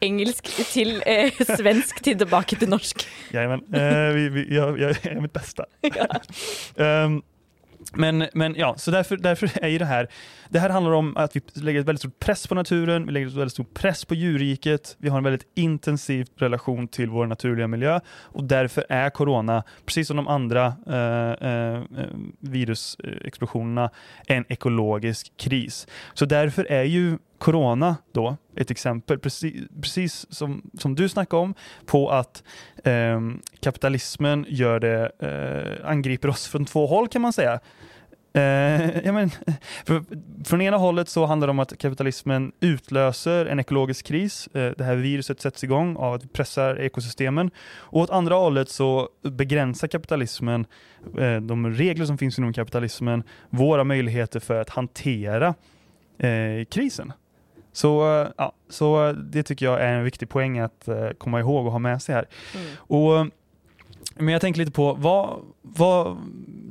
engelsk 0.04 0.48
til 0.72 0.98
eh, 1.06 1.32
svensk 1.56 2.02
til 2.04 2.18
tilbake 2.20 2.58
til 2.60 2.68
norsk. 2.68 3.06
Jajamän, 3.34 3.62
eh, 3.74 4.08
vi, 4.14 4.26
vi, 4.34 4.48
jag, 4.54 4.80
jeg, 4.80 4.98
er 5.04 5.22
mitt 5.22 5.32
beste. 5.32 5.68
Ja. 5.94 7.04
um, 7.04 7.22
men, 7.92 8.26
men 8.34 8.54
ja, 8.56 8.74
så 8.76 8.90
derfor, 8.90 9.16
derfor 9.16 9.50
är 9.62 9.78
det 9.78 9.84
här, 9.84 10.08
det 10.48 10.58
här 10.58 10.70
handlar 10.70 10.92
om 10.92 11.16
att 11.16 11.36
vi 11.36 11.40
lägger 11.54 11.80
ett 11.80 11.86
väldigt 11.86 12.00
stort 12.00 12.18
press 12.18 12.46
på 12.46 12.54
naturen, 12.54 13.06
vi 13.06 13.12
lägger 13.12 13.26
ett 13.26 13.34
väldigt 13.34 13.52
stort 13.52 13.74
press 13.74 14.04
på 14.04 14.14
djurriket, 14.14 14.96
vi 14.98 15.08
har 15.08 15.18
en 15.18 15.24
väldigt 15.24 15.46
intensiv 15.54 16.26
relation 16.36 16.88
till 16.88 17.10
vår 17.10 17.26
naturliga 17.26 17.66
miljö 17.66 18.00
och 18.08 18.44
därför 18.44 18.84
är 18.88 19.10
corona, 19.10 19.62
precis 19.86 20.06
som 20.06 20.16
de 20.16 20.28
andra 20.28 20.74
eh, 20.86 21.48
eh, 21.50 21.74
eh, 21.74 22.08
virusexplosionerna, 22.40 23.90
en 24.26 24.44
ekologisk 24.48 25.32
kris. 25.36 25.86
Så 26.14 26.24
därför 26.24 26.64
är 26.64 26.84
ju 26.84 27.18
corona 27.44 27.96
då 28.12 28.36
ett 28.56 28.70
exempel, 28.70 29.18
precis, 29.18 29.54
precis 29.82 30.26
som, 30.34 30.70
som 30.78 30.94
du 30.94 31.08
snackade 31.08 31.42
om, 31.42 31.54
på 31.86 32.10
att 32.10 32.42
eh, 32.84 33.20
kapitalismen 33.60 34.46
gör 34.48 34.80
det, 34.80 35.10
eh, 35.18 35.90
angriper 35.90 36.28
oss 36.28 36.46
från 36.48 36.64
två 36.64 36.86
håll 36.86 37.08
kan 37.08 37.22
man 37.22 37.32
säga. 37.32 37.60
Eh, 38.34 38.98
ja, 39.04 39.12
men, 39.12 39.30
för, 39.86 40.04
från 40.44 40.60
ena 40.60 40.76
hållet 40.76 41.08
så 41.08 41.26
handlar 41.26 41.46
det 41.46 41.50
om 41.50 41.58
att 41.58 41.78
kapitalismen 41.78 42.52
utlöser 42.60 43.46
en 43.46 43.60
ekologisk 43.60 44.06
kris. 44.06 44.46
Eh, 44.46 44.72
det 44.78 44.84
här 44.84 44.96
viruset 44.96 45.40
sätts 45.40 45.64
igång 45.64 45.96
av 45.96 46.14
att 46.14 46.24
vi 46.24 46.28
pressar 46.28 46.80
ekosystemen. 46.80 47.50
Och 47.76 48.00
åt 48.00 48.10
andra 48.10 48.34
hållet 48.34 48.68
så 48.68 49.08
begränsar 49.22 49.88
kapitalismen, 49.88 50.66
eh, 51.18 51.40
de 51.40 51.74
regler 51.74 52.06
som 52.06 52.18
finns 52.18 52.38
inom 52.38 52.52
kapitalismen, 52.52 53.22
våra 53.50 53.84
möjligheter 53.84 54.40
för 54.40 54.60
att 54.60 54.70
hantera 54.70 55.54
eh, 56.18 56.64
krisen. 56.70 57.12
Så, 57.74 58.20
eh, 58.20 58.28
ja, 58.36 58.52
så 58.68 59.12
det 59.12 59.42
tycker 59.42 59.66
jag 59.66 59.80
är 59.80 59.92
en 59.92 60.04
viktig 60.04 60.28
poäng 60.28 60.58
att 60.58 60.88
eh, 60.88 61.08
komma 61.18 61.40
ihåg 61.40 61.66
och 61.66 61.72
ha 61.72 61.78
med 61.78 62.02
sig 62.02 62.14
här. 62.14 62.26
Mm. 62.54 62.66
Och, 62.76 63.26
men 64.14 64.28
jag 64.28 64.40
tänker 64.40 64.60
lite 64.60 64.72
på, 64.72 64.94
vad, 64.94 65.40
vad, 65.62 66.16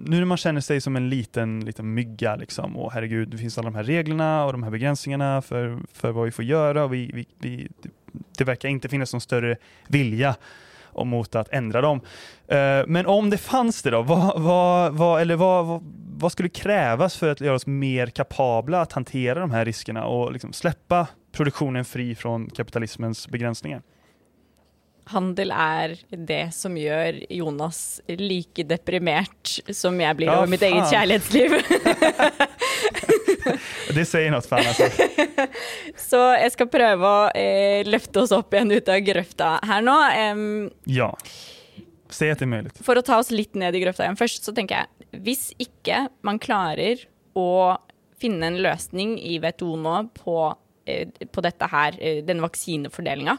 nu 0.05 0.17
när 0.17 0.25
man 0.25 0.37
känner 0.37 0.61
sig 0.61 0.81
som 0.81 0.95
en 0.95 1.09
liten, 1.09 1.65
liten 1.65 1.93
mygga 1.93 2.35
liksom, 2.35 2.77
och 2.77 2.91
herregud, 2.91 3.29
det 3.29 3.37
finns 3.37 3.57
alla 3.57 3.69
de 3.69 3.75
här 3.75 3.83
reglerna 3.83 4.45
och 4.45 4.51
de 4.51 4.63
här 4.63 4.71
begränsningarna 4.71 5.41
för, 5.41 5.79
för 5.93 6.11
vad 6.11 6.25
vi 6.25 6.31
får 6.31 6.45
göra 6.45 6.83
och 6.83 6.93
vi, 6.93 7.11
vi, 7.13 7.27
vi, 7.39 7.67
det 8.37 8.43
verkar 8.43 8.69
inte 8.69 8.89
finnas 8.89 9.13
någon 9.13 9.21
större 9.21 9.55
vilja 9.87 10.35
om 10.95 11.07
mot 11.07 11.35
att 11.35 11.49
ändra 11.51 11.81
dem. 11.81 12.01
Eh, 12.47 12.81
men 12.87 13.05
om 13.05 13.29
det 13.29 13.37
fanns 13.37 13.81
det 13.81 13.89
då, 13.89 14.01
vad, 14.01 14.41
vad, 14.41 14.93
vad, 14.93 15.21
eller 15.21 15.35
vad, 15.35 15.83
vad, 16.17 16.31
skulle 16.31 16.49
krävas 16.49 17.17
för 17.17 17.29
att 17.29 17.41
göra 17.41 17.55
oss 17.55 17.67
mer 17.67 18.07
kapabla 18.07 18.81
att 18.81 18.91
hantera 18.91 19.39
de 19.39 19.51
här 19.51 19.65
riskerna 19.65 20.05
och 20.05 20.31
liksom 20.31 20.53
släppa 20.53 21.07
produktionen 21.31 21.85
fri 21.85 22.15
från 22.15 22.49
kapitalismens 22.49 23.27
begränsningar? 23.27 23.81
Handel 25.05 25.51
er 25.51 25.97
det 26.09 26.53
som 26.55 26.77
gjør 26.77 27.17
Jonas 27.29 28.01
like 28.07 28.63
deprimert 28.63 29.59
som 29.75 29.99
jeg 30.01 30.15
blir 30.15 30.27
Ja, 30.27 30.37
over 30.37 30.47
mitt 30.47 30.61
eget 30.61 30.91
kjærlighetsliv. 30.91 31.51
Det 33.93 34.05
säger 34.05 34.31
något 34.31 34.45
fan 34.45 34.63
alltså. 34.67 34.83
Så 35.97 36.19
jeg 36.39 36.51
skal 36.55 36.69
prøve 36.71 37.09
å 37.09 37.25
eh, 37.37 37.83
løfte 37.87 38.23
oss 38.23 38.31
opp 38.35 38.53
igjen 38.55 38.71
ut 38.71 38.89
av 38.89 39.01
grøfta 39.05 39.49
her 39.67 39.83
nå. 39.85 39.97
Um, 40.33 40.71
Ja. 40.89 41.11
Se 42.09 42.29
etter 42.29 42.45
det 42.45 42.49
är 42.49 42.51
möjligt. 42.55 42.77
for 42.85 42.97
å 42.97 43.01
ta 43.01 43.17
oss 43.17 43.31
litt 43.33 43.55
ned 43.57 43.75
i 43.75 43.81
grøfta 43.81 44.05
igjen 44.05 44.17
først, 44.19 44.45
så 44.45 44.53
tenker 44.53 44.83
jeg 44.83 45.21
hvis 45.25 45.47
ikke 45.61 46.07
man 46.25 46.39
klarer 46.41 47.01
å 47.37 47.77
finne 48.21 48.47
en 48.51 48.59
løsning 48.61 49.15
i 49.19 49.39
WTO 49.41 49.75
nå 49.81 49.95
på, 50.17 50.35
eh, 50.85 51.09
på 51.09 51.41
dette 51.41 51.67
her, 51.71 51.97
eh, 51.99 52.21
denne 52.25 52.45
vaksinefordelinga, 52.45 53.37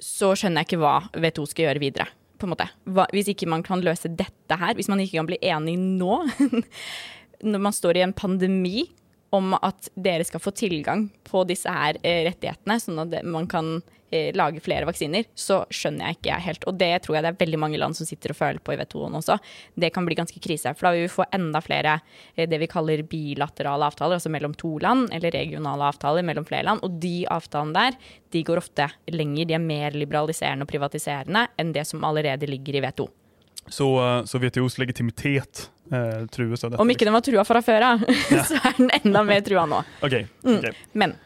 så 0.00 0.32
skjønner 0.36 0.62
jeg 0.62 0.70
ikke 0.70 0.82
hva 0.84 0.94
WTO 1.16 1.46
skal 1.48 1.66
gjøre 1.66 1.82
videre. 1.82 2.06
På 2.40 2.46
en 2.48 2.54
måte. 2.54 2.68
Hva, 2.88 3.04
hvis 3.12 3.28
ikke 3.32 3.48
man 3.48 3.62
kan 3.64 3.82
løse 3.84 4.08
dette 4.16 4.56
her, 4.56 4.76
hvis 4.78 4.88
man 4.88 5.00
ikke 5.02 5.18
kan 5.18 5.28
bli 5.28 5.40
enig 5.44 5.76
nå, 5.80 6.20
når 7.42 7.62
man 7.68 7.76
står 7.76 7.98
i 7.98 8.04
en 8.06 8.16
pandemi 8.16 8.88
om 9.30 9.54
at 9.54 9.88
dere 9.94 10.26
skal 10.26 10.42
få 10.42 10.52
tilgang 10.56 11.08
på 11.26 11.44
disse 11.48 11.70
her 11.70 11.98
eh, 12.02 12.24
rettighetene, 12.26 12.78
sånn 12.82 12.98
at 13.04 13.14
man 13.22 13.46
kan 13.50 13.76
eh, 14.10 14.34
lage 14.34 14.62
flere 14.64 14.88
vaksiner, 14.88 15.28
så 15.38 15.60
skjønner 15.70 16.08
jeg 16.08 16.18
ikke 16.18 16.38
helt. 16.46 16.66
Og 16.66 16.78
det 16.80 16.90
tror 17.04 17.16
jeg 17.16 17.24
det 17.24 17.30
er 17.30 17.38
veldig 17.44 17.60
mange 17.62 17.78
land 17.78 17.94
som 17.98 18.08
sitter 18.08 18.34
og 18.34 18.40
føler 18.40 18.62
på 18.64 18.74
i 18.74 18.80
WTO-en 18.80 19.20
også. 19.20 19.38
Det 19.78 19.92
kan 19.94 20.08
bli 20.08 20.18
ganske 20.18 20.42
krise, 20.42 20.74
for 20.74 20.88
da 20.88 20.94
vil 20.96 21.06
vi 21.06 21.12
få 21.14 21.28
enda 21.36 21.62
flere 21.62 22.00
eh, 22.34 22.48
det 22.50 22.58
vi 22.62 22.70
kaller 22.70 23.04
bilaterale 23.06 23.86
avtaler, 23.86 24.18
altså 24.18 24.34
mellom 24.34 24.56
to 24.58 24.74
land, 24.82 25.08
eller 25.14 25.34
regionale 25.36 25.92
avtaler 25.92 26.26
mellom 26.26 26.48
flere 26.48 26.66
land. 26.66 26.82
Og 26.86 26.98
de 27.02 27.22
avtalene 27.30 27.76
der, 27.78 28.12
de 28.34 28.44
går 28.46 28.64
ofte 28.64 28.90
lenger, 29.14 29.46
de 29.46 29.58
er 29.60 29.62
mer 29.62 29.94
liberaliserende 29.94 30.66
og 30.66 30.74
privatiserende 30.74 31.46
enn 31.60 31.74
det 31.76 31.86
som 31.86 32.02
allerede 32.06 32.50
ligger 32.50 32.80
i 32.80 32.86
WTO. 32.88 33.10
Så, 33.70 33.86
så 34.26 34.38
WTOs 34.42 34.80
legitimitet 34.80 35.68
eh, 35.92 36.20
trues 36.32 36.64
av 36.64 36.72
dette. 36.72 36.82
Om 36.82 36.92
ikke 36.94 37.08
den 37.08 37.16
var 37.16 37.24
trua 37.26 37.44
fra 37.48 37.62
før 37.64 37.86
av, 37.94 38.06
så 38.48 38.60
er 38.60 38.78
den 38.78 38.92
enda 39.00 39.24
mer 39.26 39.42
trua 39.46 39.66
nå. 39.70 39.82
Okej, 40.06 40.26
Mm. 40.46 40.70
Men 40.94 41.16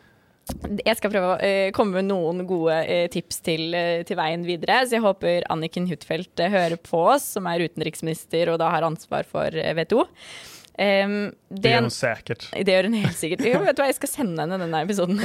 jeg 0.84 0.98
skal 0.98 1.12
prøve 1.12 1.28
å 1.32 1.36
eh, 1.40 1.70
komme 1.72 2.02
med 2.02 2.10
noen 2.10 2.42
gode 2.48 2.74
eh, 2.84 3.06
tips 3.12 3.38
til, 3.46 3.70
eh, 3.76 4.02
til 4.04 4.18
veien 4.18 4.42
videre. 4.44 4.82
Så 4.84 4.98
jeg 4.98 5.04
håper 5.04 5.46
Anniken 5.52 5.86
Huitfeldt 5.88 6.42
eh, 6.44 6.52
hører 6.52 6.76
på 6.84 7.00
oss, 7.14 7.30
som 7.38 7.48
er 7.48 7.64
utenriksminister 7.64 8.52
og 8.52 8.58
da 8.60 8.68
har 8.74 8.84
ansvar 8.84 9.24
for 9.28 9.56
eh, 9.56 9.72
WTO. 9.78 10.04
Um, 10.74 11.30
det 11.54 11.70
gjør 11.70 11.84
hun 11.84 11.92
sikkert. 11.94 12.46
Det 12.50 12.72
gjør 12.74 12.88
hun 12.88 12.96
helt 12.98 13.18
sikkert. 13.18 13.44
Jo, 13.46 13.60
vet 13.62 13.76
du 13.78 13.82
hva, 13.82 13.86
jeg 13.92 13.98
skal 14.00 14.10
sende 14.10 14.42
henne 14.42 14.58
denne 14.58 14.80
episoden. 14.82 15.20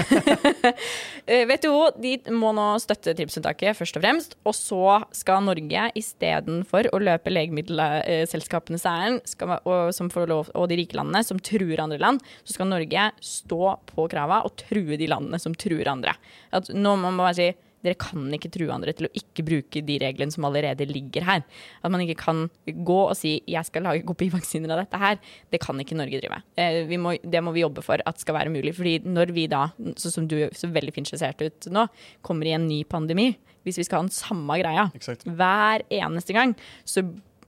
WTO 1.52 1.80
de 1.97 2.12
må 2.38 2.52
nå 2.54 2.68
støtte 2.84 3.16
TRIPS-unntaket, 3.18 3.78
først 3.80 3.97
og 3.97 4.06
fremst. 4.06 4.36
Og 4.45 4.54
så 4.58 5.00
skal 5.18 5.47
Norge 5.47 5.88
istedenfor 5.97 6.91
å 6.93 7.02
løpe 7.02 7.34
legemiddelselskapenes 7.34 8.86
ærend, 8.89 9.26
og 9.66 10.70
de 10.70 10.80
rike 10.84 11.00
landene 11.00 11.24
som 11.26 11.41
truer 11.41 11.82
andre 11.82 12.02
land, 12.02 12.22
så 12.43 12.60
skal 12.60 12.70
Norge 12.70 13.10
stå 13.26 13.74
på 13.89 14.06
krava 14.12 14.43
og 14.45 14.54
true 14.62 15.00
de 15.02 15.10
landene 15.10 15.41
som 15.41 15.58
truer 15.58 15.89
andre. 15.89 16.14
At 16.54 16.70
nå 16.70 16.93
må 16.93 17.10
man 17.10 17.26
bare 17.26 17.39
si 17.39 17.50
dere 17.86 17.98
kan 18.00 18.28
ikke 18.36 18.52
true 18.54 18.72
andre 18.74 18.94
til 18.96 19.08
å 19.08 19.12
ikke 19.16 19.46
bruke 19.48 19.84
de 19.86 19.98
reglene 20.02 20.34
som 20.34 20.48
allerede 20.48 20.88
ligger 20.90 21.26
her. 21.28 21.44
At 21.84 21.94
man 21.94 22.04
ikke 22.04 22.20
kan 22.24 22.50
gå 22.66 23.00
og 23.08 23.16
si 23.18 23.42
'jeg 23.48 23.66
skal 23.66 23.84
lage 23.84 24.06
kopivaksiner 24.06 24.72
av 24.72 24.84
dette 24.84 24.98
her'. 24.98 25.20
Det 25.52 25.60
kan 25.60 25.80
ikke 25.80 25.96
Norge 25.96 26.20
drive. 26.20 26.42
Eh, 26.58 26.98
må, 26.98 27.18
det 27.24 27.44
må 27.44 27.54
vi 27.54 27.64
jobbe 27.64 27.82
for 27.82 27.98
at 28.06 28.20
skal 28.20 28.36
være 28.36 28.50
mulig. 28.50 28.76
fordi 28.76 29.00
når 29.00 29.34
vi 29.34 29.48
da, 29.48 29.72
sånn 29.96 30.12
som 30.12 30.28
du 30.28 30.50
så 30.52 30.68
veldig 30.68 30.94
fint 30.94 31.08
skisserte 31.08 31.46
ut 31.46 31.72
nå, 31.72 31.88
kommer 32.22 32.46
i 32.46 32.54
en 32.54 32.68
ny 32.68 32.84
pandemi, 32.84 33.38
hvis 33.64 33.78
vi 33.78 33.84
skal 33.84 34.00
ha 34.00 34.08
den 34.08 34.14
samme 34.14 34.60
greia 34.60 34.92
exact. 34.96 35.26
hver 35.26 35.84
eneste 35.90 36.34
gang, 36.34 36.56
så 36.86 37.04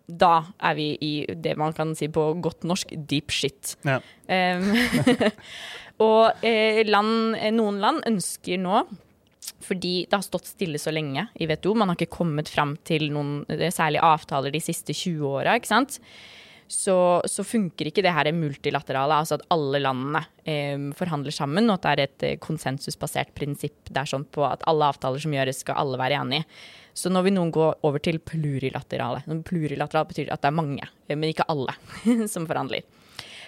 da 0.07 0.53
er 0.59 0.75
vi 0.75 0.97
i 0.99 1.25
det 1.29 1.55
man 1.57 1.73
kan 1.73 1.95
si 1.95 2.09
på 2.11 2.41
godt 2.43 2.65
norsk 2.67 2.93
deep 3.07 3.31
shit. 3.31 3.77
Ja. 3.87 3.99
Um, 4.27 4.75
og 6.07 6.43
eh, 6.43 6.83
land, 6.87 7.37
noen 7.55 7.79
land 7.79 8.03
ønsker 8.09 8.59
nå 8.61 8.83
fordi 9.61 10.05
det 10.09 10.17
har 10.17 10.25
stått 10.25 10.49
stille 10.51 10.79
så 10.81 10.93
lenge 10.93 11.27
i 11.33 11.47
WTO. 11.49 11.73
Man 11.77 11.89
har 11.91 11.97
ikke 11.97 12.17
kommet 12.19 12.49
fram 12.51 12.75
til 12.87 13.09
noen 13.13 13.41
særlige 13.47 14.03
avtaler 14.05 14.53
de 14.53 14.61
siste 14.63 14.93
20 14.93 15.25
åra. 15.29 15.57
Så, 16.71 16.95
så, 17.27 17.43
funker 17.43 17.89
ikke 17.89 18.03
det 18.05 18.13
her 18.15 18.29
multilaterale, 18.31 19.17
altså 19.19 19.35
at 19.35 19.47
alle 19.51 19.81
landene 19.83 20.21
eh, 20.47 20.85
forhandler 20.95 21.35
sammen, 21.35 21.67
og 21.67 21.81
at 21.81 21.83
det 21.83 21.91
er 21.91 22.03
et 22.05 22.25
eh, 22.29 22.37
konsensusbasert 22.39 23.33
prinsipp. 23.35 23.89
Det 23.89 23.99
er 23.99 24.07
sånn 24.07 24.23
på 24.23 24.45
at 24.47 24.63
alle 24.71 24.87
avtaler 24.87 25.19
som 25.19 25.35
gjøres, 25.35 25.65
skal 25.65 25.81
alle 25.81 25.99
være 25.99 26.21
enig 26.21 26.39
i. 26.39 26.47
Så 26.95 27.11
nå 27.11 27.25
vil 27.25 27.35
noen 27.35 27.51
gå 27.51 27.65
over 27.87 28.03
til 28.03 28.21
plurilaterale. 28.23 29.23
Plurilaterale 29.47 30.07
betyr 30.13 30.31
at 30.31 30.43
det 30.43 30.51
er 30.51 30.59
mange, 30.61 30.87
eh, 31.09 31.17
men 31.17 31.33
ikke 31.33 31.49
alle, 31.51 31.75
som 32.33 32.47
forhandler. 32.47 32.87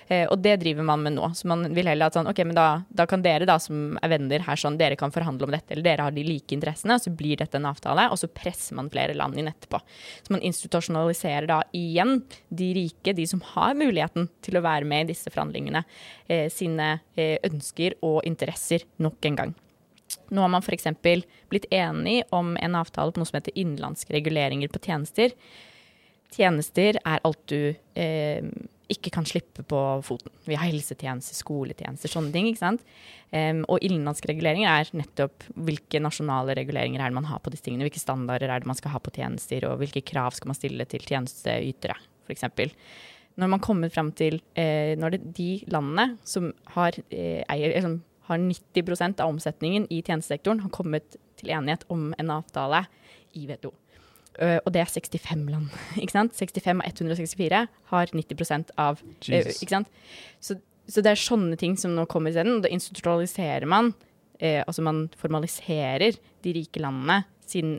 Eh, 0.08 0.26
og 0.28 0.40
det 0.44 0.58
driver 0.62 0.86
man 0.88 1.04
med 1.04 1.16
nå. 1.16 1.30
Så 1.36 1.48
man 1.50 1.66
vil 1.76 1.88
heller 1.90 2.10
at 2.10 2.18
sånn, 2.18 2.28
ok, 2.30 2.44
men 2.48 2.58
da, 2.58 2.68
da, 2.90 3.06
kan 3.10 3.24
dere 3.24 3.48
da 3.50 3.58
som 3.62 3.98
er 4.02 4.14
venner 4.16 4.46
her 4.46 4.60
sånn, 4.60 4.78
dere 4.80 4.98
kan 5.00 5.14
forhandle 5.14 5.48
om 5.48 5.56
dette, 5.56 5.74
eller 5.74 5.86
dere 5.86 6.08
har 6.08 6.16
de 6.16 6.26
like 6.28 6.56
interessene, 6.56 6.98
og 6.98 7.06
så 7.06 7.14
blir 7.16 7.40
dette 7.40 7.60
en 7.60 7.70
avtale, 7.70 8.10
og 8.12 8.20
så 8.20 8.30
presser 8.32 8.78
man 8.80 8.92
flere 8.94 9.16
land 9.18 9.40
inn 9.40 9.50
etterpå. 9.52 9.82
Så 10.26 10.36
man 10.36 10.44
institusjonaliserer 10.46 11.50
da 11.50 11.62
igjen 11.78 12.22
de 12.50 12.72
rike, 12.80 13.16
de 13.16 13.28
som 13.30 13.44
har 13.54 13.76
muligheten 13.80 14.30
til 14.46 14.60
å 14.60 14.66
være 14.66 14.88
med 14.90 15.06
i 15.06 15.14
disse 15.14 15.32
forhandlingene, 15.34 15.84
eh, 16.28 16.48
sine 16.54 16.96
eh, 17.16 17.38
ønsker 17.48 18.00
og 18.04 18.24
interesser 18.28 18.88
nok 19.04 19.30
en 19.30 19.40
gang. 19.42 19.54
Nå 20.34 20.42
har 20.42 20.52
man 20.52 20.62
f.eks. 20.62 20.88
blitt 21.50 21.66
enig 21.74 22.24
om 22.34 22.56
en 22.58 22.76
avtale 22.78 23.14
på 23.14 23.22
noe 23.22 23.30
som 23.30 23.40
heter 23.40 23.56
innenlandske 23.58 24.14
reguleringer 24.14 24.72
på 24.74 24.82
tjenester. 24.84 25.34
Tjenester 26.34 26.98
er 27.02 27.22
alt 27.26 27.42
du 27.50 27.74
eh, 27.74 28.46
ikke 28.94 29.12
kan 29.14 29.26
slippe 29.28 29.66
på 29.68 29.80
foten. 30.06 30.32
Vi 30.48 30.58
har 30.58 30.70
helsetjenester, 30.70 31.38
skoletjenester, 31.38 32.12
sånne 32.12 32.34
ting. 32.34 32.50
ikke 32.50 32.62
sant? 32.62 32.86
Um, 33.34 33.64
og 33.72 33.82
innenlandske 33.82 34.30
reguleringer 34.30 34.70
er 34.70 34.92
nettopp 35.00 35.48
hvilke 35.54 36.02
nasjonale 36.04 36.56
reguleringer 36.60 37.02
er 37.02 37.12
det 37.12 37.18
man 37.18 37.30
har 37.30 37.42
på 37.44 37.54
disse 37.54 37.66
tingene. 37.66 37.88
Hvilke 37.88 38.04
standarder 38.04 38.52
er 38.54 38.64
det 38.64 38.70
man 38.70 38.80
skal 38.80 38.96
ha 38.96 39.02
på 39.04 39.14
tjenester, 39.16 39.68
og 39.70 39.82
hvilke 39.82 40.06
krav 40.06 40.38
skal 40.38 40.52
man 40.52 40.60
stille 40.60 40.88
til 40.90 41.06
tjenesteytere, 41.10 41.98
f.eks. 42.28 42.48
Når 43.42 43.50
man 43.50 43.64
kommer 43.66 43.90
fram 43.90 44.12
til 44.14 44.36
eh, 44.54 44.94
Når 44.94 45.16
det 45.16 45.22
de 45.34 45.52
landene 45.74 46.20
som 46.24 46.52
har, 46.76 46.94
eh, 47.10 47.42
eier, 47.50 47.80
som 47.82 48.04
har 48.30 48.38
90% 48.38 49.24
av 49.24 49.34
omsetningen 49.34 49.88
i 49.90 50.04
tjenestesektoren, 50.06 50.62
har 50.64 50.74
kommet 50.74 51.18
til 51.40 51.50
enighet 51.52 51.84
om 51.92 52.14
en 52.20 52.36
avtale 52.38 52.86
i 53.34 53.48
WTO. 53.50 53.74
Uh, 54.42 54.58
og 54.66 54.72
det 54.74 54.82
er 54.82 54.90
65 54.90 55.44
land. 55.52 55.74
ikke 56.02 56.16
sant? 56.16 56.38
65 56.38 56.82
av 56.82 56.88
164 56.90 57.66
har 57.92 58.14
90 58.18 58.72
av 58.82 59.02
uh, 59.04 59.36
ikke 59.54 59.74
sant? 59.76 59.92
Så, 60.42 60.58
så, 60.88 61.04
det 61.04 61.12
er 61.12 61.22
sånne 61.22 61.58
ting 61.60 61.78
som 61.80 61.94
nå 61.94 62.08
kommer 62.10 62.34
isteden. 62.34 62.64
Da 62.64 62.72
institusjonaliserer 62.74 63.70
man, 63.70 63.92
uh, 64.42 64.62
altså 64.66 64.86
man 64.86 65.06
formaliserer 65.20 66.18
de 66.44 66.56
rike 66.58 66.82
landene 66.82 67.24
sin, 67.44 67.76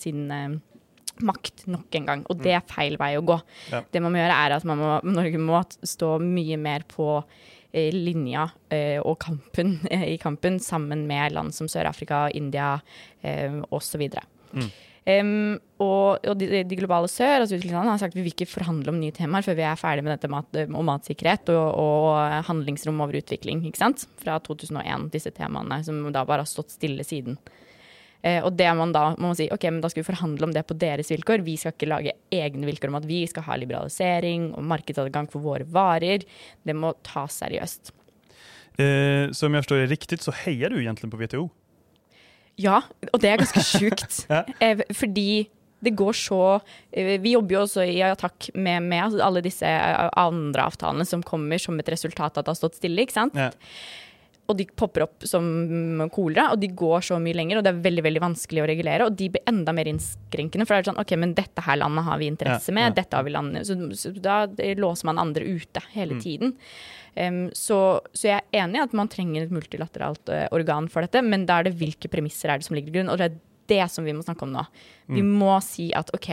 sin 0.00 0.22
makt 1.22 1.66
nok 1.68 1.94
en 1.94 2.06
gang. 2.08 2.22
Og 2.32 2.40
det 2.40 2.54
er 2.56 2.64
feil 2.66 2.96
vei 2.98 3.12
å 3.18 3.22
gå. 3.22 3.36
Ja. 3.70 3.82
Det 3.84 4.00
man 4.02 4.14
må 4.14 4.18
gjøre, 4.18 4.38
er 4.48 4.54
at 4.56 4.64
må, 4.66 4.76
Norge 5.06 5.38
må 5.38 5.60
stå 5.86 6.14
mye 6.24 6.56
mer 6.58 6.86
på 6.88 7.20
linja 7.94 8.46
og 9.04 9.18
kampen, 9.22 9.76
i 10.14 10.16
kampen 10.18 10.56
sammen 10.58 11.04
med 11.06 11.36
land 11.36 11.54
som 11.54 11.68
Sør-Afrika, 11.70 12.24
India 12.34 12.72
uh, 12.80 13.60
osv. 13.76 14.08
Mm. 14.56 14.72
Um, 15.08 15.56
og, 15.80 16.18
og 16.28 16.34
de, 16.36 16.48
de, 16.68 16.76
globale 16.76 17.08
sør 17.08 17.46
altså 17.46 17.56
har 17.56 18.00
sagt 18.00 18.16
vi 18.16 18.26
vil 18.26 18.34
ikke 18.34 18.50
forhandle 18.50 18.92
om 18.92 18.98
nye 19.00 19.14
temaer 19.16 19.46
før 19.46 19.54
vi 19.56 19.64
er 19.64 19.78
ferdig 19.80 20.02
med 20.04 20.12
dette 20.12 20.28
mat, 20.28 20.58
om 20.68 20.84
matsikkerhet 20.84 21.48
og, 21.54 21.68
og, 21.80 22.08
handlingsrom 22.44 23.00
over 23.00 23.16
utvikling. 23.16 23.62
ikke 23.64 23.80
sant? 23.80 24.04
Fra 24.20 24.36
2001, 24.44 25.08
disse 25.14 25.32
temaene 25.32 25.80
som 25.86 26.02
da 26.12 26.26
bare 26.28 26.44
har 26.44 26.50
stått 26.50 26.74
stille 26.76 27.06
siden. 27.08 27.38
Uh, 28.18 28.42
og 28.42 28.50
det 28.58 28.66
man 28.76 28.92
da 28.92 29.04
må 29.14 29.30
man 29.30 29.38
si, 29.38 29.46
ok, 29.54 29.64
men 29.70 29.80
da 29.80 29.88
skal 29.88 30.02
vi 30.02 30.10
forhandle 30.10 30.50
om 30.50 30.52
det 30.52 30.66
på 30.68 30.76
deres 30.76 31.12
vilkår. 31.14 31.46
Vi 31.46 31.56
skal 31.62 31.72
ikke 31.72 31.88
lage 31.88 32.16
egne 32.34 32.68
vilkår 32.68 32.92
om 32.92 32.98
at 33.00 33.08
vi 33.08 33.22
skal 33.30 33.46
ha 33.46 33.56
liberalisering 33.56 34.50
og 34.58 34.66
markedsadgang 34.74 35.30
for 35.32 35.46
våre 35.46 35.64
varer. 35.64 36.26
Det 36.68 36.76
må 36.76 36.92
tas 37.06 37.40
seriøst. 37.40 37.94
Eh, 38.78 39.32
så 39.32 39.48
om 39.48 39.56
jeg 39.56 39.64
forstår 39.64 39.86
det 39.86 39.90
riktig, 39.94 40.20
så 40.22 40.36
heier 40.44 40.74
du 40.74 40.82
egentlig 40.82 41.08
på 41.10 41.22
WTO? 41.22 41.48
Ja, 42.58 42.82
og 43.12 43.22
det 43.22 43.30
er 43.30 43.40
ganske 43.40 43.62
sjukt. 43.62 44.24
ja. 44.32 44.42
Eh, 44.64 44.82
fordi 44.96 45.46
det 45.78 45.92
går 45.94 46.16
så 46.18 46.40
eh, 46.90 47.20
Vi 47.22 47.36
jobber 47.36 47.54
jo 47.54 47.60
også 47.62 47.84
i 47.86 48.00
Attack 48.02 48.50
med, 48.54 48.82
med, 48.90 49.20
alle 49.22 49.42
disse 49.44 49.68
eh, 49.68 50.08
andre 50.18 50.66
avtalene 50.66 51.06
som 51.06 51.22
kommer 51.22 51.60
som 51.62 51.78
et 51.78 51.90
resultat 51.94 52.34
av 52.34 52.42
at 52.42 52.48
det 52.48 52.54
har 52.56 52.58
stått 52.58 52.80
stille. 52.80 53.06
ikke 53.06 53.18
sant? 53.20 53.38
Ja. 53.38 53.52
Og 54.48 54.56
de 54.56 54.64
popper 54.80 55.04
opp 55.04 55.26
som 55.28 55.44
kolera, 56.14 56.46
og 56.54 56.60
de 56.62 56.70
går 56.72 57.02
så 57.04 57.18
mye 57.20 57.36
lenger, 57.36 57.58
og 57.58 57.66
det 57.66 57.72
er 57.74 57.80
veldig 57.84 58.04
veldig 58.06 58.22
vanskelig 58.24 58.62
å 58.62 58.68
regulere. 58.70 59.08
Og 59.08 59.16
de 59.18 59.28
blir 59.34 59.50
enda 59.50 59.74
mer 59.76 59.90
innskrenkende, 59.90 60.64
for 60.64 60.74
det 60.74 60.80
er 60.80 60.88
sånn 60.88 61.02
OK, 61.02 61.12
men 61.20 61.34
dette 61.36 61.64
her 61.66 61.76
landet 61.82 62.06
har 62.06 62.20
vi 62.22 62.30
interesse 62.32 62.72
med, 62.72 62.88
ja, 62.88 62.94
dette 63.02 63.18
har 63.18 63.26
vi 63.26 63.34
landet 63.34 63.68
Så, 63.68 63.76
så 63.92 64.14
da 64.24 64.38
låser 64.78 65.10
man 65.10 65.20
andre 65.20 65.44
ute 65.44 65.84
hele 65.92 66.16
mm. 66.16 66.22
tiden. 66.24 66.56
Um, 67.18 67.42
så, 67.52 68.00
så, 68.14 68.28
jeg 68.30 68.40
er 68.40 68.62
enig 68.62 68.78
i 68.78 68.86
at 68.86 68.96
man 68.96 69.10
trenger 69.10 69.44
et 69.44 69.52
multilateralt 69.52 70.32
uh, 70.32 70.46
organ 70.54 70.88
for 70.92 71.04
dette, 71.04 71.20
men 71.24 71.44
da 71.48 71.60
er 71.60 71.68
det 71.68 71.76
hvilke 71.80 72.10
premisser 72.12 72.52
er 72.52 72.60
det 72.60 72.68
som 72.68 72.78
ligger 72.78 72.92
til 72.92 73.00
grunn. 73.00 73.12
Og 73.12 73.20
det 73.20 73.28
er 73.28 73.38
det 73.68 73.84
som 73.92 74.06
vi 74.06 74.16
må 74.16 74.24
snakke 74.24 74.46
om 74.46 74.54
nå. 74.54 74.64
Vi 75.10 75.20
mm. 75.24 75.32
må 75.40 75.58
si 75.64 75.90
at 75.96 76.12
OK, 76.16 76.30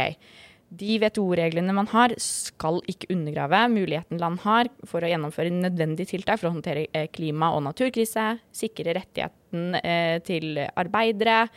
de 0.80 0.98
WTO-reglene 1.02 1.74
man 1.76 1.88
har, 1.92 2.14
skal 2.22 2.82
ikke 2.92 3.10
undergrave 3.14 3.62
muligheten 3.72 4.20
land 4.22 4.42
har 4.44 4.70
for 4.88 5.04
å 5.04 5.10
gjennomføre 5.10 5.54
nødvendige 5.54 6.14
tiltak 6.14 6.42
for 6.42 6.50
å 6.50 6.56
håndtere 6.56 6.88
eh, 6.92 7.08
klima- 7.14 7.54
og 7.56 7.64
naturkrise, 7.68 8.28
sikre 8.56 8.96
rettigheten 8.98 9.78
eh, 9.80 10.18
til 10.26 10.60
arbeidere, 10.66 11.48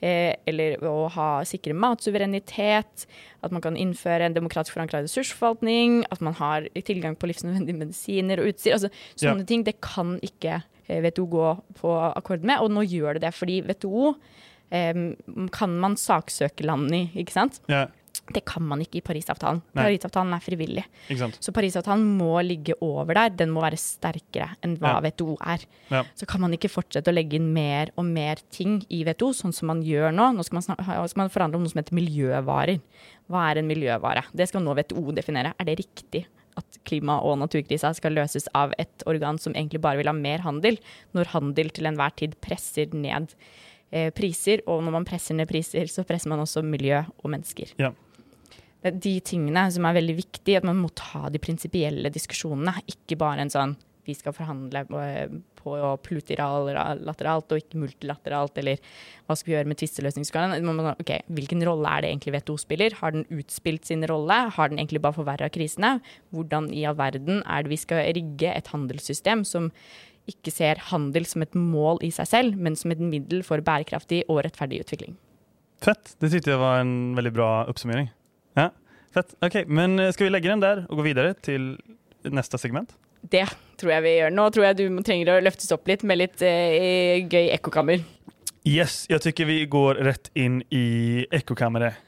eh, 0.00 0.34
eller 0.48 0.82
å 0.88 1.08
ha, 1.12 1.28
sikre 1.48 1.76
matsuverenitet, 1.76 3.06
at 3.42 3.54
man 3.54 3.64
kan 3.64 3.78
innføre 3.78 4.28
en 4.28 4.36
demokratisk 4.36 4.76
forankra 4.76 5.02
ressursforvaltning, 5.04 6.02
at 6.14 6.22
man 6.24 6.36
har 6.38 6.68
tilgang 6.86 7.16
på 7.18 7.30
livsnødvendige 7.30 7.80
medisiner 7.84 8.42
og 8.42 8.52
utstyr. 8.52 8.76
Altså, 8.78 8.92
sånne 9.16 9.44
ja. 9.44 9.50
ting 9.52 9.66
det 9.68 9.78
kan 9.84 10.16
ikke 10.24 10.62
WTO 10.92 11.26
gå 11.30 11.48
på 11.80 11.96
akkord 12.12 12.44
med, 12.46 12.62
og 12.62 12.72
nå 12.74 12.84
gjør 12.86 13.16
det 13.16 13.26
det 13.26 13.34
fordi 13.36 13.60
WTO 13.66 14.12
eh, 14.74 15.02
kan 15.54 15.76
man 15.82 15.98
saksøke 16.00 16.66
land 16.66 16.92
i, 16.96 17.06
ikke 17.22 17.36
sant? 17.36 17.60
Ja. 17.72 17.86
Det 18.32 18.44
kan 18.48 18.64
man 18.66 18.82
ikke 18.84 19.00
i 19.00 19.04
Parisavtalen. 19.04 19.62
Nei. 19.76 19.84
Parisavtalen 19.86 20.36
er 20.36 20.44
frivillig. 20.44 20.84
Så 21.38 21.54
Parisavtalen 21.54 22.04
må 22.18 22.34
ligge 22.46 22.76
over 22.84 23.16
der. 23.18 23.32
Den 23.42 23.52
må 23.54 23.62
være 23.64 23.80
sterkere 23.80 24.50
enn 24.64 24.76
hva 24.80 24.96
ja. 24.96 25.04
WTO 25.06 25.36
er. 25.54 25.66
Ja. 25.92 26.04
Så 26.18 26.28
kan 26.30 26.42
man 26.44 26.54
ikke 26.56 26.72
fortsette 26.72 27.12
å 27.12 27.16
legge 27.16 27.38
inn 27.38 27.50
mer 27.54 27.92
og 27.96 28.08
mer 28.08 28.42
ting 28.54 28.80
i 28.92 29.02
WTO, 29.08 29.32
sånn 29.36 29.56
som 29.56 29.70
man 29.72 29.82
gjør 29.86 30.14
nå. 30.14 30.32
Nå 30.36 30.46
skal 30.48 30.60
man, 30.60 30.68
skal 30.68 31.24
man 31.24 31.32
forhandle 31.32 31.60
om 31.60 31.66
noe 31.66 31.72
som 31.72 31.82
heter 31.82 31.98
miljøvarer. 31.98 32.82
Hva 33.32 33.48
er 33.50 33.62
en 33.62 33.70
miljøvare? 33.70 34.26
Det 34.36 34.48
skal 34.50 34.64
nå 34.64 34.76
WTO 34.78 35.12
definere. 35.16 35.56
Er 35.58 35.68
det 35.68 35.80
riktig? 35.84 36.26
at 36.56 36.78
klima- 36.84 37.20
og 37.24 37.38
naturkrisa 37.40 37.92
skal 37.96 38.16
løses 38.16 38.48
av 38.54 38.74
et 38.80 39.04
organ 39.08 39.38
som 39.40 39.54
egentlig 39.56 39.80
bare 39.80 40.00
vil 40.00 40.10
ha 40.10 40.16
mer 40.16 40.44
handel, 40.44 40.78
når 41.16 41.32
handel 41.32 41.72
til 41.72 41.88
enhver 41.88 42.14
tid 42.18 42.36
presser 42.44 42.92
ned 42.92 43.32
eh, 43.90 44.10
priser. 44.14 44.64
Og 44.66 44.82
når 44.84 44.98
man 44.98 45.08
presser 45.08 45.38
ned 45.38 45.48
priser, 45.50 45.88
så 45.88 46.04
presser 46.08 46.32
man 46.32 46.44
også 46.44 46.64
miljø 46.66 47.02
og 47.22 47.32
mennesker. 47.32 47.72
Ja 47.80 47.94
de 48.82 49.14
tingene 49.22 49.68
som 49.70 49.86
er 49.86 49.96
veldig 50.00 50.18
viktige, 50.18 50.58
at 50.58 50.66
man 50.66 50.80
må 50.82 50.90
ta 50.98 51.28
de 51.30 51.40
prinsipielle 51.42 52.10
diskusjonene. 52.12 52.74
Ikke 52.90 53.18
bare 53.20 53.44
en 53.44 53.52
sånn 53.52 53.76
vi 54.02 54.14
skal 54.18 54.34
forhandle 54.34 54.82
på, 54.88 55.00
på 55.60 55.72
plurilateralt 56.02 57.54
og 57.54 57.60
ikke 57.60 57.78
multilateralt, 57.78 58.56
eller 58.58 58.80
hva 59.28 59.36
skal 59.38 59.50
vi 59.50 59.54
gjøre 59.54 59.70
med 59.70 59.78
tvisteløsningsskalaen? 59.78 60.70
Okay, 60.96 61.22
hvilken 61.30 61.62
rolle 61.68 61.90
er 61.90 62.02
det 62.02 62.10
egentlig 62.10 62.34
WTO 62.34 62.56
spiller? 62.58 62.96
Har 62.98 63.14
den 63.14 63.28
utspilt 63.30 63.86
sin 63.86 64.02
rolle? 64.10 64.40
Har 64.56 64.72
den 64.72 64.80
egentlig 64.82 65.02
bare 65.04 65.20
forverra 65.20 65.50
krisene? 65.54 66.00
Hvordan 66.34 66.72
i 66.74 66.82
all 66.88 66.98
verden 66.98 67.44
er 67.46 67.62
det 67.62 67.70
vi 67.70 67.78
skal 67.78 68.08
rigge 68.18 68.50
et 68.50 68.72
handelssystem 68.74 69.46
som 69.46 69.70
ikke 70.30 70.54
ser 70.54 70.82
handel 70.90 71.26
som 71.26 71.42
et 71.42 71.54
mål 71.58 72.02
i 72.06 72.10
seg 72.14 72.28
selv, 72.30 72.58
men 72.58 72.74
som 72.78 72.94
et 72.94 73.02
middel 73.02 73.42
for 73.46 73.62
bærekraftig 73.62 74.24
og 74.28 74.42
rettferdig 74.46 74.82
utvikling? 74.82 75.14
Fett. 75.82 76.14
Det 76.22 76.30
syntes 76.30 76.50
jeg 76.50 76.62
var 76.62 76.82
en 76.82 77.14
veldig 77.18 77.32
bra 77.34 77.52
oppsummering. 77.70 78.10
Ja, 78.58 78.70
fett. 79.14 79.34
Ok, 79.44 79.62
Men 79.66 79.98
eh, 80.00 80.12
skal 80.14 80.28
vi 80.28 80.34
legge 80.34 80.52
den 80.52 80.62
der 80.62 80.84
og 80.88 81.00
gå 81.00 81.06
videre 81.10 81.34
til 81.44 81.74
neste 82.28 82.60
segment? 82.60 82.94
Det 83.22 83.44
tror 83.78 83.94
jeg 83.96 84.04
vi 84.04 84.16
gjør. 84.16 84.34
Nå 84.34 84.48
tror 84.54 84.66
jeg 84.66 84.80
du 84.80 85.02
trenger 85.06 85.36
å 85.36 85.42
løftes 85.44 85.70
opp 85.74 85.86
litt 85.90 86.02
med 86.06 86.18
litt 86.20 86.42
eh, 86.46 87.22
gøy 87.22 87.52
ekkokammer. 87.54 88.02
Yes, 88.68 89.06
jeg 89.10 89.22
tycker 89.24 89.48
vi 89.48 89.62
går 89.70 89.98
rett 90.06 90.30
inn 90.38 90.60
i 90.70 91.26
ekkokammeret. 91.34 91.98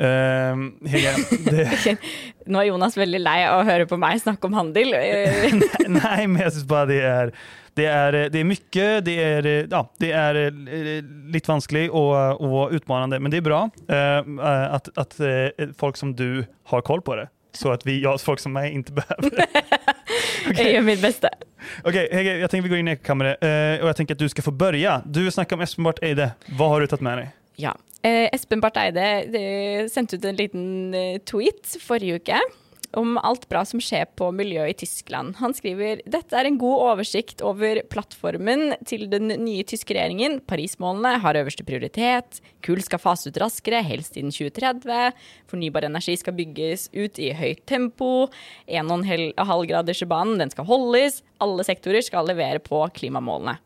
Um, 0.00 0.60
Hege, 0.88 1.12
det... 1.44 1.96
Nå 2.50 2.60
er 2.62 2.68
Jonas 2.70 2.96
veldig 2.96 3.18
lei 3.20 3.38
av 3.44 3.58
å 3.60 3.66
høre 3.68 3.84
på 3.88 3.98
meg 4.00 4.20
snakke 4.22 4.48
om 4.48 4.56
handel. 4.56 4.94
Nei, 6.00 6.20
men 6.24 6.38
jeg 6.46 6.54
syns 6.56 6.68
bare 6.68 6.88
det 6.88 7.00
er 7.04 7.34
det 7.78 7.86
er, 7.86 8.16
det 8.32 8.40
er 8.40 8.46
mye, 8.48 8.86
det 9.06 9.16
er, 9.22 9.48
ja, 9.70 9.82
det 10.02 10.10
er 10.16 10.38
eh, 10.40 11.10
litt 11.32 11.48
vanskelig 11.48 11.86
og, 11.90 12.40
og 12.42 12.74
utfordrende, 12.76 13.20
men 13.22 13.32
det 13.32 13.40
er 13.40 13.46
bra 13.46 13.60
uh, 13.68 14.40
at, 14.78 14.90
at, 14.98 15.18
folk 15.78 16.00
som 16.00 16.14
du 16.18 16.42
har 16.72 16.82
koll 16.86 17.02
på 17.04 17.18
det. 17.18 17.28
Så 17.56 17.72
at 17.74 17.82
vi, 17.86 17.98
ja, 18.02 18.14
folk 18.22 18.42
som 18.42 18.54
meg 18.54 18.74
ikke 18.74 19.00
behøver 19.00 19.42
det. 19.42 19.48
Okay. 20.40 20.64
Jeg 20.64 20.72
gjør 20.72 20.84
mitt 20.86 21.02
beste. 21.02 21.28
Ok, 21.84 21.94
Hege, 21.94 22.32
jeg 22.40 22.48
tenker 22.50 22.64
vi 22.64 22.70
går 22.72 22.80
inn 22.80 22.88
i 22.88 22.92
ekkokammeret, 22.96 23.42
uh, 23.44 23.82
og 23.82 23.90
jeg 23.90 23.98
tenker 23.98 24.16
at 24.16 24.22
du 24.22 24.30
skal 24.32 24.46
få 24.46 24.54
begynne. 24.56 24.94
Du 25.04 25.20
snakker 25.30 25.58
om 25.58 25.62
Espen 25.62 25.86
Barth 25.86 26.02
Eide. 26.06 26.30
Hva 26.56 26.70
har 26.72 26.82
du 26.82 26.90
tatt 26.90 27.04
med 27.04 27.20
deg? 27.20 27.34
Ja, 27.60 27.74
uh, 27.76 28.26
Espen 28.32 28.62
Barth 28.64 28.80
Eide 28.80 29.04
sendte 29.92 30.16
ut 30.16 30.26
en 30.26 30.40
liten 30.40 30.96
tweet 31.28 31.76
forrige 31.84 32.18
uke 32.22 32.40
om 32.98 33.18
alt 33.22 33.46
bra 33.50 33.62
som 33.66 33.80
skjer 33.82 34.08
på 34.18 34.30
miljøet 34.34 34.74
i 34.74 34.78
Tyskland. 34.82 35.36
Han 35.40 35.54
skriver 35.54 36.02
dette 36.10 36.36
er 36.36 36.48
en 36.48 36.58
god 36.60 36.84
oversikt 36.88 37.42
over 37.46 37.82
plattformen 37.92 38.74
til 38.88 39.06
den 39.12 39.30
nye 39.44 39.64
tyske 39.68 39.94
regjeringen. 39.94 40.40
Parismålene 40.50 41.16
har 41.22 41.38
øverste 41.38 41.66
prioritet. 41.66 42.40
Kull 42.66 42.82
skal 42.84 43.02
fase 43.02 43.30
ut 43.30 43.40
raskere, 43.40 43.82
helst 43.86 44.18
innen 44.18 44.34
2030. 44.34 45.14
Fornybar 45.50 45.86
energi 45.86 46.16
skal 46.20 46.36
bygges 46.38 46.88
ut 46.96 47.22
i 47.22 47.32
høyt 47.36 47.64
tempo. 47.70 48.28
1,5-gradersbanen 48.66 50.42
den 50.42 50.54
skal 50.54 50.68
holdes. 50.70 51.22
Alle 51.40 51.66
sektorer 51.66 52.04
skal 52.04 52.28
levere 52.30 52.62
på 52.64 52.82
klimamålene. 52.96 53.58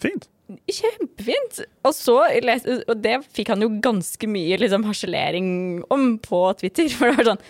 Fint. 0.00 0.30
Kjempefint! 0.66 1.60
Og, 1.86 1.92
så, 1.94 2.16
og 2.26 2.94
det 3.04 3.20
fikk 3.30 3.52
han 3.52 3.62
jo 3.62 3.68
ganske 3.84 4.26
mye 4.26 4.58
liksom, 4.58 4.86
harselering 4.88 5.50
om 5.92 6.14
på 6.22 6.46
Twitter. 6.58 6.88
For 6.96 7.10
det 7.10 7.20
var 7.20 7.34
sånn 7.34 7.44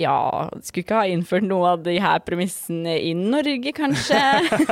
ja, 0.00 0.50
skulle 0.62 0.82
ikke 0.82 0.98
ha 0.98 1.06
innført 1.06 1.46
noe 1.46 1.74
av 1.76 1.82
de 1.84 1.94
her 2.02 2.22
premissene 2.26 2.96
i 2.98 3.12
Norge, 3.14 3.70
kanskje? 3.76 4.20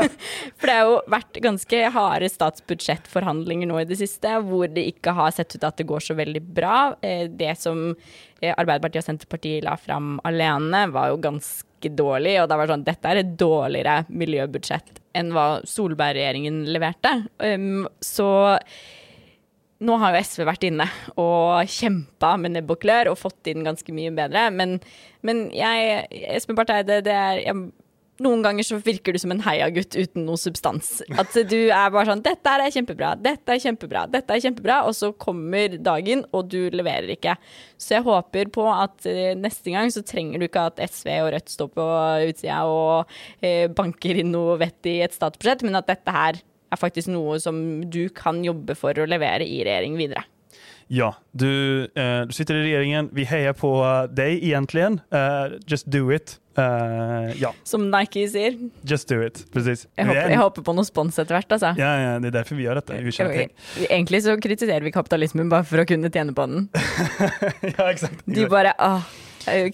For 0.58 0.66
det 0.66 0.74
har 0.74 0.88
jo 0.88 0.96
vært 1.14 1.38
ganske 1.44 1.82
harde 1.94 2.30
statsbudsjettforhandlinger 2.32 3.70
nå 3.70 3.78
i 3.82 3.86
det 3.86 4.00
siste, 4.00 4.34
hvor 4.48 4.66
det 4.72 4.88
ikke 4.90 5.14
har 5.14 5.34
sett 5.34 5.54
ut 5.54 5.66
at 5.68 5.78
det 5.78 5.86
går 5.90 6.02
så 6.02 6.16
veldig 6.18 6.42
bra. 6.56 6.78
Eh, 7.06 7.28
det 7.30 7.54
som 7.60 7.92
eh, 7.92 8.50
Arbeiderpartiet 8.50 9.04
og 9.04 9.10
Senterpartiet 9.12 9.66
la 9.66 9.76
fram 9.78 10.16
alene, 10.26 10.88
var 10.90 11.12
jo 11.12 11.20
ganske 11.22 11.92
dårlig. 11.94 12.40
Og 12.42 12.50
da 12.50 12.58
var 12.58 12.66
det 12.66 12.74
sånn 12.74 12.88
dette 12.88 13.12
er 13.12 13.22
et 13.22 13.36
dårligere 13.38 14.02
miljøbudsjett 14.10 14.98
enn 15.18 15.30
hva 15.36 15.46
Solberg-regjeringen 15.68 16.64
leverte. 16.72 17.14
Um, 17.38 17.86
så 18.02 18.30
nå 19.82 19.98
har 20.00 20.14
jo 20.14 20.22
SV 20.22 20.46
vært 20.48 20.66
inne 20.68 20.86
og 21.20 21.68
kjempa 21.70 22.36
med 22.40 22.56
nebb 22.56 22.72
og 22.74 22.82
klør 22.82 23.12
og 23.12 23.20
fått 23.20 23.50
inn 23.52 23.66
ganske 23.66 23.94
mye 23.94 24.12
bedre, 24.14 24.48
men, 24.54 24.78
men 25.26 25.48
jeg, 25.56 26.04
Espen 26.32 26.58
Barth 26.58 26.74
Eide, 26.74 27.00
det 27.06 27.16
er 27.16 27.42
jeg, 27.42 27.70
noen 28.22 28.42
ganger 28.44 28.66
så 28.66 28.78
virker 28.82 29.14
du 29.14 29.20
som 29.20 29.32
en 29.34 29.42
heiagutt 29.42 29.96
uten 29.96 30.26
noe 30.26 30.38
substans. 30.38 31.00
At 31.18 31.34
du 31.48 31.58
er 31.72 31.92
bare 31.92 32.04
sånn 32.10 32.22
'Dette 32.22 32.52
er 32.54 32.74
kjempebra, 32.74 33.14
dette 33.18 33.54
er 33.54 33.62
kjempebra, 33.62 34.04
dette 34.10 34.36
er 34.36 34.44
kjempebra', 34.44 34.82
og 34.86 34.94
så 34.96 35.12
kommer 35.16 35.78
dagen, 35.78 36.24
og 36.30 36.50
du 36.52 36.68
leverer 36.70 37.10
ikke. 37.16 37.34
Så 37.80 37.96
jeg 37.96 38.06
håper 38.06 38.52
på 38.54 38.68
at 38.70 39.08
uh, 39.08 39.32
neste 39.38 39.74
gang 39.74 39.90
så 39.90 40.04
trenger 40.06 40.38
du 40.38 40.46
ikke 40.46 40.68
at 40.70 40.82
SV 40.84 41.10
og 41.24 41.32
Rødt 41.34 41.56
står 41.56 41.72
på 41.74 41.88
utsida 42.28 42.62
og 42.68 43.10
eh, 43.40 43.66
banker 43.72 44.20
inn 44.20 44.32
noe 44.34 44.58
vett 44.60 44.90
i 44.90 45.00
et 45.02 45.14
statsbudsjett, 45.16 45.64
men 45.66 45.80
at 45.80 45.88
dette 45.90 46.14
her 46.14 46.42
er 46.72 46.80
faktisk 46.80 47.12
noe 47.12 47.38
som 47.42 47.56
du 47.92 48.06
kan 48.14 48.42
jobbe 48.44 48.76
for 48.78 48.96
å 48.96 49.08
levere 49.08 49.46
i 49.46 49.60
regjering 49.66 49.98
videre. 50.00 50.24
Ja, 50.92 51.14
du, 51.32 51.88
eh, 51.96 52.22
du 52.28 52.34
sitter 52.36 52.58
i 52.58 52.66
regjeringen. 52.66 53.08
Vi 53.16 53.24
heier 53.24 53.54
på 53.56 53.70
deg, 54.12 54.42
egentlig. 54.44 54.98
Uh, 55.14 55.54
just 55.70 55.88
do 55.88 56.10
it. 56.12 56.34
Uh, 56.58 57.32
ja. 57.40 57.54
Som 57.64 57.86
Nike 57.88 58.26
sier. 58.28 58.58
Just 58.84 59.08
do 59.08 59.22
it. 59.24 59.40
Precis. 59.54 59.86
Jeg 59.96 60.10
håper, 60.10 60.34
jeg 60.34 60.40
håper 60.42 60.66
på 60.66 60.74
noe 60.76 60.84
spons 60.84 61.16
etter 61.16 61.38
hvert. 61.38 61.48
Altså. 61.56 61.72
Ja, 61.80 61.94
ja, 62.02 62.12
det 62.20 62.28
er 62.32 62.36
derfor 62.42 62.60
vi 62.60 62.66
gjør 62.66 62.82
dette. 62.82 63.00
Vi 63.06 63.86
Egentlig 63.88 64.20
så 64.26 64.36
kritiserer 64.36 64.84
vi 64.84 64.92
kapitalismen 64.92 65.48
bare 65.52 65.64
for 65.68 65.80
å 65.80 65.88
kunne 65.88 66.12
tjene 66.12 66.36
på 66.36 66.48
den. 66.50 66.68
ja, 67.72 67.88
exakt. 67.88 68.20
De 68.28 68.48
bare 68.52 68.76
Uh, 68.82 69.04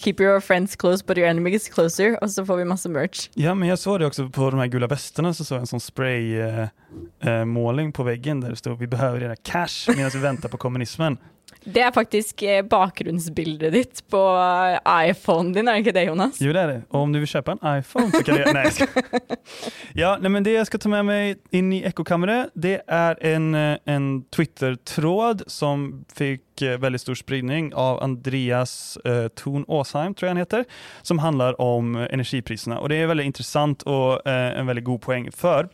keep 0.00 0.20
your 0.20 0.40
friends 0.40 0.76
close 0.76 1.04
but 1.04 1.18
your 1.18 1.28
enemies 1.28 1.68
closer, 1.72 2.16
og 2.22 2.30
så 2.30 2.44
får 2.44 2.56
vi 2.56 2.64
masse 2.64 2.88
merch. 2.88 3.30
Ja, 3.36 3.54
men 3.54 3.68
jeg 3.68 3.78
så 3.78 3.98
det 3.98 4.06
også 4.06 4.28
på 4.32 4.50
de 4.50 4.60
her 4.60 4.68
gula 4.72 4.86
vestene, 4.90 5.34
så 5.34 5.44
så 5.44 5.54
jeg 5.56 5.60
en 5.66 5.72
sånn 5.74 5.84
spraymåling 5.84 7.88
uh, 7.88 7.92
uh, 7.92 7.96
på 7.96 8.02
veggen 8.08 8.42
der 8.42 8.48
det 8.54 8.58
stod 8.58 8.78
'Vi 8.78 8.86
behøver 8.86 9.18
dere 9.20 9.36
cash' 9.44 9.96
mens 9.96 10.14
vi 10.14 10.22
venter 10.22 10.48
på 10.48 10.58
kommunismen. 10.58 11.18
Det 11.64 11.82
er 11.82 11.90
faktisk 11.94 12.42
eh, 12.46 12.60
bakgrunnsbildet 12.66 13.72
ditt 13.74 14.02
på 14.10 14.20
eh, 14.38 15.08
iPhonen 15.10 15.52
din, 15.56 15.68
er 15.68 15.78
det 15.78 15.84
ikke 15.84 15.94
det, 15.96 16.04
Jonas? 16.08 16.40
Jo, 16.42 16.52
det 16.54 16.62
er 16.62 16.72
det. 16.72 16.78
Og 16.92 17.06
om 17.06 17.14
du 17.14 17.18
vil 17.20 17.30
kjøpe 17.30 17.56
en 17.56 17.62
iPhone, 17.78 18.10
så 18.14 18.22
kan 18.24 18.38
jeg 18.40 18.54
Nei, 18.54 18.64
jeg 18.68 18.76
skal. 18.78 19.38
Ja, 20.02 20.12
nei, 20.22 20.30
men 20.32 20.46
det 20.46 20.54
jeg 20.54 20.68
skal 20.68 20.82
ta 20.82 20.92
med 20.92 21.06
meg 21.08 21.56
inn 21.56 21.72
i 21.74 21.82
ekkokammeret, 21.88 22.52
det 22.54 22.78
er 22.84 23.18
en, 23.26 23.50
eh, 23.58 23.74
en 23.90 24.08
Twitter-tråd 24.34 25.46
som 25.50 25.88
fikk 26.14 26.44
veldig 26.58 26.98
stor 26.98 27.14
spredning 27.14 27.68
av 27.78 28.00
Andreas 28.02 28.72
uh, 29.04 29.28
Thon 29.38 29.62
Aasheim, 29.70 30.16
tror 30.18 30.26
jeg 30.26 30.34
han 30.34 30.40
heter, 30.42 30.64
som 31.06 31.20
handler 31.22 31.54
om 31.62 31.94
energiprisene. 32.08 32.80
Og 32.82 32.90
det 32.90 32.98
er 32.98 33.12
veldig 33.12 33.28
interessant 33.30 33.84
og 33.86 34.24
uh, 34.26 34.48
en 34.58 34.66
veldig 34.66 34.82
god 34.88 35.04
poeng. 35.04 35.28
For 35.30 35.70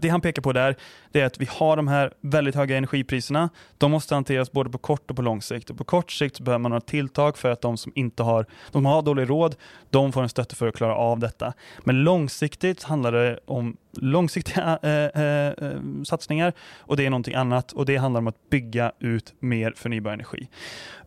det 0.00 0.08
han 0.08 0.20
pekar 0.20 0.42
på 0.42 0.52
där 0.52 0.76
det 1.12 1.20
är 1.20 1.26
att 1.26 1.38
vi 1.38 1.48
har 1.50 1.76
de 1.76 1.88
här 1.88 2.12
väldigt 2.20 2.54
höga 2.54 2.76
energipriserna. 2.76 3.50
De 3.78 3.90
måste 3.90 4.14
hanteras 4.14 4.52
både 4.52 4.70
på 4.70 4.78
kort 4.78 5.10
och 5.10 5.16
på 5.16 5.22
lång 5.22 5.42
sikt. 5.42 5.70
Och 5.70 5.78
på 5.78 5.84
kort 5.84 6.12
sikt 6.12 6.40
behöver 6.40 6.62
man 6.62 6.72
ha 6.72 6.80
tilltag 6.80 7.38
för 7.38 7.50
att 7.50 7.60
de 7.60 7.76
som 7.76 7.92
inte 7.94 8.22
har, 8.22 8.46
de 8.70 8.86
har 8.86 9.02
dålig 9.02 9.30
råd, 9.30 9.56
de 9.90 10.12
får 10.12 10.22
en 10.22 10.28
stötte 10.28 10.56
för 10.56 10.68
att 10.68 10.76
klara 10.76 10.94
av 10.94 11.18
detta. 11.18 11.52
Men 11.84 12.04
långsiktigt 12.04 12.82
handlar 12.82 13.12
det 13.12 13.38
om 13.44 13.76
långsiktiga 13.92 14.78
äh, 14.82 15.22
äh, 15.22 15.52
satsningar 16.04 16.52
och 16.78 16.96
det 16.96 17.06
är 17.06 17.10
någonting 17.10 17.34
annat 17.34 17.72
och 17.72 17.86
det 17.86 17.96
handlar 17.96 18.18
om 18.18 18.26
att 18.26 18.50
bygga 18.50 18.92
ut 18.98 19.34
mer 19.38 19.72
förnybar 19.76 20.12
energi. 20.12 20.48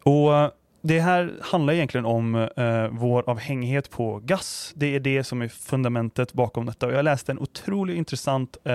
Och 0.04 0.52
det 0.88 1.00
här 1.00 1.34
handlar 1.42 1.74
egentligen 1.74 2.06
om 2.06 2.36
eh, 2.36 2.88
vår 2.92 3.30
avhängighet 3.30 3.90
på 3.90 4.20
gas. 4.24 4.74
Det 4.76 4.96
är 4.96 5.00
det 5.00 5.24
som 5.24 5.42
är 5.42 5.48
fundamentet 5.48 6.34
bakom 6.34 6.66
detta. 6.66 6.88
Och 6.88 6.94
jag 6.94 7.06
läste 7.06 7.32
en 7.32 7.40
otroligt 7.40 7.98
intressant 7.98 8.58
eh, 8.64 8.74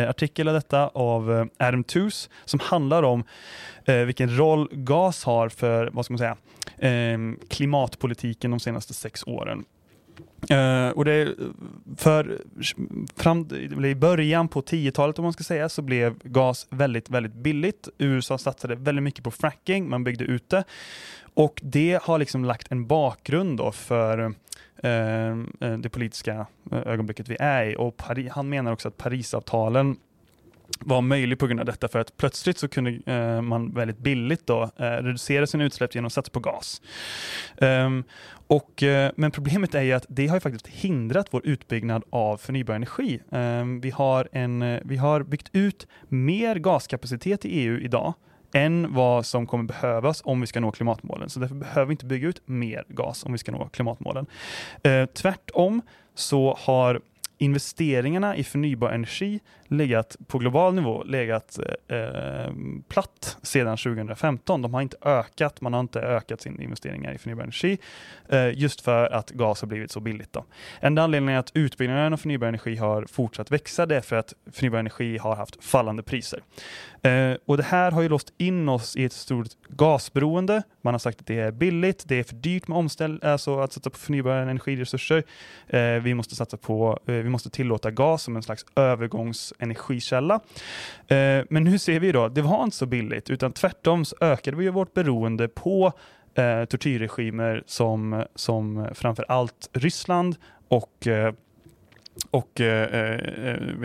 eh 0.00 0.08
artikel 0.08 0.48
av 0.48 0.54
detta 0.54 0.88
av 0.88 1.32
eh, 1.32 1.66
Adam 1.68 1.84
Tooze 1.84 2.30
som 2.44 2.60
handlar 2.60 3.02
om 3.02 3.24
eh, 3.84 3.96
vilken 3.96 4.38
roll 4.38 4.68
gas 4.72 5.24
har 5.24 5.48
för 5.48 5.90
vad 5.92 6.04
ska 6.04 6.12
man 6.12 6.18
säga, 6.18 6.36
eh, 6.78 7.18
klimatpolitiken 7.48 8.50
de 8.50 8.60
senaste 8.60 8.94
sex 8.94 9.22
åren. 9.26 9.64
Uh, 10.50 10.88
och 10.88 11.04
det, 11.04 11.34
för 11.96 12.38
fram, 13.16 13.48
I 13.84 13.94
början 13.94 14.48
på 14.48 14.62
10-talet 14.62 15.18
om 15.18 15.22
man 15.22 15.32
ska 15.32 15.44
säga 15.44 15.68
så 15.68 15.82
blev 15.82 16.18
gas 16.24 16.66
väldigt, 16.70 17.10
väldigt 17.10 17.34
billigt. 17.34 17.88
USA 17.98 18.38
satsade 18.38 18.74
väldigt 18.74 19.02
mycket 19.02 19.24
på 19.24 19.30
fracking, 19.30 19.88
man 19.88 20.04
byggde 20.04 20.24
ut 20.24 20.48
det. 20.48 20.64
Och 21.34 21.60
det 21.62 22.02
har 22.02 22.18
liksom 22.18 22.44
lagt 22.44 22.72
en 22.72 22.86
bakgrund 22.86 23.58
då 23.58 23.72
för 23.72 24.18
uh, 24.18 24.32
det 25.78 25.88
politiska 25.92 26.46
ögonblicket 26.70 27.28
vi 27.28 27.36
är 27.40 27.64
i. 27.64 27.76
Och 27.78 27.96
Paris, 27.96 28.32
han 28.32 28.48
menar 28.48 28.72
också 28.72 28.88
att 28.88 28.96
Parisavtalen 28.96 29.96
var 30.80 31.00
möjlig 31.00 31.38
på 31.38 31.46
grund 31.46 31.60
av 31.60 31.66
detta 31.66 31.88
för 31.88 31.98
att 31.98 32.16
plötsligt 32.16 32.62
eh, 33.06 33.40
man 33.40 33.74
väldigt 33.74 33.98
billigt 33.98 34.46
då, 34.46 34.62
eh, 34.62 34.84
reducera 34.84 35.46
sina 35.46 35.64
utsläpp 35.64 35.94
genom 35.94 36.06
att 36.06 36.12
satsa 36.12 36.30
på 36.30 36.40
gas. 36.40 36.82
Um, 37.56 38.04
eh, 38.82 39.10
men 39.16 39.30
problemet 39.30 39.74
är 39.74 39.82
ju 39.82 39.92
att 39.92 40.06
det 40.08 40.26
har 40.26 40.40
faktisk 40.40 40.68
hindrat 40.68 41.26
vår 41.30 41.46
utbyggnad 41.46 42.04
av 42.10 42.36
förnybar 42.36 42.74
energi. 42.74 43.20
Um, 43.28 43.80
vi, 43.80 43.90
har 43.90 44.28
en, 44.32 44.80
vi 44.84 44.96
har 44.96 45.22
byggt 45.22 45.48
ut 45.52 45.86
mer 46.08 46.56
gaskapacitet 46.56 47.44
i 47.44 47.48
EU 47.48 47.78
idag 47.78 48.14
än 48.52 48.94
vad 48.94 49.26
som 49.26 49.46
kommer 49.46 49.64
behövas 49.64 50.22
om 50.24 50.40
vi 50.40 50.46
ska 50.46 50.60
nå 50.60 50.72
klimatmålen. 50.72 51.30
Så 51.30 51.40
därför 51.40 51.54
behöver 51.54 51.86
vi 51.86 51.92
inte 51.92 52.06
bygga 52.06 52.28
ut 52.28 52.42
mer 52.44 52.84
gas 52.88 53.24
om 53.24 53.32
vi 53.32 53.38
ska 53.38 53.52
nå 53.52 53.68
klimatmålen. 53.68 54.26
Eh, 54.82 55.06
tvärtom 55.06 55.82
så 56.14 56.58
har 56.60 57.00
investeringarna 57.38 58.36
i 58.36 58.44
förnybar 58.44 58.90
energi 58.90 59.40
legat 59.68 60.16
på 60.26 60.38
global 60.38 60.74
nivå 60.74 61.02
legat 61.04 61.58
eh, 61.88 62.52
platt 62.88 63.36
sedan 63.42 63.76
2015. 63.76 64.62
De 64.62 64.74
har 64.74 64.82
inte 64.82 64.96
ökat, 65.02 65.60
man 65.60 65.72
har 65.72 65.80
inte 65.80 66.00
ökat 66.00 66.40
sina 66.40 66.62
investeringar 66.62 67.12
i 67.12 67.18
förnybar 67.18 67.42
energi 67.42 67.78
eh, 68.28 68.58
just 68.58 68.80
för 68.80 69.12
att 69.12 69.30
gas 69.30 69.60
har 69.60 69.68
blivit 69.68 69.90
så 69.90 70.00
billigt. 70.00 70.32
Då. 70.32 70.44
Enda 70.80 71.02
anledningen 71.02 71.40
att 71.40 71.50
utbyggnaden 71.54 72.12
av 72.12 72.16
förnybar 72.16 72.46
energi 72.46 72.76
har 72.76 73.06
fortsatt 73.08 73.50
växa 73.50 73.86
det 73.86 73.96
är 73.96 74.00
för 74.00 74.16
att 74.16 74.34
förnybar 74.52 74.78
energi 74.78 75.18
har 75.18 75.36
haft 75.36 75.64
fallande 75.64 76.02
priser. 76.02 76.40
Eh, 77.02 77.36
och 77.44 77.56
Det 77.56 77.62
här 77.62 77.90
har 77.90 78.02
ju 78.02 78.08
låst 78.08 78.32
in 78.38 78.68
oss 78.68 78.96
i 78.96 79.04
ett 79.04 79.12
stort 79.12 79.48
gasberoende. 79.68 80.62
Man 80.82 80.94
har 80.94 80.98
sagt 80.98 81.20
att 81.20 81.26
det 81.26 81.40
är 81.40 81.52
billigt, 81.52 82.04
det 82.06 82.14
är 82.16 82.24
för 82.24 82.34
dyrt 82.34 82.68
med 82.68 82.78
omställ 82.78 83.20
alltså 83.22 83.60
att 83.60 83.72
satsa 83.72 83.90
på 83.90 83.98
förnybara 83.98 84.42
energiresurser. 84.42 85.22
Eh, 85.66 86.02
vi 86.02 86.14
måste 86.14 86.34
satsa 86.34 86.56
på, 86.56 86.98
eh, 87.06 87.14
vi 87.26 87.30
måste 87.30 87.50
tillåta 87.50 87.90
gas 87.90 88.22
som 88.22 88.36
en 88.36 88.42
slags 88.42 88.66
övergångsenergikälla. 88.76 90.34
Eh, 91.06 91.44
men 91.50 91.64
nu 91.64 91.78
ser 91.78 92.00
vi 92.00 92.12
då, 92.12 92.28
det 92.28 92.42
var 92.42 92.64
inte 92.64 92.76
så 92.76 92.86
billigt 92.86 93.30
utan 93.30 93.52
tvärtom 93.52 94.04
så 94.04 94.16
ökade 94.20 94.56
vi 94.56 94.68
vårt 94.68 94.94
beroende 94.94 95.48
på 95.48 95.92
eh, 96.34 96.64
tortyrregimer 96.64 97.62
som, 97.66 98.24
som 98.34 98.88
framför 98.94 99.24
allt 99.28 99.70
Ryssland 99.72 100.36
och 100.68 101.06
eh, 101.06 101.34
och 102.30 102.60
eh, 102.60 103.20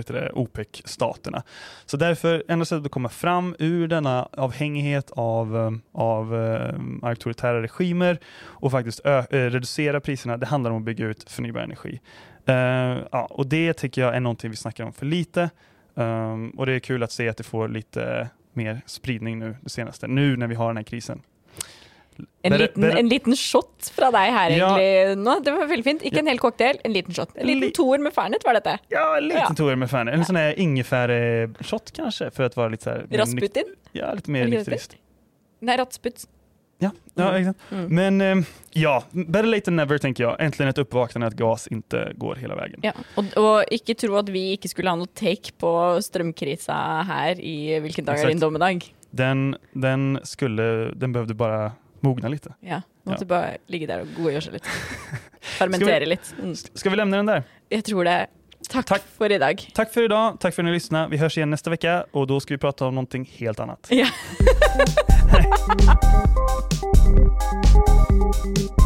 eh 0.10 0.28
OPEC-staterna. 0.34 1.44
Så 1.86 1.98
därför, 1.98 2.44
enda 2.48 2.66
sättet 2.66 2.86
att 2.86 2.92
komma 2.92 3.10
fram 3.10 3.56
ur 3.60 3.88
denna 3.88 4.28
avhängighet 4.32 5.12
av, 5.12 5.80
av 5.92 6.36
eh, 6.36 7.10
auktoritära 7.10 7.62
regimer 7.62 8.20
och 8.44 8.72
faktiskt 8.72 9.02
ö, 9.04 9.18
eh, 9.20 9.24
reducera 9.32 10.00
priserna, 10.00 10.38
det 10.38 10.46
handlar 10.46 10.72
om 10.72 10.78
att 10.78 10.84
bygga 10.84 11.06
ut 11.06 11.30
förnybar 11.30 11.62
energi. 11.62 12.00
Uh, 12.50 12.56
ja, 13.12 13.28
och 13.30 13.48
det 13.48 13.74
tycker 13.74 14.02
jag 14.02 14.16
är 14.16 14.20
någonting 14.20 14.50
vi 14.50 14.58
snackar 14.58 14.84
om 14.84 14.94
för 14.94 15.06
lite. 15.06 15.50
Um, 15.94 16.50
och 16.50 16.66
det 16.66 16.74
är 16.74 16.80
kul 16.80 17.04
att 17.04 17.12
se 17.12 17.30
att 17.30 17.38
det 17.38 17.44
får 17.44 17.68
lite 17.68 18.30
mer 18.54 18.82
spridning 18.86 19.40
nu 19.40 19.56
det 19.62 19.70
senaste, 19.70 20.08
nu 20.08 20.38
när 20.38 20.48
vi 20.48 20.56
har 20.56 20.68
den 20.68 20.78
här 20.78 20.84
krisen. 20.84 21.22
En, 22.42 22.56
liten, 22.58 22.84
en 22.84 23.10
liten 23.10 23.36
shot 23.38 23.92
fra 23.96 24.10
deg 24.14 24.34
her, 24.34 24.54
ja. 24.56 24.72
egentlig. 24.74 25.22
Nå, 25.24 25.38
det 25.46 25.54
var 25.56 25.70
veldig 25.70 25.86
fint. 25.86 26.04
Ikke 26.10 26.22
en 26.24 26.30
hel 26.32 26.42
cocktail, 26.42 26.82
en 26.86 26.96
liten 26.96 27.16
shot. 27.16 27.32
En 27.38 27.48
liten 27.48 27.72
toer 27.78 28.02
med 28.04 28.14
Fernet, 28.16 28.44
var 28.46 28.58
dette? 28.58 28.76
Ja, 28.94 29.06
en 29.18 29.30
liten 29.30 29.46
ja. 29.46 29.54
toer 29.58 29.80
med 29.80 29.90
Fernet. 29.92 30.18
En 30.18 30.28
sånn 30.28 30.42
ingefærshot, 30.66 31.94
kanskje, 31.98 32.30
for 32.36 32.50
at 32.50 32.58
det 32.58 32.62
var 32.62 32.74
litt 32.74 32.86
sånn 32.86 33.08
Rasputin? 33.22 33.74
Ja, 33.98 34.12
litt 34.18 34.30
mer 34.32 34.50
nykterist. 34.52 34.98
Nei, 35.62 35.78
Ratsputt. 35.78 36.26
Ja, 36.82 36.90
ja 37.14 37.32
mm. 37.32 37.44
sant. 37.46 37.66
Mm. 37.70 37.96
Men 37.96 38.22
eh, 38.22 38.46
ja, 38.82 39.04
better 39.12 39.50
late 39.50 39.68
than 39.70 39.78
never 39.78 40.02
tenker 40.02 40.26
jeg. 40.26 40.38
Endelig 40.42 40.74
et 40.74 40.82
uppvaknande 40.82 41.30
at 41.30 41.38
gas 41.38 41.68
ikke 41.70 42.08
går 42.22 42.42
hele 42.42 42.58
veien. 42.58 42.80
Ja, 42.86 42.96
og, 43.20 43.30
og, 43.38 43.60
ikke 43.74 43.96
tro 44.02 44.18
at 44.18 44.32
vi 44.34 44.48
ikke 44.56 44.72
skulle 44.72 44.90
ha 44.90 44.98
noe 44.98 45.12
take 45.14 45.54
på 45.62 45.74
strømkrisa 46.02 46.80
her 47.10 47.38
i 47.38 47.78
Hvilken 47.86 48.08
dag 48.08 48.18
er 48.18 48.34
din 48.34 48.42
dommedag? 48.42 48.88
Den, 49.12 49.52
den 49.76 50.16
skulle 50.24 50.96
Den 50.96 51.14
behøvde 51.14 51.36
bare 51.38 51.74
mogne 52.06 52.30
litt. 52.34 52.48
Ja. 52.66 52.82
Måtte 53.08 53.26
ja. 53.26 53.30
bare 53.32 53.58
ligge 53.72 53.88
der 53.90 54.04
og 54.06 54.14
godgöra 54.18 54.44
seg 54.46 54.60
litt. 54.60 54.70
Fermentere 55.58 56.06
litt. 56.10 56.34
Mm. 56.38 56.54
Skal 56.56 56.94
vi 56.94 57.02
lämna 57.02 57.22
den 57.22 57.32
der? 57.32 57.50
Jeg 57.74 57.88
tror 57.90 58.08
det. 58.10 58.20
Tack, 58.72 59.04
for 59.18 59.32
i 59.34 59.40
dag. 59.42 59.64
Takk 59.76 59.90
for 59.92 60.06
i 60.06 60.12
dag. 60.12 60.38
Takk 60.40 60.54
for 60.56 60.64
at 60.64 60.70
ni 60.70 60.76
lyssnade. 60.76 61.10
Vi 61.12 61.20
høres 61.20 61.36
igjen 61.40 61.52
neste 61.52 61.74
vecka 61.74 62.06
og 62.14 62.30
da 62.32 62.38
skal 62.44 62.56
vi 62.56 62.62
prate 62.62 62.88
om 62.88 63.02
noe 63.02 63.26
helt 63.40 63.60
annet. 63.66 63.84
Ja. 63.92 64.08